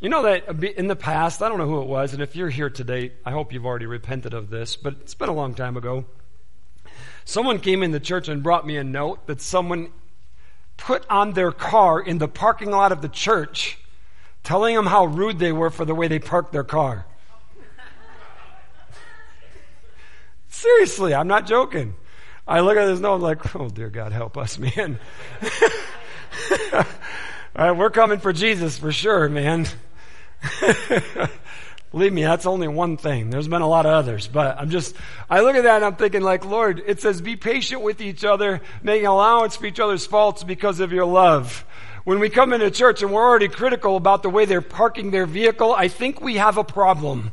you 0.00 0.08
know 0.08 0.22
that 0.22 0.48
in 0.76 0.88
the 0.88 0.96
past, 0.96 1.40
I 1.40 1.48
don't 1.48 1.58
know 1.58 1.68
who 1.68 1.82
it 1.82 1.86
was, 1.86 2.14
and 2.14 2.20
if 2.20 2.34
you're 2.34 2.48
here 2.48 2.68
today, 2.68 3.12
I 3.24 3.30
hope 3.30 3.52
you've 3.52 3.64
already 3.64 3.86
repented 3.86 4.34
of 4.34 4.50
this, 4.50 4.74
but 4.74 4.94
it's 4.94 5.14
been 5.14 5.28
a 5.28 5.34
long 5.34 5.54
time 5.54 5.76
ago. 5.76 6.06
Someone 7.24 7.60
came 7.60 7.84
in 7.84 7.92
the 7.92 8.00
church 8.00 8.28
and 8.28 8.42
brought 8.42 8.66
me 8.66 8.76
a 8.76 8.82
note 8.82 9.26
that 9.28 9.40
someone 9.40 9.92
put 10.76 11.06
on 11.08 11.32
their 11.32 11.52
car 11.52 12.00
in 12.00 12.18
the 12.18 12.28
parking 12.28 12.70
lot 12.70 12.92
of 12.92 13.02
the 13.02 13.08
church, 13.08 13.78
telling 14.42 14.74
them 14.74 14.86
how 14.86 15.04
rude 15.04 15.38
they 15.38 15.52
were 15.52 15.70
for 15.70 15.84
the 15.84 15.94
way 15.94 16.08
they 16.08 16.18
parked 16.18 16.52
their 16.52 16.64
car. 16.64 17.06
Seriously, 20.48 21.14
I'm 21.14 21.28
not 21.28 21.46
joking. 21.46 21.94
I 22.46 22.60
look 22.60 22.76
at 22.76 22.86
this 22.86 23.00
note, 23.00 23.14
I'm 23.14 23.22
like, 23.22 23.54
oh 23.54 23.68
dear 23.68 23.88
God, 23.88 24.12
help 24.12 24.36
us, 24.36 24.58
man. 24.76 24.98
All 27.54 27.66
right, 27.66 27.72
we're 27.72 27.90
coming 27.90 28.18
for 28.18 28.32
Jesus 28.32 28.78
for 28.78 28.92
sure, 28.92 29.28
man. 29.28 29.66
Believe 31.92 32.12
me, 32.12 32.22
that's 32.22 32.46
only 32.46 32.68
one 32.68 32.96
thing. 32.96 33.28
There's 33.28 33.48
been 33.48 33.60
a 33.60 33.68
lot 33.68 33.84
of 33.84 33.92
others, 33.92 34.26
but 34.26 34.58
I'm 34.58 34.70
just, 34.70 34.96
I 35.28 35.40
look 35.40 35.54
at 35.54 35.64
that 35.64 35.76
and 35.76 35.84
I'm 35.84 35.96
thinking 35.96 36.22
like, 36.22 36.46
Lord, 36.46 36.82
it 36.86 37.02
says 37.02 37.20
be 37.20 37.36
patient 37.36 37.82
with 37.82 38.00
each 38.00 38.24
other, 38.24 38.62
making 38.82 39.06
allowance 39.06 39.56
for 39.56 39.66
each 39.66 39.78
other's 39.78 40.06
faults 40.06 40.42
because 40.42 40.80
of 40.80 40.90
your 40.90 41.04
love. 41.04 41.66
When 42.04 42.18
we 42.18 42.30
come 42.30 42.54
into 42.54 42.70
church 42.70 43.02
and 43.02 43.12
we're 43.12 43.22
already 43.22 43.48
critical 43.48 43.96
about 43.96 44.22
the 44.22 44.30
way 44.30 44.46
they're 44.46 44.62
parking 44.62 45.10
their 45.10 45.26
vehicle, 45.26 45.74
I 45.74 45.88
think 45.88 46.22
we 46.22 46.36
have 46.36 46.56
a 46.56 46.64
problem. 46.64 47.32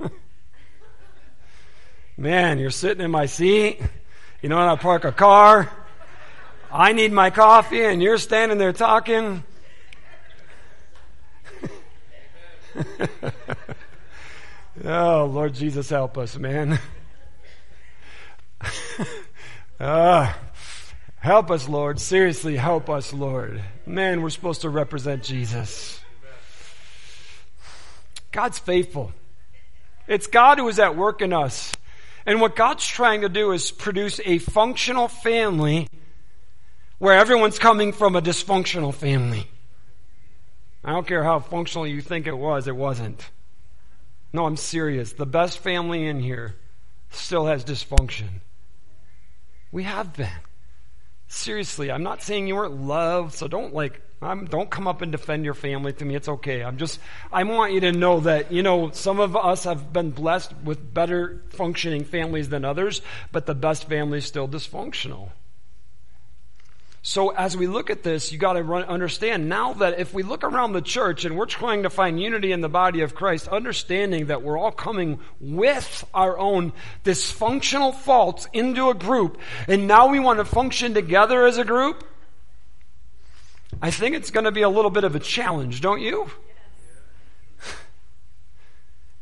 Man, 2.16 2.58
you're 2.58 2.70
sitting 2.70 3.04
in 3.04 3.12
my 3.12 3.26
seat. 3.26 3.80
You 4.42 4.48
know 4.48 4.56
when 4.58 4.66
I 4.66 4.74
park 4.74 5.04
a 5.04 5.12
car? 5.12 5.70
I 6.72 6.92
need 6.92 7.12
my 7.12 7.30
coffee 7.30 7.84
and 7.84 8.02
you're 8.02 8.18
standing 8.18 8.58
there 8.58 8.72
talking. 8.72 9.44
Oh, 14.84 15.26
Lord 15.26 15.54
Jesus, 15.54 15.88
help 15.90 16.18
us, 16.18 16.36
man. 16.36 16.78
uh, 19.80 20.32
help 21.18 21.50
us, 21.50 21.68
Lord. 21.68 22.00
Seriously, 22.00 22.56
help 22.56 22.88
us, 22.90 23.12
Lord. 23.12 23.62
Man, 23.86 24.22
we're 24.22 24.30
supposed 24.30 24.62
to 24.62 24.68
represent 24.68 25.22
Jesus. 25.22 26.00
God's 28.32 28.58
faithful. 28.58 29.12
It's 30.06 30.26
God 30.26 30.58
who 30.58 30.68
is 30.68 30.78
at 30.78 30.96
work 30.96 31.22
in 31.22 31.32
us. 31.32 31.72
And 32.26 32.40
what 32.40 32.56
God's 32.56 32.86
trying 32.86 33.20
to 33.20 33.28
do 33.28 33.52
is 33.52 33.70
produce 33.70 34.20
a 34.24 34.38
functional 34.38 35.08
family 35.08 35.88
where 36.98 37.14
everyone's 37.14 37.58
coming 37.58 37.92
from 37.92 38.16
a 38.16 38.22
dysfunctional 38.22 38.94
family. 38.94 39.46
I 40.84 40.92
don't 40.92 41.06
care 41.06 41.24
how 41.24 41.38
functional 41.38 41.86
you 41.86 42.00
think 42.02 42.26
it 42.26 42.36
was, 42.36 42.68
it 42.68 42.76
wasn't. 42.76 43.30
No, 44.32 44.46
I'm 44.46 44.56
serious. 44.56 45.12
The 45.12 45.26
best 45.26 45.58
family 45.58 46.06
in 46.06 46.20
here 46.20 46.56
still 47.10 47.46
has 47.46 47.64
dysfunction. 47.64 48.40
We 49.72 49.84
have 49.84 50.14
been. 50.14 50.28
Seriously, 51.28 51.90
I'm 51.90 52.02
not 52.02 52.22
saying 52.22 52.46
you 52.46 52.56
weren't 52.56 52.82
loved, 52.82 53.34
so 53.34 53.48
don't 53.48 53.72
like 53.72 54.02
I'm, 54.24 54.46
don't 54.46 54.70
come 54.70 54.88
up 54.88 55.02
and 55.02 55.12
defend 55.12 55.44
your 55.44 55.54
family 55.54 55.92
to 55.94 56.04
me. 56.04 56.14
It's 56.14 56.28
okay. 56.28 56.62
I'm 56.62 56.78
just, 56.78 56.98
I 57.32 57.44
want 57.44 57.72
you 57.72 57.80
to 57.80 57.92
know 57.92 58.20
that, 58.20 58.52
you 58.52 58.62
know, 58.62 58.90
some 58.90 59.20
of 59.20 59.36
us 59.36 59.64
have 59.64 59.92
been 59.92 60.10
blessed 60.10 60.54
with 60.64 60.94
better 60.94 61.42
functioning 61.50 62.04
families 62.04 62.48
than 62.48 62.64
others, 62.64 63.02
but 63.32 63.46
the 63.46 63.54
best 63.54 63.88
family 63.88 64.18
is 64.18 64.24
still 64.24 64.48
dysfunctional. 64.48 65.30
So 67.06 67.28
as 67.28 67.54
we 67.54 67.66
look 67.66 67.90
at 67.90 68.02
this, 68.02 68.32
you 68.32 68.38
got 68.38 68.54
to 68.54 68.64
understand 68.72 69.46
now 69.46 69.74
that 69.74 70.00
if 70.00 70.14
we 70.14 70.22
look 70.22 70.42
around 70.42 70.72
the 70.72 70.80
church 70.80 71.26
and 71.26 71.36
we're 71.36 71.44
trying 71.44 71.82
to 71.82 71.90
find 71.90 72.18
unity 72.18 72.50
in 72.50 72.62
the 72.62 72.68
body 72.70 73.02
of 73.02 73.14
Christ, 73.14 73.46
understanding 73.46 74.28
that 74.28 74.42
we're 74.42 74.58
all 74.58 74.72
coming 74.72 75.20
with 75.38 76.02
our 76.14 76.38
own 76.38 76.72
dysfunctional 77.04 77.94
faults 77.94 78.48
into 78.54 78.88
a 78.88 78.94
group, 78.94 79.38
and 79.68 79.86
now 79.86 80.08
we 80.08 80.18
want 80.18 80.38
to 80.38 80.46
function 80.46 80.94
together 80.94 81.44
as 81.44 81.58
a 81.58 81.64
group, 81.64 82.04
I 83.82 83.90
think 83.90 84.16
it's 84.16 84.30
going 84.30 84.44
to 84.44 84.52
be 84.52 84.62
a 84.62 84.70
little 84.70 84.90
bit 84.90 85.04
of 85.04 85.14
a 85.14 85.20
challenge, 85.20 85.82
don't 85.82 86.00
you? 86.00 86.30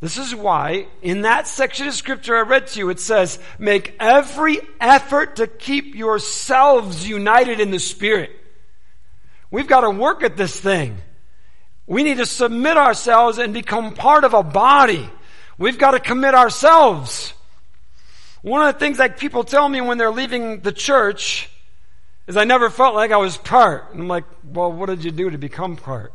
This 0.03 0.19
is 0.19 0.35
why 0.35 0.89
in 1.01 1.23
that 1.23 1.47
section 1.47 1.87
of 1.87 1.95
scripture 1.95 2.37
I 2.37 2.41
read 2.41 2.67
to 2.67 2.79
you, 2.81 2.91
it 2.91 2.99
says, 2.99 3.39
make 3.57 3.95
every 4.01 4.59
effort 4.81 5.37
to 5.37 5.47
keep 5.47 5.95
yourselves 5.95 7.09
united 7.09 7.61
in 7.61 7.71
the 7.71 7.79
Spirit. 7.79 8.33
We've 9.53 9.69
got 9.69 9.83
to 9.83 9.91
work 9.91 10.25
at 10.25 10.37
this 10.37 10.59
thing. 10.59 10.99
We 11.87 12.03
need 12.03 12.17
to 12.17 12.27
submit 12.27 12.77
ourselves 12.77 13.39
and 13.39 13.55
become 13.55 13.95
part 13.95 14.25
of 14.25 14.35
a 14.35 14.43
body. 14.43 15.09
We've 15.57 15.79
got 15.79 15.93
to 15.93 16.01
commit 16.01 16.35
ourselves. 16.35 17.33
One 18.43 18.67
of 18.67 18.75
the 18.75 18.81
things 18.81 18.99
that 18.99 19.19
people 19.19 19.45
tell 19.45 19.69
me 19.69 19.81
when 19.81 19.99
they're 19.99 20.11
leaving 20.11 20.63
the 20.63 20.73
church 20.73 21.49
is 22.27 22.37
I 22.37 22.43
never 22.43 22.71
felt 22.71 22.97
like 22.97 23.13
I 23.13 23.19
was 23.19 23.37
part. 23.37 23.93
And 23.93 24.01
I'm 24.01 24.09
like, 24.09 24.25
well, 24.43 24.73
what 24.73 24.87
did 24.87 25.05
you 25.05 25.13
do 25.13 25.31
to 25.31 25.39
become 25.39 25.77
part? 25.77 26.13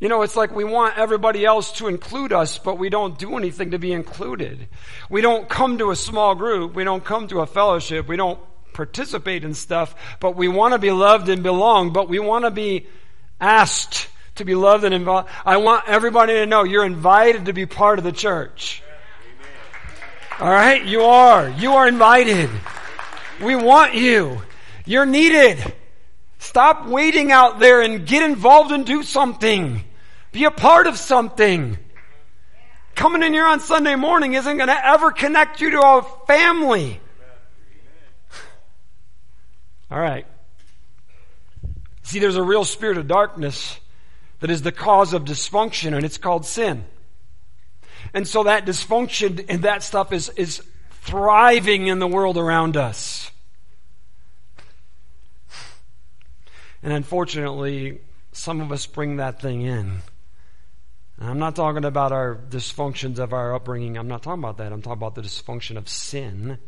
You 0.00 0.08
know, 0.08 0.22
it's 0.22 0.36
like 0.36 0.54
we 0.54 0.62
want 0.62 0.96
everybody 0.96 1.44
else 1.44 1.72
to 1.72 1.88
include 1.88 2.32
us, 2.32 2.58
but 2.58 2.78
we 2.78 2.88
don't 2.88 3.18
do 3.18 3.36
anything 3.36 3.72
to 3.72 3.78
be 3.78 3.92
included. 3.92 4.68
We 5.10 5.22
don't 5.22 5.48
come 5.48 5.78
to 5.78 5.90
a 5.90 5.96
small 5.96 6.36
group. 6.36 6.74
We 6.74 6.84
don't 6.84 7.04
come 7.04 7.26
to 7.28 7.40
a 7.40 7.46
fellowship. 7.46 8.06
We 8.06 8.16
don't 8.16 8.38
participate 8.72 9.42
in 9.42 9.54
stuff, 9.54 9.96
but 10.20 10.36
we 10.36 10.46
want 10.46 10.72
to 10.72 10.78
be 10.78 10.92
loved 10.92 11.28
and 11.28 11.42
belong, 11.42 11.92
but 11.92 12.08
we 12.08 12.20
want 12.20 12.44
to 12.44 12.52
be 12.52 12.86
asked 13.40 14.06
to 14.36 14.44
be 14.44 14.54
loved 14.54 14.84
and 14.84 14.94
involved. 14.94 15.28
I 15.44 15.56
want 15.56 15.88
everybody 15.88 16.34
to 16.34 16.46
know 16.46 16.62
you're 16.62 16.84
invited 16.84 17.46
to 17.46 17.52
be 17.52 17.66
part 17.66 17.98
of 17.98 18.04
the 18.04 18.12
church. 18.12 18.84
All 20.38 20.48
right? 20.48 20.84
You 20.84 21.02
are. 21.02 21.48
You 21.48 21.72
are 21.72 21.88
invited. 21.88 22.48
We 23.42 23.56
want 23.56 23.94
you. 23.94 24.42
You're 24.84 25.06
needed. 25.06 25.74
Stop 26.38 26.86
waiting 26.86 27.32
out 27.32 27.58
there 27.58 27.82
and 27.82 28.06
get 28.06 28.22
involved 28.22 28.70
and 28.70 28.86
do 28.86 29.02
something. 29.02 29.82
Be 30.38 30.44
a 30.44 30.52
part 30.52 30.86
of 30.86 30.96
something. 30.96 31.76
Coming 32.94 33.24
in 33.24 33.32
here 33.32 33.44
on 33.44 33.58
Sunday 33.58 33.96
morning 33.96 34.34
isn't 34.34 34.56
going 34.56 34.68
to 34.68 34.86
ever 34.86 35.10
connect 35.10 35.60
you 35.60 35.70
to 35.70 35.80
a 35.80 36.02
family. 36.28 37.00
All 39.90 39.98
right. 39.98 40.26
See, 42.04 42.20
there's 42.20 42.36
a 42.36 42.42
real 42.44 42.64
spirit 42.64 42.98
of 42.98 43.08
darkness 43.08 43.80
that 44.38 44.48
is 44.48 44.62
the 44.62 44.70
cause 44.70 45.12
of 45.12 45.24
dysfunction, 45.24 45.96
and 45.96 46.04
it's 46.04 46.18
called 46.18 46.46
sin. 46.46 46.84
And 48.14 48.24
so 48.24 48.44
that 48.44 48.64
dysfunction 48.64 49.44
and 49.48 49.62
that 49.62 49.82
stuff 49.82 50.12
is, 50.12 50.28
is 50.36 50.62
thriving 51.00 51.88
in 51.88 51.98
the 51.98 52.06
world 52.06 52.38
around 52.38 52.76
us. 52.76 53.32
And 56.80 56.92
unfortunately, 56.92 57.98
some 58.30 58.60
of 58.60 58.70
us 58.70 58.86
bring 58.86 59.16
that 59.16 59.42
thing 59.42 59.62
in. 59.62 60.00
And 61.18 61.28
I'm 61.28 61.38
not 61.38 61.56
talking 61.56 61.84
about 61.84 62.12
our 62.12 62.36
dysfunctions 62.36 63.18
of 63.18 63.32
our 63.32 63.54
upbringing. 63.54 63.98
I'm 63.98 64.08
not 64.08 64.22
talking 64.22 64.42
about 64.42 64.58
that. 64.58 64.72
I'm 64.72 64.82
talking 64.82 64.98
about 64.98 65.14
the 65.16 65.22
dysfunction 65.22 65.76
of 65.76 65.88
sin 65.88 66.58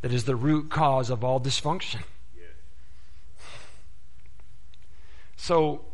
that 0.00 0.12
is 0.12 0.24
the 0.24 0.36
root 0.36 0.70
cause 0.70 1.10
of 1.10 1.24
all 1.24 1.40
dysfunction. 1.40 2.02
So, 5.36 5.84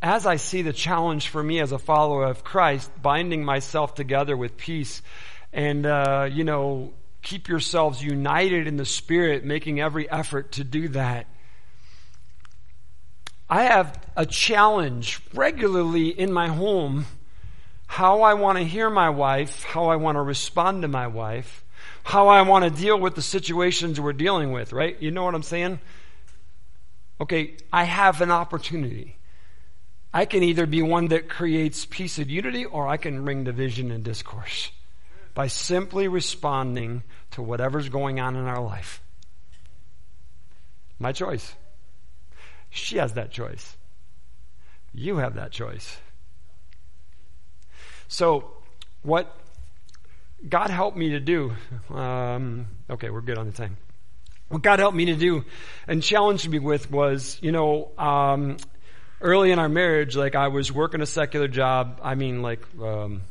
as 0.00 0.24
I 0.24 0.36
see 0.36 0.62
the 0.62 0.72
challenge 0.72 1.28
for 1.28 1.42
me 1.42 1.58
as 1.58 1.72
a 1.72 1.78
follower 1.78 2.24
of 2.26 2.44
Christ, 2.44 2.90
binding 3.02 3.44
myself 3.44 3.96
together 3.96 4.36
with 4.36 4.56
peace 4.56 5.02
and, 5.52 5.84
uh, 5.84 6.28
you 6.30 6.44
know, 6.44 6.92
keep 7.22 7.48
yourselves 7.48 8.00
united 8.02 8.68
in 8.68 8.76
the 8.76 8.84
Spirit, 8.84 9.44
making 9.44 9.80
every 9.80 10.08
effort 10.08 10.52
to 10.52 10.64
do 10.64 10.88
that. 10.90 11.26
I 13.50 13.64
have 13.64 13.98
a 14.16 14.26
challenge 14.26 15.20
regularly 15.32 16.08
in 16.08 16.32
my 16.32 16.48
home 16.48 17.06
how 17.86 18.20
I 18.20 18.34
want 18.34 18.58
to 18.58 18.64
hear 18.64 18.90
my 18.90 19.08
wife, 19.08 19.64
how 19.64 19.86
I 19.86 19.96
want 19.96 20.16
to 20.16 20.22
respond 20.22 20.82
to 20.82 20.88
my 20.88 21.06
wife, 21.06 21.64
how 22.04 22.28
I 22.28 22.42
want 22.42 22.64
to 22.64 22.70
deal 22.70 23.00
with 23.00 23.14
the 23.14 23.22
situations 23.22 23.98
we're 23.98 24.12
dealing 24.12 24.52
with, 24.52 24.74
right? 24.74 25.00
You 25.00 25.10
know 25.10 25.24
what 25.24 25.34
I'm 25.34 25.42
saying? 25.42 25.80
Okay, 27.20 27.56
I 27.72 27.84
have 27.84 28.20
an 28.20 28.30
opportunity. 28.30 29.16
I 30.12 30.26
can 30.26 30.42
either 30.42 30.66
be 30.66 30.82
one 30.82 31.08
that 31.08 31.28
creates 31.28 31.86
peace 31.86 32.18
and 32.18 32.30
unity 32.30 32.66
or 32.66 32.86
I 32.86 32.98
can 32.98 33.24
bring 33.24 33.44
division 33.44 33.90
and 33.90 34.04
discourse 34.04 34.70
by 35.34 35.46
simply 35.46 36.08
responding 36.08 37.02
to 37.32 37.42
whatever's 37.42 37.88
going 37.88 38.20
on 38.20 38.36
in 38.36 38.44
our 38.44 38.60
life. 38.60 39.00
My 40.98 41.12
choice. 41.12 41.54
She 42.70 42.98
has 42.98 43.14
that 43.14 43.30
choice. 43.30 43.76
You 44.92 45.16
have 45.16 45.34
that 45.34 45.52
choice. 45.52 45.98
So, 48.08 48.50
what 49.02 49.34
God 50.46 50.70
helped 50.70 50.96
me 50.96 51.10
to 51.10 51.20
do, 51.20 51.54
um, 51.90 52.66
okay, 52.88 53.10
we're 53.10 53.20
good 53.20 53.38
on 53.38 53.46
the 53.46 53.52
time. 53.52 53.76
What 54.48 54.62
God 54.62 54.78
helped 54.78 54.96
me 54.96 55.06
to 55.06 55.16
do 55.16 55.44
and 55.86 56.02
challenged 56.02 56.48
me 56.48 56.58
with 56.58 56.90
was, 56.90 57.38
you 57.42 57.52
know, 57.52 57.90
um, 57.98 58.56
early 59.20 59.50
in 59.50 59.58
our 59.58 59.68
marriage, 59.68 60.16
like 60.16 60.34
I 60.34 60.48
was 60.48 60.72
working 60.72 61.02
a 61.02 61.06
secular 61.06 61.48
job. 61.48 62.00
I 62.02 62.14
mean, 62.14 62.40
like, 62.40 62.62
um, 62.80 63.22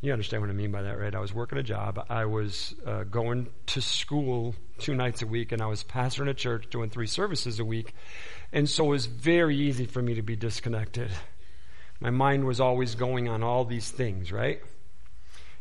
you 0.00 0.12
understand 0.12 0.42
what 0.42 0.50
I 0.50 0.54
mean 0.54 0.70
by 0.70 0.82
that, 0.82 0.98
right? 0.98 1.14
I 1.14 1.20
was 1.20 1.32
working 1.32 1.58
a 1.58 1.62
job. 1.62 2.04
I 2.08 2.26
was 2.26 2.74
uh, 2.86 3.04
going 3.04 3.48
to 3.66 3.80
school 3.80 4.54
two 4.78 4.94
nights 4.94 5.22
a 5.22 5.26
week, 5.26 5.52
and 5.52 5.62
I 5.62 5.66
was 5.66 5.82
pastoring 5.84 6.28
a 6.28 6.34
church 6.34 6.68
doing 6.70 6.90
three 6.90 7.06
services 7.06 7.58
a 7.60 7.64
week. 7.64 7.94
And 8.52 8.68
so 8.68 8.84
it 8.86 8.88
was 8.88 9.06
very 9.06 9.56
easy 9.56 9.86
for 9.86 10.02
me 10.02 10.14
to 10.14 10.22
be 10.22 10.36
disconnected. 10.36 11.10
My 11.98 12.10
mind 12.10 12.44
was 12.44 12.60
always 12.60 12.94
going 12.94 13.28
on 13.28 13.42
all 13.42 13.64
these 13.64 13.90
things, 13.90 14.30
right? 14.30 14.60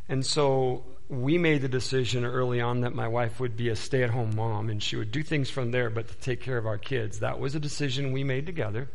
And 0.09 0.25
so 0.25 0.83
we 1.07 1.37
made 1.37 1.61
the 1.61 1.69
decision 1.69 2.25
early 2.25 2.59
on 2.59 2.81
that 2.81 2.93
my 2.93 3.07
wife 3.07 3.39
would 3.39 3.55
be 3.55 3.69
a 3.69 3.75
stay 3.75 4.03
at 4.03 4.09
home 4.09 4.35
mom 4.35 4.69
and 4.69 4.81
she 4.81 4.95
would 4.95 5.11
do 5.11 5.23
things 5.23 5.49
from 5.49 5.71
there, 5.71 5.89
but 5.89 6.07
to 6.07 6.15
take 6.15 6.41
care 6.41 6.57
of 6.57 6.65
our 6.65 6.77
kids. 6.77 7.19
That 7.19 7.39
was 7.39 7.55
a 7.55 7.59
decision 7.59 8.11
we 8.11 8.23
made 8.23 8.45
together. 8.45 8.89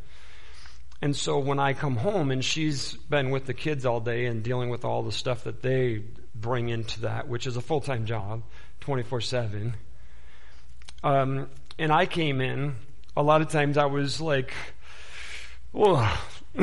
And 1.02 1.16
so 1.16 1.38
when 1.38 1.58
I 1.58 1.72
come 1.72 1.96
home 1.96 2.30
and 2.30 2.44
she's 2.44 2.94
been 2.94 3.30
with 3.30 3.46
the 3.46 3.54
kids 3.54 3.86
all 3.86 4.00
day 4.00 4.26
and 4.26 4.42
dealing 4.42 4.68
with 4.68 4.84
all 4.84 5.02
the 5.02 5.12
stuff 5.12 5.44
that 5.44 5.62
they 5.62 6.02
bring 6.34 6.68
into 6.68 7.02
that, 7.02 7.26
which 7.26 7.46
is 7.46 7.56
a 7.56 7.60
full 7.60 7.80
time 7.80 8.04
job, 8.04 8.42
24 8.80 9.20
7. 9.22 9.74
Um, 11.02 11.48
and 11.78 11.90
I 11.90 12.04
came 12.04 12.42
in, 12.42 12.76
a 13.16 13.22
lot 13.22 13.40
of 13.40 13.48
times 13.48 13.78
I 13.78 13.86
was 13.86 14.20
like, 14.20 14.52
oh, 15.74 16.22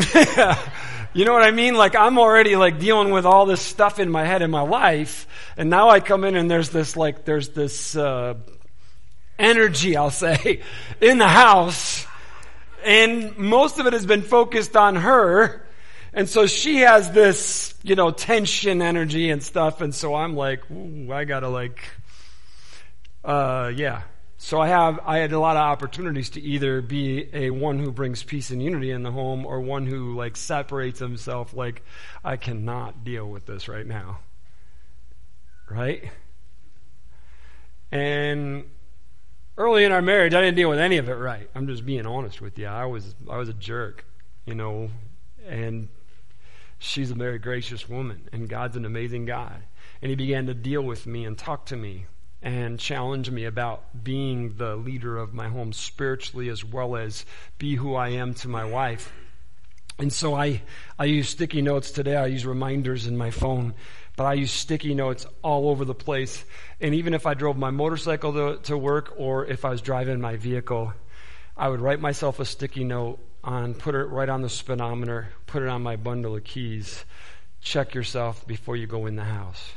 you 1.13 1.25
know 1.25 1.33
what 1.33 1.43
I 1.43 1.51
mean? 1.51 1.73
Like 1.73 1.95
I'm 1.95 2.19
already 2.19 2.55
like 2.55 2.77
dealing 2.77 3.09
with 3.11 3.25
all 3.25 3.47
this 3.47 3.61
stuff 3.61 3.99
in 3.99 4.11
my 4.11 4.25
head 4.25 4.43
in 4.43 4.51
my 4.51 4.61
life, 4.61 5.27
and 5.55 5.69
now 5.69 5.89
I 5.89 5.99
come 5.99 6.23
in 6.23 6.35
and 6.35 6.51
there's 6.51 6.69
this 6.69 6.95
like 6.95 7.25
there's 7.25 7.49
this 7.49 7.95
uh, 7.95 8.35
energy, 9.39 9.97
I'll 9.97 10.11
say, 10.11 10.61
in 11.01 11.17
the 11.17 11.27
house 11.27 12.05
and 12.87 13.37
most 13.37 13.79
of 13.79 13.85
it 13.85 13.91
has 13.91 14.05
been 14.05 14.21
focused 14.21 14.77
on 14.77 14.95
her. 14.95 15.67
And 16.13 16.29
so 16.29 16.47
she 16.47 16.77
has 16.77 17.11
this, 17.11 17.75
you 17.83 17.95
know, 17.95 18.11
tension 18.11 18.81
energy 18.81 19.29
and 19.29 19.43
stuff. 19.43 19.81
And 19.81 19.93
so 19.93 20.15
I'm 20.15 20.35
like, 20.37 20.63
I 21.11 21.25
gotta 21.25 21.49
like, 21.49 21.83
uh, 23.25 23.73
yeah. 23.75 24.03
So 24.37 24.61
I 24.61 24.69
have, 24.69 25.01
I 25.05 25.17
had 25.17 25.33
a 25.33 25.39
lot 25.39 25.57
of 25.57 25.63
opportunities 25.63 26.29
to 26.31 26.41
either 26.41 26.81
be 26.81 27.29
a 27.33 27.49
one 27.49 27.77
who 27.77 27.91
brings 27.91 28.23
peace 28.23 28.51
and 28.51 28.63
unity 28.63 28.91
in 28.91 29.03
the 29.03 29.11
home 29.11 29.45
or 29.45 29.59
one 29.59 29.85
who 29.85 30.15
like 30.15 30.37
separates 30.37 30.99
himself 30.99 31.53
like, 31.53 31.83
I 32.23 32.37
cannot 32.37 33.03
deal 33.03 33.29
with 33.29 33.45
this 33.45 33.67
right 33.67 33.85
now. 33.85 34.19
Right? 35.69 36.09
And 37.91 38.63
early 39.57 39.83
in 39.83 39.91
our 39.91 40.01
marriage, 40.01 40.33
I 40.33 40.41
didn't 40.41 40.55
deal 40.55 40.69
with 40.69 40.79
any 40.79 40.97
of 40.97 41.09
it 41.09 41.13
right. 41.13 41.49
I'm 41.55 41.67
just 41.67 41.85
being 41.85 42.05
honest 42.05 42.41
with 42.41 42.57
you. 42.57 42.67
I 42.67 42.85
was 42.85 43.15
I 43.29 43.37
was 43.37 43.49
a 43.49 43.53
jerk, 43.53 44.05
you 44.45 44.55
know, 44.55 44.89
and 45.47 45.89
she's 46.79 47.11
a 47.11 47.15
very 47.15 47.39
gracious 47.39 47.89
woman, 47.89 48.29
and 48.31 48.47
God's 48.47 48.77
an 48.77 48.85
amazing 48.85 49.25
God. 49.25 49.61
And 50.01 50.09
He 50.09 50.15
began 50.15 50.45
to 50.45 50.53
deal 50.53 50.81
with 50.81 51.07
me 51.07 51.25
and 51.25 51.37
talk 51.37 51.65
to 51.67 51.75
me 51.75 52.05
and 52.41 52.79
challenge 52.79 53.31
me 53.31 53.45
about 53.45 54.03
being 54.03 54.57
the 54.57 54.75
leader 54.75 55.17
of 55.17 55.33
my 55.33 55.49
home 55.49 55.73
spiritually 55.73 56.49
as 56.49 56.63
well 56.63 56.95
as 56.95 57.25
be 57.57 57.75
who 57.75 57.95
I 57.95 58.09
am 58.09 58.35
to 58.35 58.47
my 58.47 58.63
wife. 58.63 59.11
And 59.99 60.13
so 60.13 60.35
I, 60.35 60.61
I 60.99 61.05
use 61.05 61.29
sticky 61.29 61.63
notes 61.63 61.89
today. 61.89 62.15
I 62.15 62.27
use 62.27 62.45
reminders 62.45 63.07
in 63.07 63.17
my 63.17 63.31
phone 63.31 63.73
but 64.17 64.25
I 64.25 64.33
use 64.33 64.51
sticky 64.51 64.93
notes 64.93 65.25
all 65.41 65.69
over 65.69 65.85
the 65.85 65.95
place. 65.95 66.43
And 66.81 66.93
even 66.93 67.13
if 67.13 67.25
I 67.25 67.35
drove 67.35 67.55
my 67.55 67.69
motorcycle 67.69 68.33
to, 68.33 68.61
to 68.63 68.77
work 68.77 69.13
or 69.15 69.45
if 69.45 69.63
I 69.63 69.69
was 69.69 69.81
driving 69.81 70.19
my 70.19 70.35
vehicle, 70.35 70.93
I 71.55 71.69
would 71.69 71.79
write 71.79 72.01
myself 72.01 72.41
a 72.41 72.45
sticky 72.45 72.83
note 72.83 73.19
on, 73.43 73.75
put 73.75 73.95
it 73.95 74.05
right 74.05 74.27
on 74.27 74.41
the 74.41 74.49
speedometer, 74.49 75.29
put 75.45 75.63
it 75.63 75.69
on 75.69 75.81
my 75.81 75.95
bundle 75.95 76.35
of 76.35 76.43
keys. 76.43 77.05
Check 77.61 77.93
yourself 77.93 78.45
before 78.45 78.75
you 78.75 78.87
go 78.87 79.05
in 79.05 79.15
the 79.15 79.23
house 79.23 79.71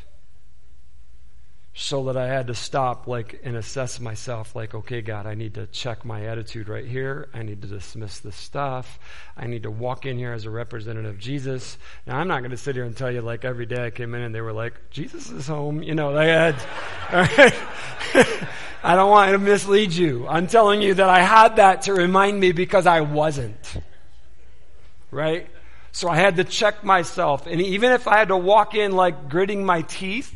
so 1.72 2.04
that 2.04 2.16
I 2.16 2.26
had 2.26 2.48
to 2.48 2.54
stop 2.54 3.06
like 3.06 3.40
and 3.44 3.56
assess 3.56 4.00
myself 4.00 4.56
like 4.56 4.74
okay 4.74 5.00
God 5.02 5.24
I 5.26 5.34
need 5.34 5.54
to 5.54 5.66
check 5.66 6.04
my 6.04 6.26
attitude 6.26 6.68
right 6.68 6.86
here. 6.86 7.28
I 7.32 7.42
need 7.42 7.62
to 7.62 7.68
dismiss 7.68 8.18
this 8.18 8.36
stuff. 8.36 8.98
I 9.36 9.46
need 9.46 9.62
to 9.62 9.70
walk 9.70 10.04
in 10.04 10.18
here 10.18 10.32
as 10.32 10.46
a 10.46 10.50
representative 10.50 11.10
of 11.10 11.18
Jesus. 11.18 11.78
Now 12.06 12.18
I'm 12.18 12.28
not 12.28 12.40
going 12.40 12.50
to 12.50 12.56
sit 12.56 12.74
here 12.74 12.84
and 12.84 12.96
tell 12.96 13.10
you 13.10 13.22
like 13.22 13.44
every 13.44 13.66
day 13.66 13.86
I 13.86 13.90
came 13.90 14.14
in 14.14 14.22
and 14.22 14.34
they 14.34 14.40
were 14.40 14.52
like 14.52 14.74
Jesus 14.90 15.30
is 15.30 15.46
home 15.46 15.82
you 15.82 15.94
know 15.94 16.12
they 16.14 16.28
had 16.28 16.56
I 18.82 18.96
don't 18.96 19.10
want 19.10 19.30
to 19.32 19.38
mislead 19.38 19.92
you. 19.92 20.26
I'm 20.26 20.46
telling 20.46 20.82
you 20.82 20.94
that 20.94 21.08
I 21.08 21.20
had 21.20 21.56
that 21.56 21.82
to 21.82 21.94
remind 21.94 22.40
me 22.40 22.52
because 22.52 22.86
I 22.86 23.02
wasn't 23.02 23.80
right? 25.10 25.48
So 25.92 26.08
I 26.08 26.16
had 26.16 26.36
to 26.36 26.44
check 26.44 26.84
myself. 26.84 27.46
And 27.46 27.60
even 27.60 27.92
if 27.92 28.06
I 28.06 28.18
had 28.18 28.28
to 28.28 28.36
walk 28.36 28.74
in 28.74 28.92
like 28.92 29.28
gritting 29.28 29.64
my 29.64 29.82
teeth 29.82 30.34